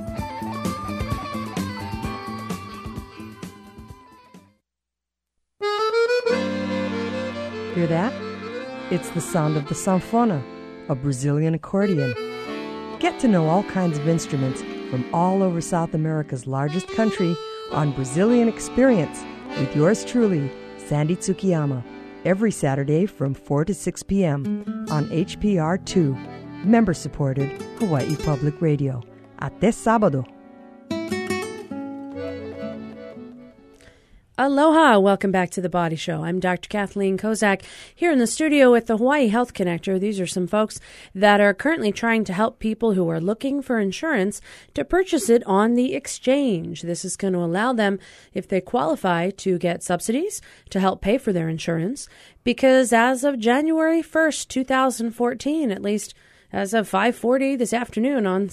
Hear 7.75 7.87
that? 7.87 8.30
It's 8.91 9.11
the 9.11 9.21
sound 9.21 9.57
of 9.57 9.69
the 9.69 9.75
sanfona, 9.77 10.43
a 10.89 10.97
Brazilian 10.97 11.55
accordion. 11.55 12.13
Get 12.99 13.21
to 13.21 13.29
know 13.29 13.49
all 13.49 13.63
kinds 13.63 13.99
of 13.99 14.09
instruments 14.09 14.63
from 14.91 15.09
all 15.15 15.45
over 15.45 15.61
South 15.61 15.95
America's 15.95 16.49
largest 16.49 16.89
country 16.89 17.37
on 17.71 17.93
Brazilian 17.93 18.49
Experience 18.49 19.25
with 19.61 19.77
yours 19.77 20.05
truly, 20.05 20.51
Sandy 20.77 21.15
Tsukiyama, 21.15 21.85
every 22.25 22.51
Saturday 22.51 23.07
from 23.07 23.33
4 23.33 23.65
to 23.67 23.75
6 23.75 24.03
p.m. 24.03 24.65
on 24.91 25.07
HPR2, 25.11 26.65
member 26.65 26.93
supported 26.93 27.63
Hawaii 27.79 28.17
Public 28.17 28.61
Radio. 28.61 29.03
Ate 29.41 29.71
sábado. 29.71 30.27
Aloha, 34.43 34.99
welcome 34.99 35.31
back 35.31 35.51
to 35.51 35.61
the 35.61 35.69
Body 35.69 35.97
Show. 35.97 36.25
I'm 36.25 36.41
Dr. 36.41 36.67
Kathleen 36.67 37.19
Kozak 37.19 37.61
here 37.95 38.11
in 38.11 38.19
the 38.19 38.27
studio 38.27 38.73
with 38.73 38.87
the 38.87 38.97
Hawaii 38.97 39.29
Health 39.29 39.53
Connector. 39.53 40.01
These 40.01 40.19
are 40.19 40.27
some 40.27 40.47
folks 40.47 40.81
that 41.15 41.43
are 41.43 41.53
currently 41.53 41.93
trying 41.93 42.25
to 42.25 42.33
help 42.33 42.59
people 42.59 42.95
who 42.95 43.07
are 43.11 43.21
looking 43.21 43.61
for 43.61 43.79
insurance 43.79 44.41
to 44.73 44.83
purchase 44.83 45.29
it 45.29 45.45
on 45.45 45.75
the 45.75 45.93
exchange. 45.95 46.81
This 46.81 47.05
is 47.05 47.19
going 47.19 47.35
to 47.35 47.41
allow 47.41 47.75
them, 47.75 47.99
if 48.33 48.49
they 48.49 48.63
qualify, 48.63 49.29
to 49.29 49.59
get 49.59 49.83
subsidies 49.83 50.41
to 50.71 50.81
help 50.81 51.03
pay 51.03 51.19
for 51.19 51.35
their 51.35 51.51
insurance. 51.51 52.09
Because 52.43 52.95
as 52.95 53.25
of 53.25 53.39
January 53.39 54.01
1st, 54.01 54.49
2014, 54.49 55.71
at 55.71 55.83
least 55.83 56.15
as 56.51 56.73
of 56.73 56.91
5:40 56.91 57.59
this 57.59 57.75
afternoon 57.75 58.27
on 58.27 58.51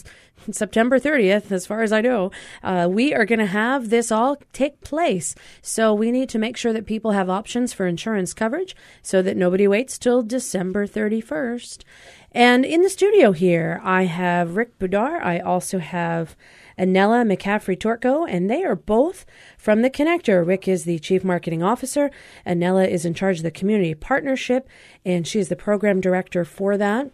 September 0.52 1.00
30th, 1.00 1.52
as 1.52 1.66
far 1.66 1.82
as 1.82 1.92
I 1.92 2.02
know, 2.02 2.32
uh, 2.64 2.88
we 2.90 3.14
are 3.14 3.26
going 3.26 3.40
to 3.40 3.46
have 3.46 3.90
this 3.90 4.12
all 4.12 4.38
take 4.54 4.82
place. 4.82 5.36
So 5.62 5.94
we 5.94 6.12
need 6.12 6.30
to 6.30 6.40
make 6.40 6.58
sure 6.58 6.74
that 6.74 6.86
people 6.86 7.12
have 7.12 7.30
options 7.30 7.74
for 7.74 7.88
insurance 7.88 8.34
coverage 8.34 8.76
so 9.02 9.22
that 9.22 9.38
nobody 9.38 9.68
waits 9.68 9.98
till 9.98 10.24
December 10.24 10.88
31st. 10.88 11.84
And 12.32 12.66
in 12.66 12.82
the 12.82 12.90
studio 12.90 13.32
here, 13.32 13.82
I 13.84 14.04
have 14.04 14.58
Rick 14.58 14.78
Budar. 14.80 15.22
I 15.24 15.40
also 15.40 15.80
have 15.80 16.36
Anela 16.78 17.26
McCaffrey 17.26 17.78
Torco, 17.78 18.28
and 18.30 18.50
they 18.50 18.64
are 18.64 18.76
both 18.76 19.26
from 19.58 19.82
the 19.82 19.90
Connector. 19.90 20.46
Rick 20.46 20.68
is 20.68 20.84
the 20.84 21.00
Chief 21.00 21.24
Marketing 21.24 21.64
Officer. 21.64 22.12
Anela 22.46 22.88
is 22.88 23.06
in 23.06 23.14
charge 23.14 23.38
of 23.38 23.44
the 23.44 23.52
Community 23.52 23.96
Partnership, 23.96 24.68
and 25.04 25.26
she 25.26 25.40
is 25.40 25.50
the 25.50 25.56
Program 25.56 26.00
Director 26.00 26.46
for 26.46 26.78
that. 26.78 27.10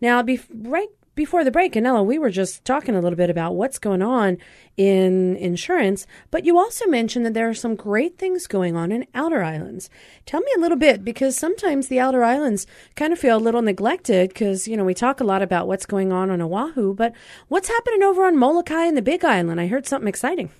Now, 0.00 0.22
be- 0.22 0.40
right 0.54 0.88
before 1.18 1.42
the 1.42 1.50
break, 1.50 1.72
Anela, 1.72 2.06
we 2.06 2.16
were 2.16 2.30
just 2.30 2.64
talking 2.64 2.94
a 2.94 3.00
little 3.00 3.16
bit 3.16 3.28
about 3.28 3.56
what's 3.56 3.80
going 3.80 4.02
on 4.02 4.38
in 4.76 5.34
insurance, 5.34 6.06
but 6.30 6.44
you 6.44 6.56
also 6.56 6.86
mentioned 6.86 7.26
that 7.26 7.34
there 7.34 7.48
are 7.48 7.54
some 7.54 7.74
great 7.74 8.16
things 8.16 8.46
going 8.46 8.76
on 8.76 8.92
in 8.92 9.04
outer 9.16 9.42
islands. 9.42 9.90
Tell 10.26 10.38
me 10.40 10.52
a 10.56 10.60
little 10.60 10.78
bit 10.78 11.04
because 11.04 11.36
sometimes 11.36 11.88
the 11.88 11.98
outer 11.98 12.22
islands 12.22 12.68
kind 12.94 13.12
of 13.12 13.18
feel 13.18 13.36
a 13.36 13.42
little 13.42 13.62
neglected 13.62 14.28
because, 14.28 14.68
you 14.68 14.76
know, 14.76 14.84
we 14.84 14.94
talk 14.94 15.18
a 15.18 15.24
lot 15.24 15.42
about 15.42 15.66
what's 15.66 15.86
going 15.86 16.12
on 16.12 16.30
on 16.30 16.40
Oahu, 16.40 16.94
but 16.94 17.12
what's 17.48 17.66
happening 17.66 18.04
over 18.04 18.24
on 18.24 18.38
Molokai 18.38 18.84
and 18.84 18.96
the 18.96 19.02
Big 19.02 19.24
Island? 19.24 19.60
I 19.60 19.66
heard 19.66 19.88
something 19.88 20.06
exciting. 20.06 20.50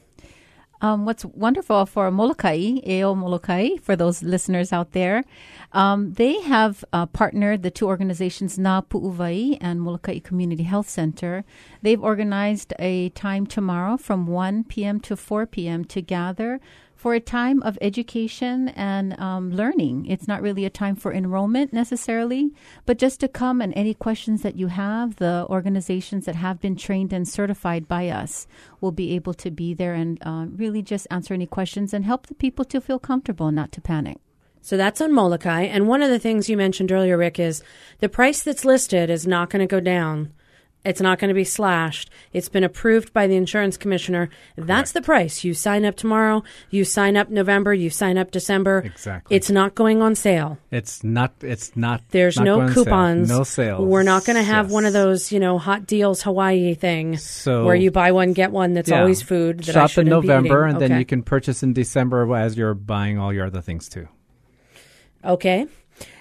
Um, 0.81 1.05
what's 1.05 1.25
wonderful 1.25 1.87
for 1.87 2.11
Molokai, 2.11 2.79
AO 2.87 3.15
Molokai, 3.15 3.77
for 3.83 3.97
those 3.97 4.23
listeners 4.23 4.73
out 4.73 4.93
there, 4.93 5.25
um, 5.73 6.13
they 6.13 6.41
have 6.43 6.85
uh, 6.93 7.07
partnered 7.07 7.63
the 7.63 7.71
two 7.71 7.89
organizations, 7.89 8.59
Na 8.59 8.81
Pu'uwai 8.81 9.59
and 9.61 9.83
Molokai 9.83 10.21
Community 10.21 10.63
Health 10.63 10.89
Center. 10.89 11.45
They've 11.83 12.03
organized 12.03 12.75
a 12.79 13.09
time 13.11 13.47
tomorrow 13.47 13.97
from 13.97 14.27
1 14.27 14.65
p.m. 14.65 15.01
to 15.01 15.17
4 15.17 15.47
p.m. 15.47 15.85
to 15.87 16.01
gather 16.01 16.61
for 16.99 17.15
a 17.15 17.21
time 17.21 17.63
of 17.63 17.79
education 17.81 18.71
and 18.71 19.19
um, 19.21 19.53
learning. 19.53 20.05
It's 20.07 20.27
not 20.27 20.43
really 20.43 20.65
a 20.65 20.71
time 20.71 20.97
for 20.97 21.13
enrollment 21.13 21.73
necessarily, 21.73 22.51
but 22.87 22.99
just 22.99 23.21
to 23.21 23.29
come 23.29 23.63
and 23.63 23.73
any 23.77 23.95
questions 23.95 24.43
that 24.43 24.57
you 24.57 24.67
have, 24.67 25.17
the 25.17 25.47
organizations 25.49 26.25
that 26.25 26.35
have 26.35 26.61
been 26.61 26.75
trained 26.75 27.13
and 27.13 27.27
certified 27.27 27.87
by 27.87 28.09
us 28.09 28.49
will 28.81 28.91
be 28.91 29.15
able 29.15 29.33
to 29.35 29.49
be 29.49 29.75
there 29.75 29.95
and 29.95 30.19
uh, 30.23 30.47
really 30.57 30.83
just 30.83 31.07
answer 31.09 31.33
any 31.33 31.47
questions 31.47 31.95
and 31.95 32.05
help 32.05 32.27
the 32.27 32.35
people 32.35 32.65
to 32.65 32.81
feel 32.81 32.99
comfortable, 32.99 33.53
not 33.53 33.71
to 33.71 33.81
panic. 33.81 34.19
So 34.61 34.77
that's 34.77 35.01
on 35.01 35.13
Molokai. 35.13 35.63
And 35.63 35.87
one 35.87 36.03
of 36.03 36.11
the 36.11 36.19
things 36.19 36.51
you 36.51 36.57
mentioned 36.57 36.91
earlier, 36.91 37.17
Rick, 37.17 37.39
is 37.39 37.63
the 38.01 38.09
price 38.09 38.43
that's 38.43 38.65
listed 38.65 39.09
is 39.09 39.25
not 39.25 39.51
going 39.51 39.61
to 39.61 39.71
go 39.71 39.79
down. 39.79 40.33
It's 40.85 41.01
not 41.01 41.19
going 41.19 41.29
to 41.29 41.35
be 41.35 41.45
slashed. 41.45 42.09
It's 42.33 42.49
been 42.49 42.65
approved 42.65 43.13
by 43.13 43.27
the 43.27 43.35
insurance 43.35 43.77
commissioner. 43.77 44.31
That's 44.57 44.93
the 44.93 45.03
price. 45.03 45.43
You 45.45 45.53
sign 45.53 45.85
up 45.85 45.97
tomorrow, 45.97 46.45
you 46.71 46.85
sign 46.85 47.17
up 47.17 47.29
November, 47.29 47.75
you 47.75 47.91
sign 47.91 48.17
up 48.17 48.31
December. 48.31 48.79
Exactly. 48.87 49.37
It's 49.37 49.51
not 49.51 49.75
going 49.75 50.01
on 50.01 50.15
sale. 50.15 50.57
It's 50.71 51.03
not. 51.03 51.35
It's 51.43 51.77
not. 51.77 52.03
There's 52.11 52.37
not 52.37 52.45
no 52.45 52.61
on 52.61 52.69
sale. 52.69 52.85
coupons. 52.85 53.29
No 53.29 53.43
sales. 53.43 53.87
We're 53.87 54.05
not 54.05 54.25
going 54.25 54.37
to 54.37 54.43
have 54.43 54.71
one 54.71 54.87
of 54.87 54.93
those, 54.93 55.33
you 55.33 55.41
know, 55.41 55.59
hot 55.59 55.87
deals 55.87 56.23
Hawaii 56.23 56.75
thing 56.75 57.17
So- 57.19 57.65
where 57.65 57.75
you 57.75 57.91
buy 57.91 58.13
one 58.13 58.33
get 58.33 58.53
one 58.53 58.73
that's 58.73 58.89
Yeah. 58.89 59.01
always 59.01 59.21
food. 59.21 59.61
That 59.65 59.77
I 59.77 59.87
Shop 59.87 59.99
in 59.99 60.07
November, 60.09 60.65
and 60.65 60.81
then 60.81 60.99
you 60.99 61.05
can 61.05 61.23
purchase 61.23 61.63
in 61.63 61.73
December 61.73 62.35
as 62.35 62.57
you're 62.57 62.75
buying 62.75 63.19
all 63.19 63.33
your 63.33 63.47
other 63.47 63.61
things 63.61 63.89
too. 63.89 64.09
Okay. 65.25 65.67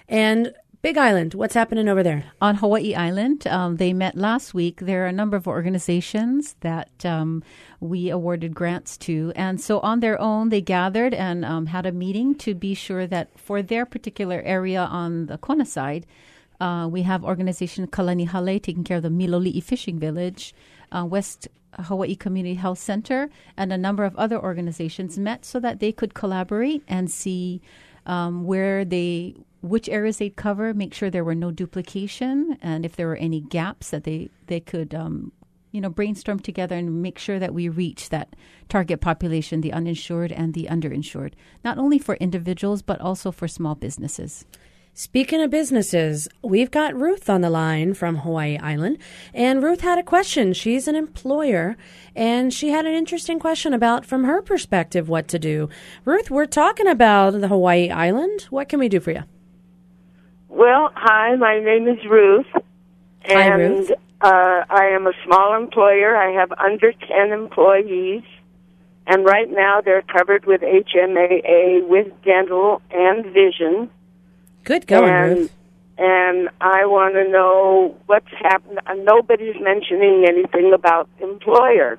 And 0.09 0.53
Big 0.83 0.95
Island, 0.95 1.33
what's 1.33 1.55
happening 1.55 1.89
over 1.89 2.03
there? 2.03 2.25
On 2.39 2.55
Hawaii 2.55 2.93
Island, 2.93 3.47
um, 3.47 3.77
they 3.77 3.93
met 3.93 4.15
last 4.15 4.53
week. 4.53 4.79
There 4.79 5.03
are 5.03 5.07
a 5.07 5.11
number 5.11 5.35
of 5.35 5.47
organizations 5.47 6.55
that 6.59 7.03
um, 7.03 7.43
we 7.79 8.11
awarded 8.11 8.53
grants 8.53 8.95
to. 8.99 9.33
And 9.35 9.59
so 9.59 9.79
on 9.79 10.01
their 10.01 10.21
own, 10.21 10.49
they 10.49 10.61
gathered 10.61 11.15
and 11.15 11.43
um, 11.43 11.65
had 11.65 11.87
a 11.87 11.91
meeting 11.91 12.35
to 12.35 12.53
be 12.53 12.75
sure 12.75 13.07
that 13.07 13.39
for 13.39 13.63
their 13.63 13.87
particular 13.87 14.39
area 14.45 14.81
on 14.83 15.25
the 15.25 15.39
Kona 15.39 15.65
side, 15.65 16.05
uh, 16.61 16.87
we 16.89 17.01
have 17.01 17.23
organization 17.23 17.87
Kalani 17.87 18.29
Hale 18.29 18.59
taking 18.59 18.83
care 18.83 18.97
of 18.97 19.03
the 19.03 19.09
Miloli'i 19.09 19.63
Fishing 19.63 19.97
Village, 19.97 20.53
uh, 20.91 21.05
West 21.09 21.47
Hawaii 21.73 22.15
Community 22.15 22.55
Health 22.55 22.79
Center, 22.79 23.31
and 23.57 23.73
a 23.73 23.77
number 23.77 24.03
of 24.03 24.15
other 24.15 24.39
organizations 24.39 25.17
met 25.17 25.43
so 25.43 25.59
that 25.59 25.79
they 25.79 25.91
could 25.91 26.13
collaborate 26.13 26.83
and 26.87 27.09
see 27.09 27.61
um, 28.07 28.45
where 28.45 28.83
they 28.83 29.35
which 29.61 29.89
areas 29.89 30.17
they'd 30.17 30.35
cover, 30.35 30.73
make 30.73 30.93
sure 30.93 31.09
there 31.09 31.23
were 31.23 31.35
no 31.35 31.51
duplication, 31.51 32.57
and 32.61 32.85
if 32.85 32.95
there 32.95 33.07
were 33.07 33.17
any 33.17 33.41
gaps 33.41 33.91
that 33.91 34.05
they 34.05 34.29
they 34.47 34.59
could 34.59 34.95
um, 34.95 35.31
you 35.71 35.81
know 35.81 35.89
brainstorm 35.89 36.39
together 36.39 36.75
and 36.75 37.01
make 37.01 37.19
sure 37.19 37.37
that 37.37 37.53
we 37.53 37.69
reach 37.69 38.09
that 38.09 38.35
target 38.69 39.01
population, 39.01 39.61
the 39.61 39.73
uninsured 39.73 40.31
and 40.31 40.53
the 40.53 40.67
underinsured, 40.71 41.33
not 41.63 41.77
only 41.77 41.99
for 41.99 42.15
individuals 42.15 42.81
but 42.81 42.99
also 43.01 43.31
for 43.31 43.47
small 43.47 43.75
businesses. 43.75 44.45
Speaking 44.99 45.43
of 45.43 45.51
businesses, 45.51 46.27
we've 46.41 46.71
got 46.71 46.99
Ruth 46.99 47.29
on 47.29 47.41
the 47.41 47.51
line 47.51 47.93
from 47.93 48.15
Hawaii 48.15 48.57
Island. 48.57 48.97
And 49.31 49.61
Ruth 49.61 49.81
had 49.81 49.99
a 49.99 50.03
question. 50.03 50.53
She's 50.53 50.87
an 50.87 50.95
employer, 50.95 51.77
and 52.15 52.51
she 52.51 52.69
had 52.69 52.87
an 52.87 52.95
interesting 52.95 53.37
question 53.37 53.75
about, 53.75 54.07
from 54.07 54.23
her 54.23 54.41
perspective, 54.41 55.07
what 55.07 55.27
to 55.27 55.37
do. 55.37 55.69
Ruth, 56.03 56.31
we're 56.31 56.47
talking 56.47 56.87
about 56.87 57.39
the 57.39 57.47
Hawaii 57.47 57.91
Island. 57.91 58.47
What 58.49 58.69
can 58.69 58.79
we 58.79 58.89
do 58.89 58.99
for 58.99 59.11
you? 59.11 59.21
Well, 60.49 60.89
hi, 60.95 61.35
my 61.35 61.59
name 61.59 61.87
is 61.87 62.03
Ruth. 62.09 62.47
And 63.25 63.39
Hi, 63.39 63.49
Ruth. 63.49 63.91
Uh, 64.19 64.63
I 64.67 64.85
am 64.95 65.05
a 65.05 65.13
small 65.27 65.55
employer. 65.55 66.17
I 66.17 66.31
have 66.31 66.51
under 66.53 66.91
10 66.91 67.31
employees. 67.33 68.23
And 69.05 69.23
right 69.25 69.47
now 69.47 69.79
they're 69.79 70.01
covered 70.01 70.47
with 70.47 70.61
HMAA 70.61 71.87
with 71.87 72.07
dental 72.23 72.81
and 72.89 73.25
vision. 73.25 73.91
Good 74.67 74.85
going, 74.85 75.09
and, 75.09 75.37
Ruth. 75.37 75.53
And 75.97 76.49
I 76.59 76.85
want 76.85 77.15
to 77.15 77.31
know 77.31 77.95
what's 78.05 78.27
happened. 78.37 78.79
Uh, 78.85 78.95
Nobody's 78.95 79.55
mentioning 79.61 80.25
anything 80.27 80.73
about 80.73 81.07
employer. 81.21 81.97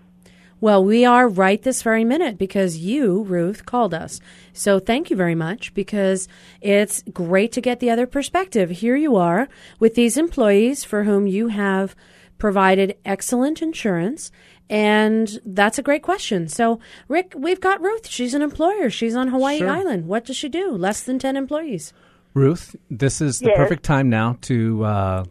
Well, 0.60 0.84
we 0.84 1.06
are 1.06 1.28
right 1.28 1.62
this 1.62 1.80
very 1.80 2.04
minute 2.04 2.36
because 2.36 2.76
you, 2.76 3.22
Ruth, 3.22 3.64
called 3.64 3.94
us. 3.94 4.20
So 4.52 4.78
thank 4.80 5.08
you 5.08 5.16
very 5.16 5.34
much 5.34 5.72
because 5.72 6.28
it's 6.60 7.02
great 7.10 7.52
to 7.52 7.62
get 7.62 7.80
the 7.80 7.88
other 7.88 8.06
perspective. 8.06 8.68
Here 8.68 8.96
you 8.96 9.16
are 9.16 9.48
with 9.78 9.94
these 9.94 10.18
employees 10.18 10.84
for 10.84 11.04
whom 11.04 11.26
you 11.26 11.48
have 11.48 11.96
provided 12.36 12.98
excellent 13.06 13.62
insurance. 13.62 14.30
And 14.68 15.40
that's 15.46 15.78
a 15.78 15.82
great 15.82 16.02
question. 16.02 16.48
So, 16.48 16.80
Rick, 17.08 17.32
we've 17.34 17.62
got 17.62 17.80
Ruth. 17.80 18.08
She's 18.08 18.34
an 18.34 18.42
employer. 18.42 18.90
She's 18.90 19.16
on 19.16 19.28
Hawaii 19.28 19.58
Sure. 19.58 19.70
Island. 19.70 20.06
What 20.06 20.26
does 20.26 20.36
she 20.36 20.50
do? 20.50 20.72
Less 20.72 21.02
than 21.02 21.18
10 21.18 21.34
employees. 21.34 21.94
Ruth, 22.38 22.76
this 22.90 23.20
is 23.20 23.40
the 23.40 23.48
Yes. 23.48 23.56
perfect 23.56 23.82
time 23.82 24.08
now 24.08 24.36
to 24.42 24.84
uh, 24.84 25.24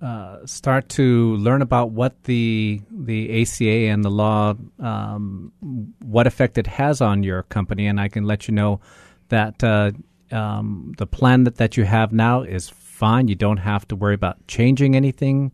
uh, 0.00 0.46
start 0.46 0.88
to 0.90 1.36
learn 1.36 1.62
about 1.62 1.90
what 1.90 2.22
the 2.24 2.80
the 2.90 3.42
ACA 3.42 3.90
and 3.92 4.04
the 4.04 4.10
law, 4.10 4.54
um, 4.80 5.52
what 6.00 6.26
effect 6.26 6.58
it 6.58 6.66
has 6.66 7.00
on 7.00 7.22
your 7.22 7.42
company, 7.44 7.86
and 7.86 8.00
I 8.00 8.08
can 8.08 8.24
let 8.24 8.48
you 8.48 8.54
know 8.54 8.80
that 9.28 9.62
uh, 9.64 9.90
um, 10.30 10.92
the 10.98 11.06
plan 11.06 11.44
that, 11.44 11.56
that 11.56 11.76
you 11.76 11.84
have 11.84 12.12
now 12.12 12.42
is 12.42 12.68
fine. 12.68 13.28
You 13.28 13.34
don't 13.34 13.58
have 13.58 13.86
to 13.88 13.96
worry 13.96 14.14
about 14.14 14.46
changing 14.46 14.94
anything. 14.96 15.52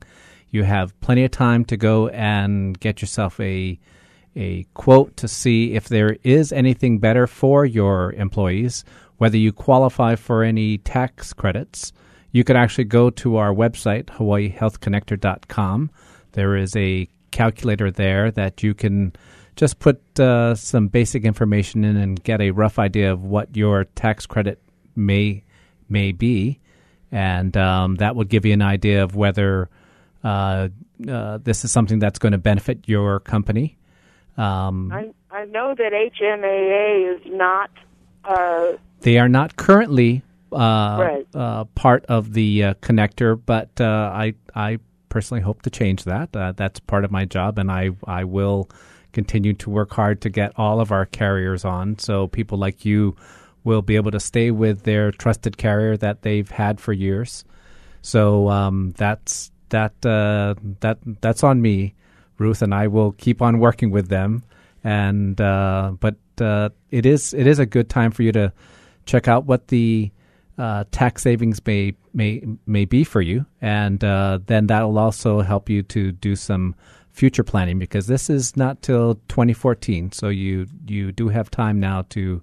You 0.51 0.65
have 0.65 0.99
plenty 1.01 1.25
of 1.25 1.31
time 1.31 1.65
to 1.67 1.77
go 1.77 2.09
and 2.09 2.79
get 2.79 3.01
yourself 3.03 3.39
a 3.41 3.79
a 4.37 4.65
quote 4.75 5.17
to 5.17 5.27
see 5.27 5.75
if 5.75 5.89
there 5.89 6.17
is 6.23 6.53
anything 6.53 6.99
better 7.01 7.27
for 7.27 7.65
your 7.67 8.13
employees, 8.13 8.85
whether 9.19 9.37
you 9.37 9.53
qualify 9.53 10.14
for 10.14 10.43
any 10.43 10.79
tax 10.79 11.33
credits. 11.33 11.93
You 12.33 12.45
could 12.45 12.57
actually 12.57 12.85
go 12.85 13.11
to 13.11 13.37
our 13.37 13.53
website, 13.53 14.07
hawaiihealthconnector.com. 14.07 15.91
There 16.33 16.57
is 16.57 16.75
a 16.77 17.09
calculator 17.31 17.91
there 17.91 18.31
that 18.33 18.62
you 18.62 18.75
can 18.75 19.12
just 19.57 19.79
put 19.81 20.21
uh, 20.21 20.55
some 20.55 20.89
basic 20.89 21.25
information 21.25 21.85
in 21.85 21.97
and 21.97 22.23
get 22.23 22.41
a 22.41 22.53
rough 22.53 22.79
idea 22.79 23.12
of 23.12 23.25
what 23.25 23.57
your 23.57 23.85
tax 23.85 24.25
credit 24.25 24.61
may 24.95 25.43
may 25.89 26.12
be, 26.12 26.61
and 27.11 27.57
um, 27.57 27.97
that 27.97 28.14
will 28.14 28.25
give 28.25 28.45
you 28.45 28.53
an 28.53 28.62
idea 28.62 29.03
of 29.03 29.16
whether 29.16 29.69
uh, 30.23 30.69
uh, 31.09 31.39
this 31.43 31.64
is 31.64 31.73
something 31.73 31.99
that's 31.99 32.19
going 32.19 32.33
to 32.33 32.39
benefit 32.39 32.81
your 32.87 33.21
company. 33.21 33.79
Um, 34.37 34.93
I 34.93 35.11
I 35.31 35.45
know 35.47 35.75
that 35.77 35.93
HMAA 35.93 37.16
is 37.16 37.23
not. 37.27 37.71
They 39.01 39.18
are 39.18 39.28
not 39.28 39.57
currently 39.57 40.22
uh, 40.53 40.96
Right. 41.01 41.26
uh, 41.34 41.64
part 41.74 42.05
of 42.07 42.32
the 42.32 42.64
uh, 42.64 42.74
connector, 42.74 43.40
but 43.44 43.68
uh, 43.80 44.11
I 44.14 44.34
I 44.55 44.78
personally 45.09 45.42
hope 45.42 45.62
to 45.62 45.70
change 45.70 46.05
that. 46.05 46.34
Uh, 46.34 46.53
that's 46.53 46.80
part 46.80 47.05
of 47.05 47.11
my 47.11 47.24
job, 47.24 47.59
and 47.59 47.70
I 47.70 47.90
I 48.07 48.24
will 48.24 48.68
continue 49.12 49.55
to 49.55 49.70
work 49.70 49.92
hard 49.92 50.20
to 50.22 50.28
get 50.30 50.53
all 50.57 50.80
of 50.80 50.90
our 50.92 51.07
carriers 51.07 51.64
on, 51.64 51.99
so 51.99 52.26
people 52.28 52.59
like 52.59 52.84
you 52.84 53.16
will 53.64 53.82
be 53.82 53.96
able 53.96 54.11
to 54.11 54.20
stay 54.20 54.51
with 54.51 54.82
their 54.84 55.11
trusted 55.11 55.57
carrier 55.59 55.96
that 55.96 56.22
they've 56.22 56.49
had 56.51 56.80
for 56.80 56.92
years. 56.92 57.44
So 58.03 58.49
um, 58.49 58.92
that's 58.96 59.51
that 59.70 59.92
uh, 60.05 60.55
that 60.80 60.99
that's 61.20 61.44
on 61.44 61.61
me, 61.61 61.94
Ruth, 62.38 62.62
and 62.62 62.74
I 62.74 62.86
will 62.88 63.12
keep 63.12 63.42
on 63.42 63.59
working 63.59 63.90
with 63.90 64.09
them. 64.09 64.42
And 64.84 65.38
uh, 65.40 65.92
but 66.01 66.16
uh, 66.40 66.70
it 66.90 67.05
is 67.05 67.34
it 67.34 67.46
is 67.46 67.59
a 67.59 67.66
good 67.66 67.88
time 67.88 68.11
for 68.12 68.22
you 68.22 68.32
to 68.32 68.53
check 69.09 69.27
out 69.27 69.47
what 69.47 69.67
the 69.69 70.11
uh, 70.59 70.85
tax 70.91 71.23
savings 71.23 71.65
may 71.67 71.95
may 72.13 72.43
may 72.67 72.85
be 72.85 73.05
for 73.05 73.23
you, 73.23 73.47
and 73.61 74.03
uh, 74.05 74.39
then 74.47 74.67
that 74.69 74.83
will 74.83 74.99
also 74.99 75.41
help 75.41 75.69
you 75.71 75.83
to 75.85 76.13
do 76.13 76.37
some 76.37 76.75
future 77.11 77.43
planning 77.43 77.79
because 77.79 78.07
this 78.07 78.29
is 78.31 78.57
not 78.57 78.81
till 78.83 79.15
2014, 79.29 80.13
so 80.13 80.29
you 80.29 80.67
you 80.87 81.11
do 81.13 81.29
have 81.29 81.51
time 81.51 81.81
now 81.81 82.03
to 82.11 82.43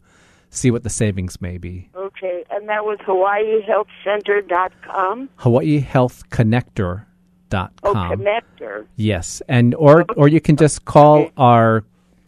see 0.49 0.71
what 0.71 0.83
the 0.83 0.89
savings 0.89 1.39
may 1.41 1.57
be. 1.57 1.89
okay, 1.95 2.43
and 2.49 2.67
that 2.69 2.83
was 2.85 2.97
HawaiiHealthCenter.com. 3.05 5.29
HawaiiHealthConnector.com. 5.39 7.05
Oh, 7.83 7.93
connector. 7.93 8.85
Yes, 8.95 9.41
and 9.47 9.75
or 9.75 10.03
or 10.15 10.27
you 10.27 10.41
can 10.41 10.55
just 10.55 10.85
call 10.85 11.29
our 11.37 11.83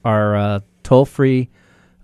our 0.06 0.36
uh, 0.36 0.60
toll 0.84 1.06
free 1.06 1.50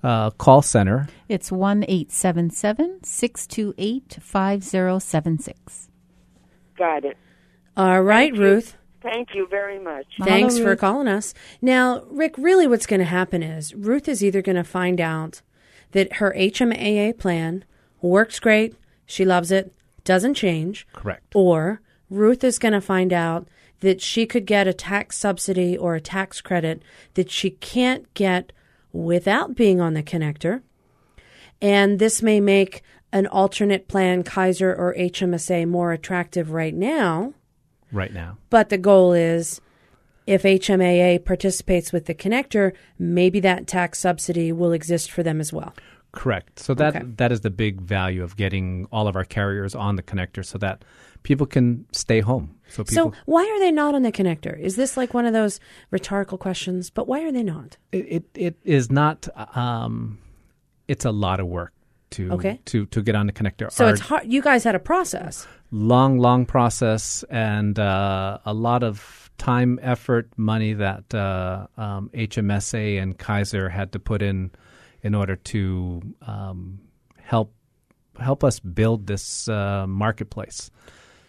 uh, 0.04 0.32
call 0.32 0.62
center. 0.62 1.08
It's 1.30 1.52
1 1.52 1.84
877 1.84 3.04
628 3.04 4.18
5076. 4.22 5.90
Got 6.78 7.06
it. 7.06 7.18
All 7.78 8.02
right, 8.02 8.36
Ruth. 8.38 8.76
Thank 9.02 9.36
you 9.36 9.48
very 9.48 9.80
much. 9.80 10.06
Thanks 10.24 10.58
for 10.58 10.76
calling 10.76 11.08
us. 11.10 11.34
Now, 11.62 12.04
Rick, 12.10 12.36
really 12.38 12.68
what's 12.68 12.86
going 12.86 13.02
to 13.02 13.06
happen 13.06 13.44
is 13.44 13.76
Ruth 13.76 14.08
is 14.08 14.24
either 14.24 14.42
going 14.42 14.56
to 14.56 14.64
find 14.64 15.02
out 15.02 15.42
that 15.92 16.14
her 16.14 16.34
HMAA 16.38 17.18
plan 17.18 17.66
works 18.02 18.40
great, 18.40 18.76
she 19.06 19.26
loves 19.26 19.52
it, 19.52 19.74
doesn't 20.06 20.36
change. 20.36 20.88
Correct. 20.94 21.36
Or 21.36 21.82
Ruth 22.10 22.44
is 22.44 22.60
going 22.60 22.74
to 22.74 22.82
find 22.82 23.12
out 23.12 23.48
that 23.82 24.02
she 24.02 24.26
could 24.26 24.46
get 24.46 24.68
a 24.68 24.74
tax 24.74 25.18
subsidy 25.18 25.78
or 25.78 25.96
a 25.96 26.02
tax 26.02 26.40
credit 26.40 26.82
that 27.16 27.30
she 27.30 27.50
can't 27.50 28.12
get 28.14 28.54
without 28.94 29.56
being 29.56 29.82
on 29.82 29.96
the 29.96 30.04
connector. 30.04 30.62
And 31.62 32.00
this 32.00 32.22
may 32.22 32.40
make 32.40 32.84
an 33.12 33.28
alternate 33.28 33.88
plan, 33.88 34.24
Kaiser 34.24 34.74
or 34.74 34.96
HMSA, 34.96 35.68
more 35.68 35.92
attractive 35.92 36.52
right 36.52 36.74
now. 36.74 37.34
Right 37.92 38.14
now. 38.14 38.38
But 38.50 38.70
the 38.70 38.78
goal 38.78 39.14
is 39.14 39.62
if 40.26 40.44
HMAA 40.44 41.24
participates 41.26 41.92
with 41.92 42.06
the 42.06 42.16
connector, 42.16 42.74
maybe 42.98 43.40
that 43.42 43.68
tax 43.68 44.00
subsidy 44.00 44.52
will 44.52 44.72
exist 44.72 45.12
for 45.12 45.22
them 45.22 45.42
as 45.42 45.52
well. 45.52 45.74
Correct. 46.14 46.60
So 46.60 46.74
that 46.76 46.96
Okay. 46.96 47.06
that 47.18 47.32
is 47.32 47.42
the 47.42 47.50
big 47.50 47.82
value 47.82 48.24
of 48.24 48.38
getting 48.38 48.88
all 48.92 49.08
of 49.08 49.16
our 49.16 49.26
carriers 49.26 49.74
on 49.76 49.96
the 49.96 50.04
connector, 50.04 50.46
so 50.46 50.58
that 50.60 50.86
people 51.24 51.46
can 51.48 51.86
stay 51.92 52.22
home. 52.22 52.56
So 52.70 52.84
people. 52.84 53.12
So, 53.12 53.18
why 53.26 53.44
are 53.50 53.60
they 53.60 53.72
not 53.72 53.96
on 53.96 54.04
the 54.04 54.12
connector? 54.12 54.58
Is 54.60 54.76
this 54.76 54.96
like 54.96 55.14
one 55.14 55.26
of 55.26 55.34
those 55.34 55.60
rhetorical 55.92 56.38
questions? 56.38 56.90
But 56.92 57.08
why 57.08 57.24
are 57.24 57.32
they 57.32 57.44
not? 57.44 57.78
it, 57.92 58.06
it, 58.10 58.24
it 58.36 58.56
is 58.64 58.92
not. 58.92 59.28
Um, 59.58 60.20
it's 60.88 61.04
a 61.06 61.12
lot 61.12 61.40
of 61.40 61.48
work 61.48 61.74
to 62.12 62.32
Okay. 62.34 62.60
to 62.66 62.86
to 62.88 63.02
get 63.02 63.16
on 63.16 63.26
the 63.26 63.34
connector. 63.34 63.72
So, 63.72 63.86
Our 63.86 63.92
it's 63.94 64.02
hard. 64.02 64.24
You 64.32 64.42
guys 64.44 64.64
had 64.64 64.76
a 64.76 64.80
process. 64.80 65.48
long, 65.72 66.20
long 66.20 66.46
process 66.46 67.24
and 67.32 67.80
uh, 67.80 68.38
a 68.46 68.54
lot 68.54 68.84
of 68.84 69.32
time, 69.40 69.80
effort, 69.82 70.30
money 70.38 70.74
that 70.74 71.12
uh, 71.16 71.66
um, 71.76 72.12
HMSA 72.14 73.02
and 73.02 73.18
Kaiser 73.18 73.70
had 73.70 73.92
to 73.94 74.00
put 74.00 74.22
in 74.22 74.52
in 75.04 75.14
order 75.16 75.36
to 75.36 76.02
um, 76.26 76.80
help 77.22 77.54
help 78.20 78.44
us 78.44 78.60
build 78.60 79.08
this 79.08 79.48
uh, 79.48 79.86
marketplace. 79.88 80.72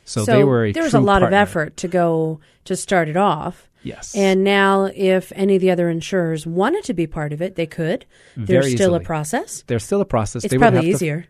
So, 0.06 0.24
they 0.24 0.44
were 0.44 0.66
a 0.66 0.72
there 0.72 0.82
was 0.82 0.92
a 0.94 1.00
lot 1.00 1.20
partner. 1.20 1.28
of 1.38 1.48
effort 1.48 1.76
to 1.78 1.88
go 1.88 2.40
to 2.64 2.76
start 2.76 3.08
it 3.08 3.16
off. 3.16 3.68
Yes. 3.82 4.14
And 4.14 4.44
now, 4.44 4.90
if 4.94 5.32
any 5.34 5.56
of 5.56 5.60
the 5.62 5.70
other 5.70 5.88
insurers 5.90 6.46
wanted 6.46 6.84
to 6.84 6.94
be 6.94 7.06
part 7.06 7.32
of 7.32 7.40
it, 7.42 7.54
they 7.56 7.66
could. 7.66 8.06
There's 8.36 8.64
Very 8.64 8.76
still 8.76 8.90
easily. 8.90 9.02
a 9.04 9.06
process. 9.06 9.64
There's 9.66 9.84
still 9.84 10.00
a 10.00 10.06
process. 10.06 10.44
It's 10.44 10.50
They 10.52 10.58
would 10.58 10.62
probably 10.62 10.90
have 10.90 10.98
to- 10.98 11.04
easier. 11.04 11.26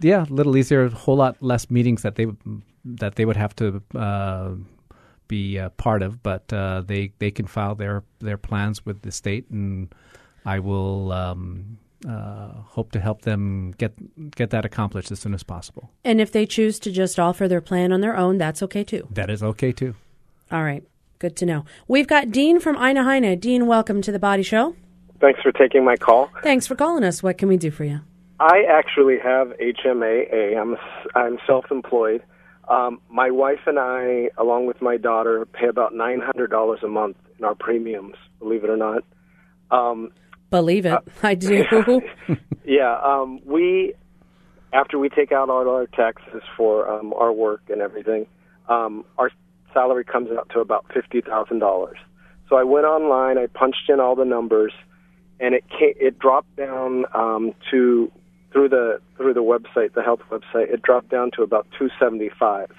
yeah, 0.00 0.24
a 0.28 0.32
little 0.32 0.56
easier. 0.56 0.84
A 0.84 0.90
whole 0.90 1.16
lot 1.16 1.36
less 1.42 1.70
meetings 1.70 2.02
that 2.02 2.14
they 2.16 2.26
would- 2.26 2.62
that 2.84 3.14
they 3.16 3.24
would 3.24 3.36
have 3.36 3.54
to 3.56 3.82
uh, 3.94 4.50
be 5.28 5.58
uh, 5.58 5.70
part 5.70 6.02
of, 6.02 6.22
but 6.22 6.50
uh, 6.52 6.82
they 6.86 7.12
they 7.18 7.30
can 7.30 7.46
file 7.46 7.74
their 7.74 8.02
their 8.20 8.36
plans 8.36 8.84
with 8.84 9.00
the 9.02 9.10
state, 9.12 9.48
and 9.50 9.94
I 10.44 10.58
will 10.58 11.12
um, 11.12 11.78
uh, 12.06 12.48
hope 12.48 12.92
to 12.92 13.00
help 13.00 13.22
them 13.22 13.74
get 13.78 13.92
get 14.36 14.50
that 14.50 14.64
accomplished 14.64 15.10
as 15.10 15.20
soon 15.20 15.34
as 15.34 15.42
possible. 15.42 15.90
And 16.04 16.20
if 16.20 16.32
they 16.32 16.46
choose 16.46 16.78
to 16.80 16.92
just 16.92 17.18
offer 17.18 17.48
their 17.48 17.60
plan 17.60 17.92
on 17.92 18.00
their 18.00 18.16
own, 18.16 18.38
that's 18.38 18.62
okay 18.62 18.84
too. 18.84 19.08
That 19.10 19.30
is 19.30 19.42
okay 19.42 19.72
too. 19.72 19.94
All 20.52 20.62
right. 20.62 20.84
Good 21.18 21.36
to 21.36 21.46
know. 21.46 21.64
We've 21.88 22.06
got 22.06 22.30
Dean 22.30 22.60
from 22.60 22.76
Aina 22.76 23.02
Haina. 23.02 23.40
Dean, 23.40 23.66
welcome 23.66 24.02
to 24.02 24.12
the 24.12 24.18
Body 24.18 24.42
Show. 24.42 24.76
Thanks 25.20 25.40
for 25.40 25.52
taking 25.52 25.84
my 25.84 25.96
call. 25.96 26.28
Thanks 26.42 26.66
for 26.66 26.74
calling 26.74 27.04
us. 27.04 27.22
What 27.22 27.38
can 27.38 27.48
we 27.48 27.56
do 27.56 27.70
for 27.70 27.84
you? 27.84 28.00
I 28.40 28.64
actually 28.68 29.18
have 29.20 29.48
HMAA. 29.58 30.60
I'm 30.60 30.76
I'm 31.14 31.38
self-employed. 31.46 32.22
Um, 32.68 33.00
my 33.08 33.30
wife 33.30 33.60
and 33.66 33.78
I, 33.78 34.30
along 34.38 34.66
with 34.66 34.82
my 34.82 34.96
daughter, 34.96 35.46
pay 35.46 35.68
about 35.68 35.94
nine 35.94 36.20
hundred 36.20 36.50
dollars 36.50 36.80
a 36.82 36.88
month 36.88 37.16
in 37.38 37.44
our 37.44 37.54
premiums. 37.54 38.16
Believe 38.38 38.64
it 38.64 38.70
or 38.70 38.76
not. 38.76 39.04
Um, 39.70 40.12
Believe 40.54 40.86
it. 40.86 41.00
I 41.24 41.34
do. 41.34 41.64
yeah, 42.64 42.96
um, 43.02 43.40
we 43.44 43.92
after 44.72 45.00
we 45.00 45.08
take 45.08 45.32
out 45.32 45.50
all 45.50 45.68
our 45.68 45.86
taxes 45.86 46.42
for 46.56 46.88
um, 46.88 47.12
our 47.14 47.32
work 47.32 47.62
and 47.68 47.80
everything, 47.80 48.26
um, 48.68 49.04
our 49.18 49.32
salary 49.72 50.04
comes 50.04 50.30
out 50.30 50.48
to 50.50 50.60
about 50.60 50.86
fifty 50.94 51.20
thousand 51.20 51.58
dollars. 51.58 51.98
So 52.48 52.54
I 52.54 52.62
went 52.62 52.86
online, 52.86 53.36
I 53.36 53.46
punched 53.46 53.88
in 53.88 53.98
all 53.98 54.14
the 54.14 54.24
numbers, 54.24 54.72
and 55.40 55.56
it 55.56 55.64
came, 55.68 55.94
it 55.98 56.20
dropped 56.20 56.54
down 56.54 57.04
um, 57.14 57.52
to 57.72 58.12
through 58.52 58.68
the 58.68 59.00
through 59.16 59.34
the 59.34 59.42
website, 59.42 59.94
the 59.94 60.02
health 60.02 60.20
website. 60.30 60.72
It 60.72 60.82
dropped 60.82 61.08
down 61.08 61.32
to 61.32 61.42
about 61.42 61.66
two 61.76 61.90
seventy 61.98 62.30
five. 62.38 62.70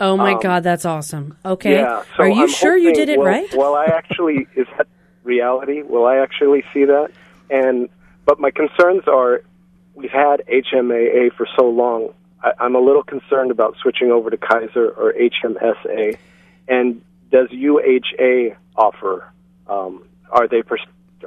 oh 0.00 0.16
my 0.16 0.32
Um, 0.32 0.40
God, 0.40 0.62
that's 0.62 0.86
awesome. 0.86 1.36
Okay. 1.44 1.74
Yeah. 1.74 2.02
So 2.16 2.22
Are 2.22 2.28
you 2.30 2.44
I'm 2.44 2.48
sure 2.48 2.78
you 2.78 2.94
did 2.94 3.10
it 3.10 3.18
will- 3.18 3.26
right? 3.26 3.54
Well, 3.54 3.74
I 3.74 3.84
actually 3.84 4.46
is 4.56 4.66
that 4.78 4.86
reality? 5.24 5.82
Will 5.82 6.06
I 6.06 6.16
actually 6.16 6.64
see 6.72 6.84
that? 6.84 7.10
And 7.50 7.88
but 8.24 8.38
my 8.38 8.50
concerns 8.50 9.02
are, 9.08 9.42
we've 9.94 10.10
had 10.10 10.42
HMAA 10.46 11.32
for 11.34 11.48
so 11.56 11.68
long. 11.68 12.14
I, 12.42 12.52
I'm 12.60 12.74
a 12.74 12.80
little 12.80 13.02
concerned 13.02 13.50
about 13.50 13.76
switching 13.82 14.10
over 14.10 14.30
to 14.30 14.36
Kaiser 14.36 14.90
or 14.90 15.12
HMSA. 15.14 16.16
And 16.68 17.02
does 17.30 17.48
UHA 17.48 18.56
offer? 18.76 19.32
Um, 19.66 20.04
are 20.30 20.46
they 20.46 20.62
pers- 20.62 20.86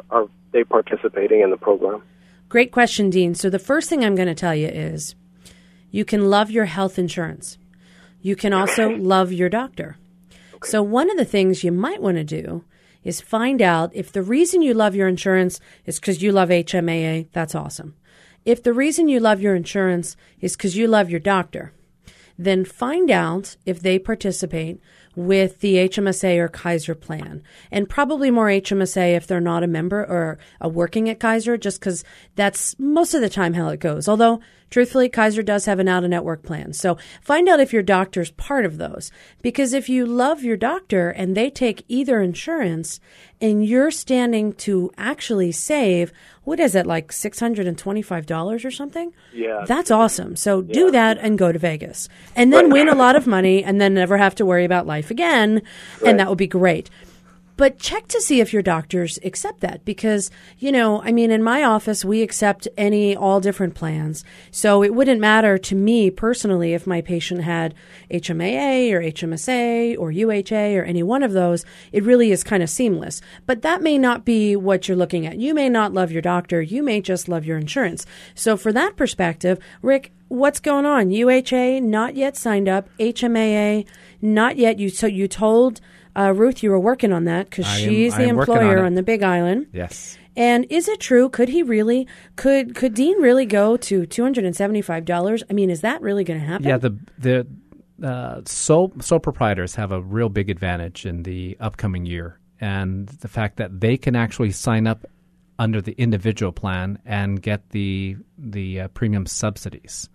are 0.09 0.27
they 0.51 0.63
participating 0.63 1.41
in 1.41 1.49
the 1.49 1.57
program? 1.57 2.03
Great 2.49 2.71
question, 2.71 3.09
Dean. 3.09 3.35
So 3.35 3.49
the 3.49 3.59
first 3.59 3.89
thing 3.89 4.03
I'm 4.03 4.15
going 4.15 4.27
to 4.27 4.35
tell 4.35 4.55
you 4.55 4.67
is 4.67 5.15
you 5.91 6.05
can 6.05 6.29
love 6.29 6.51
your 6.51 6.65
health 6.65 6.97
insurance. 6.97 7.57
You 8.21 8.35
can 8.35 8.53
also 8.53 8.89
love 8.89 9.33
your 9.33 9.49
doctor. 9.49 9.97
So 10.63 10.81
one 10.81 11.11
of 11.11 11.17
the 11.17 11.25
things 11.25 11.63
you 11.63 11.71
might 11.71 12.01
want 12.01 12.15
to 12.17 12.23
do 12.23 12.63
is 13.03 13.21
find 13.21 13.61
out 13.61 13.91
if 13.93 14.11
the 14.11 14.21
reason 14.21 14.61
you 14.61 14.73
love 14.73 14.95
your 14.95 15.07
insurance 15.07 15.59
is 15.85 15.99
because 15.99 16.21
you 16.21 16.31
love 16.31 16.49
HMAA, 16.49 17.27
that's 17.31 17.55
awesome. 17.55 17.95
If 18.45 18.61
the 18.63 18.73
reason 18.73 19.07
you 19.07 19.19
love 19.19 19.41
your 19.41 19.55
insurance 19.55 20.15
is 20.41 20.55
because 20.55 20.75
you 20.75 20.87
love 20.87 21.09
your 21.09 21.19
doctor, 21.19 21.73
then 22.37 22.65
find 22.65 23.11
out 23.11 23.55
if 23.65 23.79
they 23.79 23.99
participate 23.99 24.79
with 25.15 25.59
the 25.59 25.75
HMSA 25.75 26.37
or 26.39 26.47
Kaiser 26.47 26.95
plan. 26.95 27.43
And 27.71 27.89
probably 27.89 28.31
more 28.31 28.47
HMSA 28.47 29.15
if 29.15 29.27
they're 29.27 29.39
not 29.39 29.63
a 29.63 29.67
member 29.67 30.03
or 30.03 30.39
a 30.59 30.67
working 30.67 31.09
at 31.09 31.19
Kaiser, 31.19 31.57
just 31.57 31.79
because 31.79 32.03
that's 32.35 32.77
most 32.79 33.13
of 33.13 33.21
the 33.21 33.29
time 33.29 33.53
how 33.53 33.69
it 33.69 33.79
goes. 33.79 34.07
Although, 34.07 34.41
truthfully, 34.73 35.07
Kaiser 35.07 35.43
does 35.43 35.65
have 35.65 35.77
an 35.77 35.87
out 35.87 36.03
of 36.03 36.09
network 36.09 36.41
plan. 36.41 36.73
So 36.73 36.97
find 37.21 37.47
out 37.47 37.59
if 37.59 37.71
your 37.71 37.83
doctor's 37.83 38.31
part 38.31 38.65
of 38.65 38.77
those. 38.79 39.11
Because 39.43 39.71
if 39.71 39.87
you 39.87 40.03
love 40.03 40.43
your 40.43 40.57
doctor 40.57 41.11
and 41.11 41.37
they 41.37 41.51
take 41.51 41.85
either 41.87 42.21
insurance 42.21 42.99
and 43.39 43.63
you're 43.63 43.91
standing 43.91 44.51
to 44.53 44.91
actually 44.97 45.51
save 45.51 46.11
what 46.43 46.59
is 46.59 46.75
it 46.75 46.85
like 46.85 47.11
six 47.11 47.39
hundred 47.39 47.67
and 47.67 47.77
twenty 47.77 48.01
five 48.01 48.25
dollars 48.25 48.65
or 48.65 48.71
something? 48.71 49.13
Yeah. 49.31 49.63
That's 49.67 49.91
awesome. 49.91 50.35
So 50.35 50.61
do 50.61 50.91
that 50.91 51.17
and 51.19 51.37
go 51.37 51.51
to 51.51 51.59
Vegas. 51.59 52.09
And 52.35 52.51
then 52.51 52.69
win 52.69 52.89
a 52.89 52.95
lot 52.95 53.15
of 53.15 53.27
money 53.27 53.63
and 53.63 53.79
then 53.79 53.93
never 53.93 54.17
have 54.17 54.35
to 54.35 54.45
worry 54.45 54.65
about 54.65 54.87
life 54.87 55.11
again. 55.11 55.61
Right. 56.01 56.09
And 56.09 56.19
that 56.19 56.27
would 56.29 56.37
be 56.37 56.47
great. 56.47 56.89
But 57.55 57.77
check 57.77 58.07
to 58.07 58.21
see 58.21 58.39
if 58.39 58.51
your 58.51 58.63
doctors 58.63 59.19
accept 59.23 59.59
that 59.61 59.85
because, 59.85 60.31
you 60.57 60.71
know, 60.71 61.03
I 61.03 61.11
mean, 61.11 61.29
in 61.29 61.43
my 61.43 61.63
office, 61.63 62.03
we 62.03 62.23
accept 62.23 62.67
any, 62.77 63.15
all 63.15 63.39
different 63.39 63.75
plans. 63.75 64.23
So 64.49 64.83
it 64.83 64.95
wouldn't 64.95 65.21
matter 65.21 65.57
to 65.59 65.75
me 65.75 66.09
personally 66.09 66.73
if 66.73 66.87
my 66.87 67.01
patient 67.01 67.41
had 67.41 67.75
HMAA 68.09 68.91
or 68.91 69.01
HMSA 69.01 69.97
or 69.99 70.11
UHA 70.11 70.79
or 70.79 70.83
any 70.83 71.03
one 71.03 71.21
of 71.21 71.33
those. 71.33 71.63
It 71.91 72.03
really 72.03 72.31
is 72.31 72.43
kind 72.43 72.63
of 72.63 72.69
seamless. 72.69 73.21
But 73.45 73.61
that 73.61 73.83
may 73.83 73.99
not 73.99 74.25
be 74.25 74.55
what 74.55 74.87
you're 74.87 74.97
looking 74.97 75.27
at. 75.27 75.37
You 75.37 75.53
may 75.53 75.69
not 75.69 75.93
love 75.93 76.11
your 76.11 76.21
doctor. 76.23 76.61
You 76.61 76.81
may 76.81 77.01
just 77.01 77.29
love 77.29 77.45
your 77.45 77.57
insurance. 77.57 78.05
So 78.33 78.57
for 78.57 78.73
that 78.73 78.95
perspective, 78.95 79.59
Rick, 79.83 80.11
what's 80.27 80.59
going 80.59 80.85
on? 80.85 81.09
UHA 81.09 81.83
not 81.83 82.15
yet 82.15 82.35
signed 82.35 82.67
up. 82.67 82.89
HMAA 82.97 83.85
not 84.21 84.57
yet. 84.57 84.79
You 84.79 84.89
so 84.89 85.05
you 85.05 85.27
told 85.27 85.79
uh, 86.15 86.33
Ruth 86.35 86.63
you 86.63 86.71
were 86.71 86.79
working 86.79 87.11
on 87.11 87.25
that 87.25 87.49
because 87.49 87.67
she's 87.67 88.15
the 88.15 88.31
working 88.33 88.55
on 88.55 88.59
employer 88.61 88.85
on, 88.85 88.95
the 88.95 89.03
Big 89.03 89.23
Island. 89.23 89.67
Yes. 89.71 90.17
And 90.35 90.65
is 90.69 90.87
it 90.87 90.99
true? 90.99 91.29
Could 91.29 91.49
he 91.49 91.63
really? 91.63 92.07
Could 92.35 92.75
could 92.75 92.93
Dean 92.93 93.21
really 93.21 93.45
go 93.45 93.77
to 93.77 94.05
two 94.05 94.23
hundred 94.23 94.45
and 94.45 94.55
seventy 94.55 94.81
five 94.81 95.05
dollars? 95.05 95.43
I 95.49 95.53
mean, 95.53 95.69
is 95.69 95.81
that 95.81 96.01
really 96.01 96.23
going 96.23 96.39
to 96.39 96.45
happen? 96.45 96.67
Yeah, 96.67 96.77
the 96.77 96.97
the 97.19 97.47
uh, 98.03 98.41
sole 98.45 98.93
sole 98.99 99.19
proprietors 99.19 99.75
have 99.75 99.91
a 99.91 100.01
real 100.01 100.29
big 100.29 100.49
advantage 100.49 101.05
in 101.05 101.23
the 101.23 101.55
upcoming 101.59 102.05
year, 102.05 102.39
and 102.59 103.07
the 103.07 103.27
fact 103.27 103.57
that 103.57 103.79
they 103.79 103.95
can 103.95 104.15
actually 104.15 104.51
sign 104.51 104.87
up 104.87 105.05
under 105.59 105.81
the 105.81 105.93
individual 105.93 106.51
plan 106.51 106.99
and 107.05 107.41
get 107.41 107.69
the 107.69 108.17
the 108.37 108.81
uh, 108.81 108.87
premium 108.89 109.25
subsidies. 109.25 110.09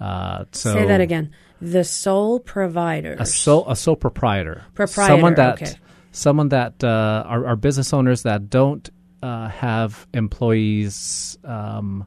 Uh, 0.00 0.44
so 0.52 0.72
Say 0.72 0.86
that 0.86 1.00
again. 1.00 1.32
The 1.60 1.84
sole 1.84 2.40
provider. 2.40 3.16
A 3.18 3.26
sole 3.26 3.68
a 3.68 3.76
sole 3.76 3.96
proprietor. 3.96 4.64
Proprietor, 4.74 5.12
Someone 5.12 5.34
that 5.34 5.62
okay. 5.62 5.72
someone 6.12 6.48
that 6.50 6.82
uh, 6.82 7.24
are, 7.26 7.46
are 7.46 7.56
business 7.56 7.92
owners 7.92 8.22
that 8.22 8.48
don't 8.50 8.88
uh, 9.22 9.48
have 9.48 10.06
employees 10.14 11.38
um, 11.44 12.06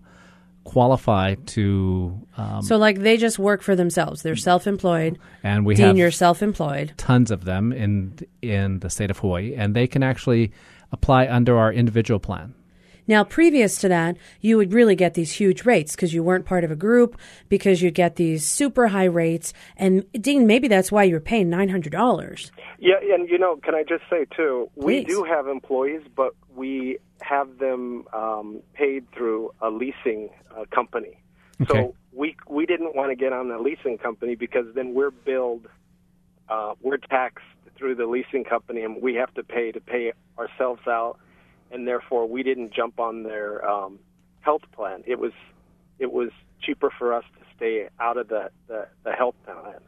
qualify 0.64 1.36
to. 1.36 2.20
Um, 2.38 2.62
so, 2.64 2.78
like, 2.78 3.00
they 3.00 3.18
just 3.18 3.38
work 3.38 3.62
for 3.62 3.76
themselves. 3.76 4.22
They're 4.24 4.36
self 4.36 4.66
employed. 4.68 5.20
and 5.44 5.66
we 5.66 5.76
Dean, 5.76 5.88
have 5.88 5.98
you're 5.98 6.12
self 6.12 6.42
employed. 6.42 6.94
tons 6.98 7.32
of 7.32 7.46
them 7.46 7.72
in 7.72 8.18
in 8.42 8.80
the 8.80 8.90
state 8.90 9.12
of 9.12 9.20
Hawaii, 9.20 9.54
and 9.56 9.76
they 9.76 9.88
can 9.88 10.04
actually 10.04 10.52
apply 10.92 11.28
under 11.28 11.58
our 11.58 11.72
individual 11.72 12.20
plan. 12.20 12.54
Now, 13.08 13.24
previous 13.24 13.78
to 13.82 13.90
that, 13.90 14.18
you 14.42 14.58
would 14.58 14.74
really 14.74 14.96
get 14.96 15.14
these 15.14 15.32
huge 15.32 15.66
rates 15.66 15.96
because 15.96 16.14
you 16.14 16.24
weren't 16.24 16.46
part 16.46 16.64
of 16.64 16.72
a 16.72 16.76
group, 16.76 17.18
because 17.50 17.82
you'd 17.82 17.96
get 17.96 18.16
these 18.16 18.46
super 18.46 18.88
high 18.88 19.06
rates. 19.06 19.54
And, 19.78 20.06
Dean, 20.14 20.48
maybe 20.48 20.68
that's 20.68 20.92
why 20.92 21.04
you 21.04 21.16
were 21.16 21.20
paying 21.20 21.50
$900. 21.50 22.52
Yeah, 22.80 22.96
and 23.02 23.30
you 23.30 23.38
know, 23.38 23.58
can 23.58 23.76
I 23.76 23.84
just 23.84 24.04
say 24.10 24.26
too, 24.36 24.70
we 24.76 25.04
do 25.04 25.24
have 25.24 25.48
employees, 25.48 26.02
but 26.16 26.34
we 26.56 26.98
have 27.22 27.58
them 27.58 28.06
um, 28.14 28.62
paid 28.74 29.10
through 29.12 29.52
a 29.62 29.70
leasing 29.70 30.30
uh, 30.56 30.66
company. 30.74 31.18
Okay. 31.62 31.74
So 31.74 31.96
we 32.12 32.36
we 32.48 32.66
didn't 32.66 32.96
want 32.96 33.12
to 33.12 33.16
get 33.16 33.34
on 33.34 33.50
the 33.50 33.58
leasing 33.58 33.98
company 33.98 34.36
because 34.36 34.66
then 34.76 34.94
we're 34.94 35.12
billed, 35.12 35.68
uh, 36.50 36.74
we're 36.82 36.98
taxed 36.98 37.46
through 37.78 37.96
the 37.96 38.06
leasing 38.06 38.44
company, 38.44 38.82
and 38.82 39.02
we 39.02 39.16
have 39.16 39.34
to 39.36 39.44
pay 39.44 39.72
to 39.72 39.80
pay 39.80 40.14
ourselves 40.38 40.82
out, 40.88 41.20
and 41.74 41.88
therefore 41.88 42.28
we 42.28 42.44
didn't 42.44 42.74
jump 42.74 43.00
on 43.00 43.24
their 43.24 43.68
um, 43.68 44.00
health 44.42 44.62
plan. 44.74 45.04
It 45.06 45.20
was 45.20 45.34
it 46.00 46.12
was 46.12 46.30
cheaper 46.62 46.92
for 46.98 47.14
us 47.14 47.24
to 47.40 47.46
stay 47.56 47.90
out 48.00 48.18
of 48.18 48.30
the 48.30 48.50
the, 48.68 48.88
the 49.04 49.12
health 49.12 49.36
plan. 49.46 49.80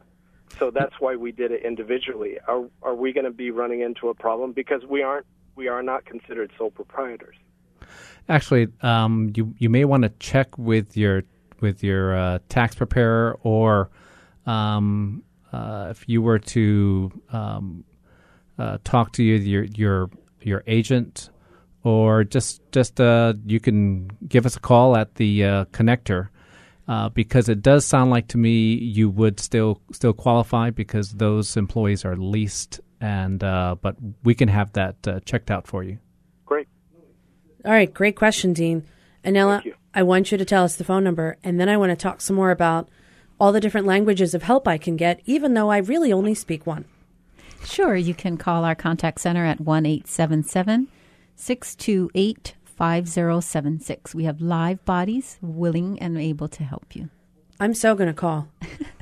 So 0.58 0.70
that's 0.70 0.94
why 1.00 1.16
we 1.16 1.32
did 1.32 1.50
it 1.52 1.62
individually. 1.64 2.38
Are 2.46 2.64
are 2.82 2.94
we 2.94 3.12
going 3.12 3.24
to 3.24 3.30
be 3.30 3.50
running 3.50 3.80
into 3.80 4.08
a 4.08 4.14
problem 4.14 4.52
because 4.52 4.84
we 4.84 5.02
aren't 5.02 5.26
we 5.54 5.68
are 5.68 5.82
not 5.82 6.04
considered 6.04 6.50
sole 6.58 6.70
proprietors? 6.70 7.36
Actually, 8.28 8.68
um, 8.82 9.32
you 9.34 9.54
you 9.58 9.70
may 9.70 9.84
want 9.84 10.02
to 10.02 10.10
check 10.18 10.58
with 10.58 10.96
your 10.96 11.22
with 11.60 11.82
your 11.82 12.16
uh, 12.16 12.38
tax 12.48 12.74
preparer, 12.74 13.38
or 13.42 13.90
um, 14.46 15.22
uh, 15.52 15.88
if 15.90 16.08
you 16.08 16.20
were 16.20 16.38
to 16.38 17.12
um, 17.32 17.84
uh, 18.58 18.78
talk 18.84 19.12
to 19.12 19.22
you, 19.22 19.36
your 19.36 19.64
your 19.64 20.10
your 20.42 20.62
agent, 20.66 21.30
or 21.86 22.24
just 22.24 22.60
just 22.72 23.00
uh, 23.00 23.32
you 23.46 23.60
can 23.60 24.10
give 24.26 24.44
us 24.44 24.56
a 24.56 24.60
call 24.60 24.96
at 24.96 25.14
the 25.14 25.44
uh, 25.44 25.64
connector. 25.66 26.28
Uh, 26.88 27.08
because 27.08 27.48
it 27.48 27.62
does 27.62 27.84
sound 27.84 28.12
like 28.12 28.28
to 28.28 28.38
me 28.38 28.74
you 28.74 29.10
would 29.10 29.40
still 29.40 29.80
still 29.92 30.12
qualify 30.12 30.70
because 30.70 31.12
those 31.12 31.56
employees 31.56 32.04
are 32.04 32.16
leased, 32.16 32.80
and 33.00 33.42
uh, 33.42 33.76
but 33.80 33.96
we 34.24 34.34
can 34.34 34.48
have 34.48 34.72
that 34.72 34.96
uh, 35.06 35.20
checked 35.20 35.50
out 35.50 35.66
for 35.66 35.84
you. 35.84 35.98
Great. 36.44 36.68
All 37.64 37.72
right, 37.72 37.92
great 37.92 38.16
question, 38.16 38.52
Dean. 38.52 38.84
Anela, 39.24 39.62
I 39.94 40.02
want 40.02 40.30
you 40.30 40.38
to 40.38 40.44
tell 40.44 40.64
us 40.64 40.76
the 40.76 40.84
phone 40.84 41.02
number, 41.02 41.36
and 41.42 41.60
then 41.60 41.68
I 41.68 41.76
want 41.76 41.90
to 41.90 41.96
talk 41.96 42.20
some 42.20 42.36
more 42.36 42.52
about 42.52 42.88
all 43.40 43.52
the 43.52 43.60
different 43.60 43.86
languages 43.86 44.34
of 44.34 44.44
help 44.44 44.66
I 44.66 44.78
can 44.78 44.96
get, 44.96 45.20
even 45.24 45.54
though 45.54 45.70
I 45.70 45.78
really 45.78 46.12
only 46.12 46.34
speak 46.34 46.66
one. 46.66 46.84
Sure, 47.64 47.96
you 47.96 48.14
can 48.14 48.36
call 48.36 48.64
our 48.64 48.76
contact 48.76 49.20
center 49.20 49.44
at 49.44 49.60
1 49.60 49.86
877 49.86 50.88
628 51.36 52.54
5076. 52.64 54.14
We 54.14 54.24
have 54.24 54.40
live 54.40 54.84
bodies 54.84 55.38
willing 55.40 55.98
and 56.00 56.18
able 56.18 56.48
to 56.48 56.64
help 56.64 56.94
you. 56.94 57.08
I'm 57.58 57.72
so 57.72 57.94
going 57.94 58.08
to 58.08 58.14
call. 58.14 58.48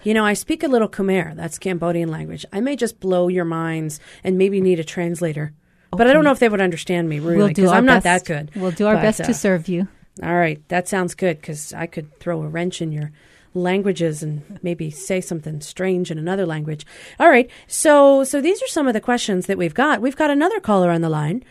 you 0.05 0.15
know, 0.15 0.25
I 0.25 0.35
speak 0.35 0.63
a 0.63 0.69
little 0.69 0.89
Khmer, 0.89 1.35
that's 1.35 1.59
Cambodian 1.59 2.09
language. 2.09 2.47
I 2.53 2.61
may 2.61 2.77
just 2.77 3.01
blow 3.01 3.27
your 3.29 3.45
minds 3.45 3.99
and 4.23 4.39
maybe 4.39 4.61
need 4.61 4.79
a 4.79 4.85
translator. 4.85 5.53
But 5.91 6.07
I 6.09 6.13
don't 6.13 6.25
know 6.25 6.33
if 6.33 6.39
they 6.41 6.49
would 6.49 6.61
understand 6.61 7.09
me, 7.09 7.21
really, 7.21 7.37
We'll 7.37 7.49
because 7.49 7.71
I'm 7.71 7.85
not 7.85 8.03
best. 8.03 8.27
that 8.27 8.33
good. 8.33 8.61
We'll 8.61 8.73
do 8.73 8.87
our 8.87 8.95
But, 8.95 9.03
best 9.03 9.21
uh, 9.23 9.25
to 9.25 9.35
serve 9.35 9.69
you. 9.69 9.89
All 10.23 10.35
right, 10.35 10.61
that 10.69 10.89
sounds 10.89 11.15
good 11.15 11.41
because 11.41 11.73
I 11.73 11.87
could 11.87 12.19
throw 12.21 12.43
a 12.43 12.49
wrench 12.49 12.81
in 12.83 12.93
your 12.93 13.11
languages 13.55 14.23
and 14.23 14.59
maybe 14.63 14.91
say 14.91 15.21
something 15.21 15.61
strange 15.61 16.11
in 16.11 16.19
another 16.19 16.47
language. 16.47 16.85
All 17.19 17.29
right, 17.29 17.49
so 17.67 18.25
so 18.25 18.41
these 18.41 18.63
are 18.63 18.69
some 18.69 18.87
of 18.89 18.95
the 18.95 19.01
questions 19.01 19.47
that 19.47 19.59
we've 19.59 19.75
got. 19.75 20.01
We've 20.01 20.17
got 20.17 20.31
another 20.31 20.61
caller 20.61 20.91
on 20.91 21.01
the 21.01 21.09
line. 21.09 21.45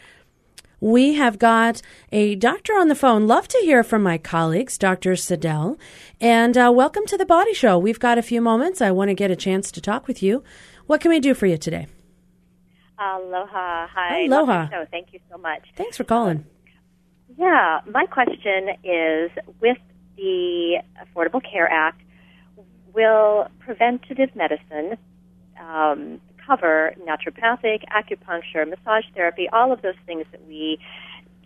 We 0.84 1.13
have 1.13 1.39
got 1.39 1.81
a 2.11 2.36
doctor 2.36 2.73
on 2.73 2.89
the 2.89 2.93
phone. 2.93 3.25
Love 3.25 3.47
to 3.47 3.57
hear 3.59 3.86
from 3.86 4.03
my 4.03 4.17
colleagues, 4.17 4.77
Dr. 4.77 5.13
Siddell. 5.13 5.79
And 6.19 6.57
uh, 6.57 6.73
welcome 6.75 7.05
to 7.05 7.15
the 7.17 7.25
Body 7.25 7.53
Show. 7.53 7.77
We've 7.77 8.01
got 8.01 8.17
a 8.17 8.21
few 8.21 8.41
moments. 8.41 8.81
I 8.81 8.91
want 8.91 9.07
to 9.07 9.13
get 9.13 9.31
a 9.31 9.36
chance 9.38 9.71
to 9.71 9.79
talk 9.79 10.07
with 10.07 10.21
you. 10.21 10.43
What 10.86 10.99
can 10.99 11.09
we 11.09 11.21
do 11.21 11.34
for 11.34 11.45
you 11.45 11.57
today? 11.57 11.88
Aloha. 12.99 13.88
Hi. 13.95 14.25
Aloha. 14.25 14.67
Thank 14.91 15.13
you 15.13 15.21
so 15.31 15.38
much. 15.38 15.61
Thanks 15.77 15.95
for 15.95 16.03
calling. 16.03 16.43
Yeah, 17.38 17.79
my 17.89 18.05
question 18.05 18.67
is 18.84 19.31
with 19.61 19.77
the 20.17 20.84
Affordable 21.01 21.41
Care 21.49 21.71
Act, 21.71 22.01
will 22.93 23.47
preventative 23.61 24.36
medicine 24.36 24.97
um, 25.57 26.19
cover 26.45 26.93
naturopathic, 27.01 27.83
acupuncture, 27.89 28.67
massage 28.67 29.05
therapy, 29.13 29.47
all 29.51 29.71
of 29.71 29.81
those 29.81 29.95
things 30.05 30.25
that 30.31 30.45
we 30.47 30.79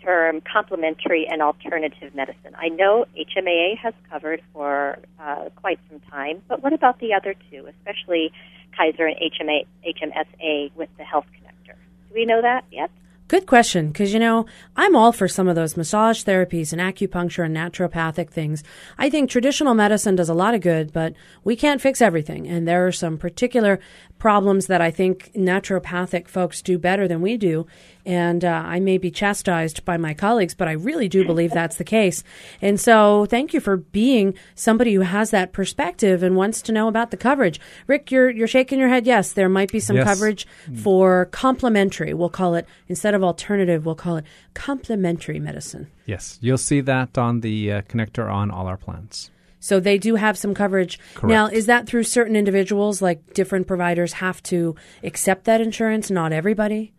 term 0.04 0.42
complementary 0.42 1.28
and 1.28 1.42
alternative 1.42 2.14
medicine? 2.16 2.56
I 2.58 2.70
know 2.70 3.06
HMAA 3.18 3.78
has 3.78 3.94
covered 4.10 4.42
for 4.54 5.00
uh, 5.20 5.50
quite 5.56 5.80
some 5.90 6.00
time, 6.12 6.42
but 6.48 6.64
what 6.64 6.74
about 6.74 7.00
the 7.00 7.14
other 7.14 7.36
two, 7.50 7.68
especially 7.68 8.32
Kaiser 8.76 9.08
and 9.08 9.16
HMA, 9.18 9.66
HMSA 9.86 10.72
with 10.76 10.90
the 10.98 11.04
Health 11.04 11.26
Connector? 11.34 11.76
Do 12.10 12.14
we 12.14 12.26
know 12.26 12.42
that 12.42 12.66
yet? 12.72 12.92
Good 13.28 13.46
question, 13.46 13.90
because 13.90 14.14
you 14.14 14.20
know, 14.20 14.46
I'm 14.78 14.96
all 14.96 15.12
for 15.12 15.28
some 15.28 15.50
of 15.50 15.56
those 15.58 15.76
massage 15.76 16.24
therapies 16.24 16.72
and 16.72 16.80
acupuncture 16.80 17.44
and 17.44 17.54
naturopathic 17.54 18.30
things. 18.30 18.64
I 18.98 19.10
think 19.10 19.30
traditional 19.30 19.74
medicine 19.74 20.16
does 20.16 20.30
a 20.30 20.34
lot 20.34 20.54
of 20.54 20.62
good, 20.62 20.94
but 20.94 21.14
we 21.44 21.58
can't 21.58 21.82
fix 21.82 22.02
everything. 22.02 22.48
And 22.48 22.66
there 22.66 22.88
are 22.88 22.92
some 22.94 23.18
particular 23.18 23.82
problems 24.20 24.68
that 24.68 24.82
I 24.82 24.92
think 24.92 25.32
naturopathic 25.34 26.28
folks 26.28 26.62
do 26.62 26.78
better 26.78 27.08
than 27.08 27.22
we 27.22 27.38
do. 27.38 27.68
And 28.06 28.46
uh, 28.46 28.64
I 28.66 28.80
may 28.80 28.98
be 28.98 29.12
chastised 29.12 29.84
by 29.84 29.98
my 29.98 30.14
colleagues, 30.14 30.56
but 30.56 30.68
I 30.70 30.72
really 30.72 31.10
do 31.10 31.26
believe 31.26 31.52
that's 31.52 31.76
the 31.76 31.84
case. 31.84 32.24
And 32.62 32.80
so 32.80 33.26
thank 33.26 33.54
you 33.54 33.60
for 33.60 33.78
being 33.78 34.34
somebody 34.56 34.94
who 34.94 35.02
has 35.02 35.32
that 35.32 35.52
perspective 35.52 36.24
and 36.24 36.36
wants 36.38 36.62
to 36.64 36.72
know 36.72 36.88
about 36.88 37.12
the 37.12 37.18
coverage. 37.18 37.60
Rick, 37.86 38.10
you're, 38.10 38.30
you're 38.30 38.48
shaking 38.48 38.80
your 38.80 38.88
head. 38.88 39.06
Yes, 39.06 39.34
there 39.34 39.50
might 39.50 39.72
be 39.72 39.82
some 39.82 39.98
Yes. 39.98 40.06
coverage 40.06 40.48
for 40.82 41.26
complementary. 41.32 42.14
We'll 42.14 42.30
call 42.30 42.56
it, 42.56 42.66
instead 42.88 43.14
of 43.14 43.24
alternative, 43.24 43.86
we'll 43.86 43.96
call 43.96 44.18
it 44.18 44.26
complementary 44.54 45.40
medicine. 45.40 45.88
Yes, 46.06 46.38
you'll 46.42 46.58
see 46.58 46.80
that 46.82 47.18
on 47.18 47.42
the 47.42 47.72
uh, 47.74 47.82
connector 47.84 48.32
on 48.32 48.52
all 48.52 48.68
our 48.68 48.78
plans. 48.78 49.32
So 49.60 49.80
they 49.80 49.98
do 49.98 50.16
have 50.16 50.38
some 50.38 50.54
coverage. 50.54 51.00
Correct. 51.16 51.30
Now, 51.30 51.48
is 51.48 51.66
that 51.66 51.88
through 51.88 52.04
certain 52.04 52.36
individuals? 52.36 53.02
Like 53.02 53.34
different 53.34 53.68
providers 53.68 54.14
have 54.14 54.42
to 54.44 54.76
accept 55.04 55.46
that 55.46 55.62
insurance, 55.62 56.12
not 56.12 56.32
everybody? 56.32 56.94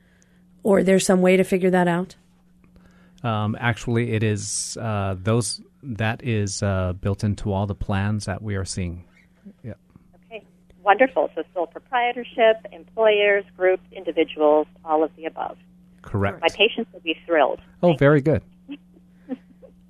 Or 0.62 0.82
there's 0.82 1.06
some 1.06 1.22
way 1.22 1.36
to 1.36 1.44
figure 1.44 1.70
that 1.70 1.88
out? 1.88 2.16
Um, 3.22 3.56
actually, 3.58 4.12
it 4.12 4.22
is 4.22 4.76
uh, 4.80 5.16
those 5.18 5.60
that 5.82 6.22
is 6.24 6.62
uh, 6.62 6.92
built 6.94 7.24
into 7.24 7.52
all 7.52 7.66
the 7.66 7.74
plans 7.74 8.26
that 8.26 8.42
we 8.42 8.56
are 8.56 8.64
seeing. 8.64 9.04
Yeah. 9.62 9.74
Okay, 10.26 10.44
wonderful. 10.82 11.30
So 11.34 11.42
sole 11.54 11.66
proprietorship, 11.66 12.56
employers, 12.72 13.44
groups, 13.56 13.82
individuals, 13.92 14.66
all 14.84 15.02
of 15.02 15.14
the 15.16 15.24
above. 15.24 15.56
Correct. 16.02 16.40
My 16.40 16.48
patients 16.48 16.92
will 16.92 17.00
be 17.00 17.16
thrilled. 17.26 17.60
Oh, 17.82 17.94
very 17.94 18.20
good. 18.20 18.42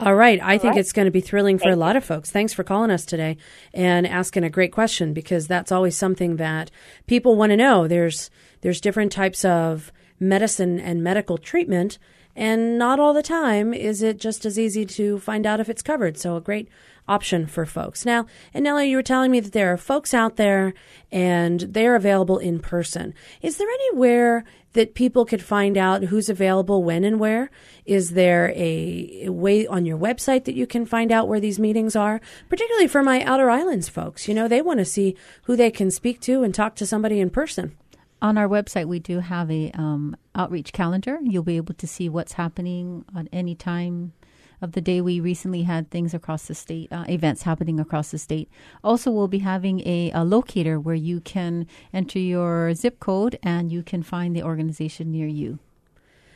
All 0.01 0.15
right. 0.15 0.41
I 0.41 0.55
All 0.55 0.59
think 0.59 0.73
right. 0.75 0.81
it's 0.81 0.93
going 0.93 1.07
to 1.07 1.13
be 1.13 1.21
thrilling 1.21 1.59
for 1.59 1.65
Thank 1.65 1.77
a 1.77 1.79
lot 1.79 1.97
of 1.97 2.05
folks. 2.05 2.31
Thanks 2.31 2.53
for 2.53 2.63
calling 2.63 2.91
us 2.91 3.05
today 3.05 3.37
and 3.75 4.07
asking 4.07 4.45
a 4.45 4.51
great 4.51 4.73
question 4.73 5.13
because 5.13 5.49
that's 5.49 5.73
always 5.73 5.97
something 5.97 6.37
that 6.37 6.71
people 7.07 7.37
want 7.37 7.51
to 7.51 7.57
know. 7.57 7.89
There's 7.89 8.31
there's 8.61 8.81
different 8.81 9.13
types 9.13 9.45
of 9.45 9.93
medicine 10.21 10.79
and 10.79 11.03
medical 11.03 11.39
treatment 11.39 11.99
and 12.37 12.79
not 12.79 13.01
all 13.01 13.13
the 13.13 13.23
time 13.23 13.75
is 13.75 14.03
it 14.03 14.19
just 14.19 14.45
as 14.47 14.59
easy 14.59 14.87
to 14.87 15.19
find 15.19 15.45
out 15.45 15.59
if 15.59 15.69
it's 15.69 15.83
covered. 15.83 16.17
So 16.17 16.37
a 16.37 16.41
great 16.41 16.69
option 17.09 17.47
for 17.47 17.65
folks. 17.67 18.05
Now, 18.05 18.27
Anela, 18.55 18.89
you 18.89 18.97
were 18.97 19.03
telling 19.03 19.31
me 19.31 19.41
that 19.41 19.53
there 19.53 19.73
are 19.73 19.77
folks 19.77 20.13
out 20.15 20.37
there 20.37 20.75
and 21.11 21.61
they're 21.61 21.97
available 21.97 22.39
in 22.39 22.61
person. 22.61 23.15
Is 23.43 23.57
there 23.57 23.69
anywhere 23.69 24.45
that 24.75 24.95
people 24.95 25.25
could 25.25 25.43
find 25.43 25.77
out 25.77 26.05
who's 26.05 26.29
available 26.29 26.85
when 26.85 27.03
and 27.03 27.19
where? 27.19 27.51
Is 27.87 28.11
there 28.11 28.53
a 28.55 29.29
way 29.29 29.67
on 29.67 29.87
your 29.87 29.99
website 29.99 30.45
that 30.45 30.55
you 30.55 30.67
can 30.67 30.85
find 30.85 31.11
out 31.11 31.27
where 31.27 31.41
these 31.41 31.59
meetings 31.59 31.97
are? 31.97 32.21
Particularly 32.49 32.87
for 32.87 33.03
my 33.03 33.23
Outer 33.23 33.51
Islands 33.51 33.89
folks. 33.89 34.29
You 34.29 34.35
know, 34.35 34.47
they 34.47 34.63
want 34.63 34.79
to 34.79 34.85
see 34.85 35.17
who 35.45 35.57
they 35.57 35.71
can 35.71 35.91
speak 35.91 36.21
to 36.23 36.43
and 36.43 36.55
talk 36.55 36.77
to 36.77 36.87
somebody 36.87 37.19
in 37.19 37.31
person. 37.31 37.77
On 38.21 38.37
our 38.37 38.49
website, 38.49 38.87
we 38.87 38.99
do 38.99 39.21
have 39.21 39.51
a 39.51 39.71
um, 39.75 40.17
outreach 40.35 40.73
calendar. 40.73 41.19
You'll 41.23 41.45
be 41.45 41.57
able 41.57 41.75
to 41.75 41.87
see 41.87 42.09
what's 42.09 42.33
happening 42.33 43.05
at 43.17 43.29
any 43.33 43.55
time 43.55 44.13
of 44.61 44.73
the 44.73 44.81
day. 44.81 45.01
We 45.01 45.21
recently 45.21 45.63
had 45.63 45.91
things 45.91 46.15
across 46.15 46.47
the 46.47 46.55
state, 46.55 46.93
uh, 46.93 47.05
events 47.09 47.43
happening 47.43 47.79
across 47.79 48.11
the 48.11 48.19
state. 48.19 48.51
Also, 48.83 49.11
we'll 49.11 49.29
be 49.29 49.39
having 49.39 49.81
a, 49.87 50.11
a 50.13 50.25
locator 50.25 50.79
where 50.81 50.95
you 50.95 51.21
can 51.21 51.67
enter 51.93 52.19
your 52.19 52.75
zip 52.75 53.01
code 53.01 53.39
and 53.43 53.71
you 53.71 53.83
can 53.83 54.03
find 54.03 54.35
the 54.35 54.43
organization 54.43 55.13
near 55.13 55.27
you. 55.27 55.59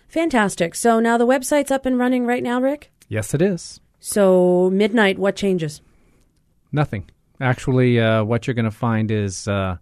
Fantastic. 0.09 0.75
So 0.75 1.01
now 1.01 1.17
the 1.17 1.27
website's 1.27 1.71
up 1.71 1.87
and 1.87 1.99
running 1.99 2.27
right 2.27 2.43
now, 2.43 2.61
Rick? 2.61 2.93
Yes, 3.09 3.35
it 3.35 3.41
is. 3.41 3.81
So 3.99 4.69
midnight, 4.71 5.19
what 5.19 5.37
changes? 5.37 5.81
Nothing. 6.71 7.09
Actually, 7.41 7.99
uh, 7.99 8.23
what 8.25 8.47
you're 8.47 8.55
going 8.55 8.65
to 8.67 8.71
find 8.71 9.11
is 9.11 9.49
uh, 9.49 9.77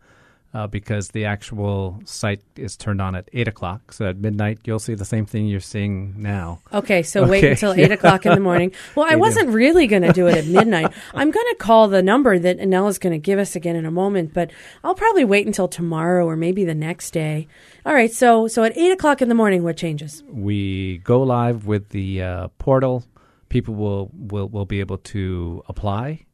uh, 0.53 0.66
because 0.66 1.09
the 1.09 1.24
actual 1.24 2.01
site 2.05 2.42
is 2.57 2.76
turned 2.76 3.01
on 3.01 3.14
at 3.14 3.28
8 3.32 3.46
o'clock. 3.48 3.92
So 3.92 4.09
at 4.09 4.16
midnight, 4.16 4.59
you'll 4.64 4.80
see 4.80 4.94
the 4.94 5.05
same 5.05 5.24
thing 5.24 5.46
you're 5.46 5.61
seeing 5.61 6.14
now. 6.20 6.61
Okay, 6.72 7.03
so 7.03 7.24
wait 7.26 7.44
until 7.44 7.72
eight 7.72 7.92
o'clock 7.98 8.26
in 8.26 8.34
the 8.34 8.40
morning. 8.40 8.72
Well, 8.96 9.07
I 9.09 9.14
wasn't 9.16 9.51
really 9.51 9.86
going 9.86 10.03
to 10.03 10.12
do 10.12 10.26
it 10.26 10.36
at 10.36 10.46
midnight. 10.46 10.92
I'm 11.14 11.30
going 11.30 11.46
to 11.51 11.57
call 11.59 11.88
the 11.88 12.03
number 12.03 12.38
that 12.38 12.59
Anela's 12.59 12.98
going 12.98 13.12
to 13.12 13.18
give 13.18 13.38
us 13.38 13.55
again 13.55 13.76
in 13.76 13.86
a 13.86 13.90
moment, 13.92 14.34
but 14.34 14.51
I'll 14.82 14.94
probably 14.96 15.24
wait 15.24 15.46
until 15.46 15.68
tomorrow 15.68 16.26
or 16.26 16.36
maybe 16.36 16.64
the 16.64 16.74
next 16.74 17.12
day. 17.12 17.46
All 17.86 17.94
right, 17.94 18.12
so 18.12 18.48
so 18.48 18.64
at 18.64 18.76
eight 18.76 18.90
o'clock 18.90 19.22
in 19.22 19.28
the 19.28 19.34
morning, 19.34 19.62
what 19.62 19.76
changes? 19.76 20.24
We 20.28 20.98
go 20.98 21.22
live 21.22 21.66
with 21.66 21.90
the 21.90 22.22
uh, 22.22 22.48
portal. 22.59 23.05
People 23.48 23.74
will, 23.74 24.11
will, 24.12 24.48
will 24.48 24.66
be 24.66 24.80
able 24.80 24.98
to 24.98 25.62
apply. 25.68 26.26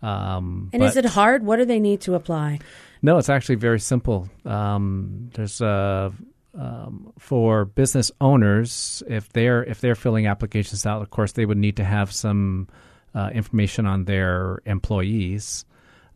Um, 0.00 0.70
And 0.72 0.82
is 0.82 0.96
it 0.96 1.04
hard? 1.04 1.44
What 1.44 1.56
do 1.56 1.64
they 1.64 1.80
need 1.80 2.00
to 2.02 2.14
apply? 2.14 2.60
No, 3.02 3.18
it's 3.18 3.28
actually 3.28 3.56
very 3.56 3.80
simple. 3.80 4.28
Um, 4.44 5.30
there's 5.34 5.60
uh, 5.62 6.10
um, 6.58 7.12
for 7.18 7.64
business 7.64 8.10
owners 8.20 9.02
if 9.08 9.28
they're 9.32 9.62
if 9.64 9.80
they're 9.80 9.94
filling 9.94 10.26
applications 10.26 10.84
out, 10.86 11.02
of 11.02 11.10
course 11.10 11.32
they 11.32 11.46
would 11.46 11.58
need 11.58 11.76
to 11.76 11.84
have 11.84 12.12
some 12.12 12.68
uh, 13.14 13.30
information 13.32 13.86
on 13.86 14.04
their 14.04 14.60
employees. 14.66 15.64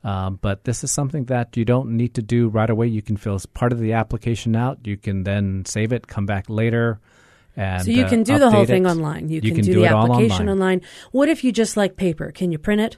Um, 0.04 0.40
but 0.42 0.64
this 0.64 0.82
is 0.82 0.90
something 0.90 1.26
that 1.26 1.56
you 1.56 1.64
don't 1.64 1.96
need 1.96 2.14
to 2.14 2.22
do 2.22 2.48
right 2.48 2.68
away. 2.68 2.88
You 2.88 3.02
can 3.02 3.16
fill 3.16 3.34
as 3.34 3.46
part 3.46 3.72
of 3.72 3.78
the 3.78 3.92
application 3.92 4.56
out. 4.56 4.78
You 4.84 4.96
can 4.96 5.22
then 5.22 5.64
save 5.64 5.92
it, 5.92 6.08
come 6.08 6.26
back 6.26 6.50
later, 6.50 6.98
and 7.56 7.84
so 7.84 7.90
you 7.92 8.04
uh, 8.04 8.08
can 8.08 8.24
do 8.24 8.36
the 8.38 8.50
whole 8.50 8.64
update 8.64 8.68
thing 8.68 8.86
it. 8.86 8.88
online. 8.90 9.28
You, 9.28 9.40
You 9.40 9.54
can, 9.54 9.64
do, 9.64 9.74
the 9.74 9.84
it 9.84 9.92
application 9.92 10.48
online. 10.48 10.48
online. 10.48 10.80
What 11.12 11.28
if 11.28 11.44
you 11.44 11.52
just 11.52 11.76
like 11.76 11.96
paper? 11.96 12.32
Can 12.32 12.50
you 12.50 12.58
print 12.58 12.80
it? 12.80 12.96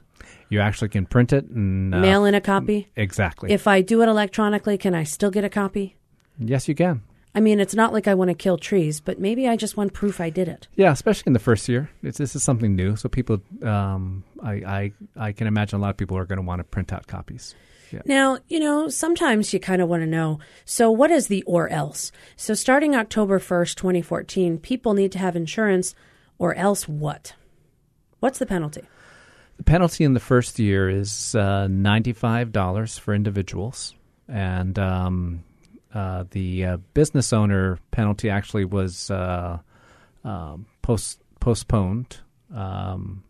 You 0.48 0.60
actually 0.60 0.88
can 0.88 1.06
print 1.06 1.32
it 1.32 1.46
and 1.46 1.94
uh, 1.94 2.00
Mail 2.00 2.24
in 2.24 2.34
a 2.34 2.40
copy? 2.40 2.88
Exactly. 2.96 3.50
If 3.50 3.66
I 3.66 3.80
do 3.82 4.02
it 4.02 4.08
electronically, 4.08 4.78
can 4.78 4.94
I 4.94 5.04
still 5.04 5.30
get 5.30 5.44
a 5.44 5.48
copy? 5.48 5.96
yes, 6.38 6.68
you 6.68 6.74
can. 6.74 7.02
I 7.36 7.40
mean, 7.40 7.58
it's 7.58 7.74
not 7.74 7.92
like 7.92 8.06
I 8.06 8.14
want 8.14 8.28
to 8.28 8.34
kill 8.34 8.58
trees, 8.58 9.00
but 9.00 9.18
maybe 9.18 9.48
I 9.48 9.56
just 9.56 9.76
want 9.76 9.92
proof 9.92 10.20
I 10.20 10.30
did 10.30 10.46
it. 10.46 10.68
Yeah, 10.76 10.92
especially 10.92 11.24
in 11.28 11.32
the 11.32 11.40
first 11.40 11.68
year, 11.68 11.90
it's, 12.02 12.18
this 12.18 12.36
is 12.36 12.44
something 12.44 12.76
new. 12.76 12.94
So 12.94 13.08
people, 13.08 13.42
um, 13.62 14.22
I, 14.40 14.52
I, 14.52 14.92
I 15.16 15.32
can 15.32 15.48
imagine 15.48 15.80
a 15.80 15.82
lot 15.82 15.90
of 15.90 15.96
people 15.96 16.16
are 16.16 16.26
going 16.26 16.38
to 16.38 16.42
want 16.42 16.60
to 16.60 16.64
print 16.64 16.92
out 16.92 17.08
copies. 17.08 17.56
Yeah. 17.90 18.02
Now, 18.04 18.38
you 18.48 18.60
know, 18.60 18.88
sometimes 18.88 19.52
you 19.52 19.58
kind 19.58 19.82
of 19.82 19.88
want 19.88 20.02
to 20.02 20.06
know 20.06 20.38
so, 20.64 20.90
what 20.90 21.10
is 21.10 21.28
the 21.28 21.42
or 21.42 21.68
else? 21.68 22.12
So, 22.36 22.54
starting 22.54 22.94
October 22.94 23.38
1st, 23.38 23.74
2014, 23.76 24.58
people 24.58 24.94
need 24.94 25.12
to 25.12 25.18
have 25.18 25.36
insurance 25.36 25.94
or 26.38 26.54
else 26.54 26.88
what? 26.88 27.34
What's 28.20 28.38
the 28.38 28.46
penalty? 28.46 28.82
The 29.56 29.62
penalty 29.64 30.04
in 30.04 30.14
the 30.14 30.20
first 30.20 30.58
year 30.58 30.88
is 30.88 31.34
uh, 31.34 31.68
ninety-five 31.68 32.52
dollars 32.52 32.98
for 32.98 33.14
individuals, 33.14 33.94
and 34.28 34.78
um, 34.78 35.44
uh, 35.92 36.24
the 36.30 36.64
uh, 36.64 36.76
business 36.92 37.32
owner 37.32 37.78
penalty 37.90 38.30
actually 38.30 38.64
was 38.64 39.10
uh, 39.10 39.58
um 40.24 40.66
post 40.82 41.20
postponed. 41.40 42.18
Um, 42.54 43.22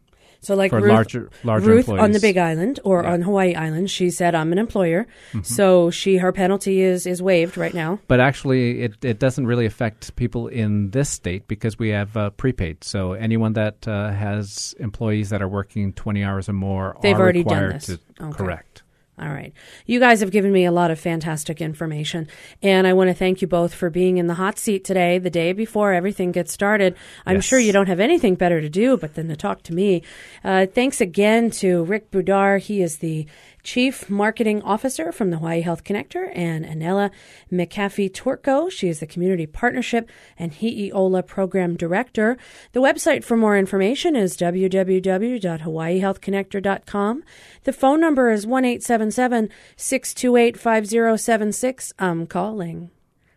So, 0.45 0.55
like 0.55 0.71
for 0.71 0.81
Ruth, 0.81 0.93
larger 0.93 1.31
larger 1.43 1.67
Ruth 1.71 1.79
employees. 1.89 2.03
on 2.03 2.13
the 2.13 2.21
Big 2.21 2.37
Island 2.39 2.81
or 2.85 3.05
on 3.05 3.23
Hawaii 3.23 3.55
Island, 3.55 3.91
she 3.91 4.11
said, 4.11 4.35
"I'm 4.35 4.53
an 4.53 4.59
employer," 4.59 5.07
Mhm. 5.33 5.45
so 5.45 5.91
she 5.91 6.17
her 6.19 6.33
penalty 6.33 6.81
is 6.83 7.07
is 7.07 7.23
waived 7.23 7.57
right 7.57 7.75
now. 7.75 7.99
But 8.09 8.21
actually, 8.21 8.83
it, 8.83 9.05
it 9.05 9.19
doesn't 9.19 9.47
really 9.47 9.67
affect 9.67 10.15
people 10.17 10.49
in 10.49 10.91
this 10.91 11.09
state 11.11 11.49
because 11.49 11.79
we 11.79 11.89
have 11.91 12.17
uh, 12.17 12.31
prepaid. 12.31 12.85
So 12.85 13.13
anyone 13.15 13.55
that 13.55 13.87
uh, 13.89 14.11
has 14.13 14.75
employees 14.79 15.31
that 15.31 15.41
are 15.43 15.49
working 15.49 15.93
20 15.93 16.23
hours 16.25 16.49
or 16.49 16.53
more 16.53 16.97
They've 17.03 17.19
already 17.19 17.45
done 17.45 17.71
this. 17.71 17.87
to 17.87 17.99
Okay. 18.21 18.33
correct. 18.37 18.74
All 19.17 19.29
right. 19.29 19.53
You 19.87 20.01
guys 20.01 20.19
have 20.21 20.33
given 20.33 20.51
me 20.51 20.65
a 20.65 20.73
lot 20.73 20.91
of 20.91 20.99
fantastic 20.99 21.61
information, 21.61 22.27
and 22.63 22.85
I 22.85 22.93
want 22.95 23.11
to 23.11 23.15
thank 23.15 23.41
you 23.41 23.47
both 23.47 23.73
for 23.73 23.89
being 23.89 24.17
in 24.19 24.27
the 24.27 24.35
hot 24.35 24.59
seat 24.59 24.85
today, 24.85 25.19
the 25.19 25.31
day 25.31 25.53
before 25.53 25.93
everything 25.93 26.33
gets 26.33 26.53
started. 26.53 26.97
I'm 27.25 27.37
Yes. 27.37 27.45
sure 27.45 27.61
you 27.61 27.73
don't 27.73 27.87
have 27.87 28.01
anything 28.01 28.35
better 28.35 28.61
to 28.61 28.69
do 28.69 28.97
but 28.97 29.15
than 29.15 29.29
to 29.29 29.37
talk 29.37 29.63
to 29.65 29.73
me. 29.75 30.03
Uh, 30.43 30.67
thanks 30.67 31.01
again 31.01 31.51
to 31.53 31.85
Rick 31.85 32.11
Budar. 32.11 32.59
He 32.61 32.83
is 32.83 32.99
the 32.99 33.27
Chief 33.65 34.09
Marketing 34.09 34.63
Officer 34.63 35.11
from 35.11 35.31
the 35.31 35.39
Hawaii 35.39 35.63
Health 35.63 35.83
Connector, 35.83 36.31
and 36.35 36.65
Anela 36.65 37.11
McAfee 37.51 38.13
Torco. 38.13 38.71
She 38.71 38.89
is 38.89 39.01
the 39.01 39.07
Community 39.07 39.47
Partnership 39.47 40.09
and 40.39 40.53
Hi'iola 40.53 41.27
Program 41.27 41.75
Director. 41.75 42.39
The 42.73 42.81
website 42.81 43.25
for 43.25 43.37
more 43.37 43.59
information 43.59 44.15
is 44.15 44.37
www.hawaiihealthconnector.com. 44.37 47.25
The 47.65 47.73
phone 47.73 48.01
number 48.01 48.31
is 48.31 48.47
1 48.47 48.79
628 48.79 50.57
5076. 50.57 51.93
I'm 51.99 52.27
calling. 52.27 52.91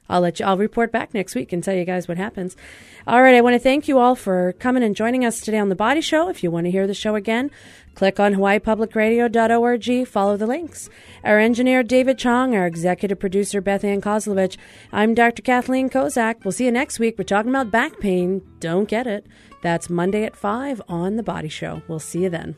I'll 0.10 0.22
let 0.22 0.40
you, 0.40 0.46
I'll 0.46 0.58
report 0.58 0.92
back 0.92 1.14
next 1.14 1.36
week 1.36 1.52
and 1.52 1.64
tell 1.64 1.76
you 1.76 1.86
guys 1.86 2.08
what 2.08 2.18
happens. 2.18 2.56
All 3.06 3.22
right. 3.22 3.36
I 3.36 3.42
want 3.42 3.56
to 3.56 3.60
thank 3.60 3.88
you 3.88 4.00
all 4.00 4.16
for 4.16 4.54
coming 4.54 4.84
and 4.84 4.96
joining 4.96 5.26
us 5.26 5.42
today 5.42 5.58
on 5.58 5.70
The 5.70 5.76
Body 5.76 6.02
Show. 6.02 6.30
If 6.30 6.44
you 6.44 6.52
want 6.52 6.66
to 6.66 6.72
hear 6.72 6.88
the 6.88 6.94
show 6.94 7.16
again, 7.16 7.52
click 7.98 8.20
on 8.20 8.36
hawaiipublicradio.org, 8.36 10.08
follow 10.08 10.38
the 10.38 10.46
links. 10.46 10.88
Our 11.24 11.40
engineer, 11.40 11.82
David 11.82 12.20
Chong, 12.20 12.56
our 12.56 12.68
executive 12.68 13.20
producer, 13.20 13.60
Beth 13.60 13.84
Ann 13.84 14.02
Kozlovich. 14.02 14.56
I'm 14.92 15.16
Dr. 15.16 15.42
Kathleen 15.42 15.90
Kozak. 15.90 16.46
We'll 16.46 16.52
see 16.52 16.66
you 16.66 16.72
next 16.72 17.00
week. 17.00 17.16
We're 17.18 17.24
talking 17.24 17.50
about 17.50 17.72
back 17.72 18.00
pain. 18.00 18.44
Don't 18.60 18.88
get 18.88 19.08
it. 19.08 19.26
That's 19.64 19.90
Monday 19.90 20.26
at 20.26 20.36
5 20.36 20.84
on 20.88 21.16
The 21.16 21.24
Body 21.24 21.50
Show. 21.50 21.82
We'll 21.88 21.98
see 21.98 22.22
you 22.24 22.30
then. 22.30 22.56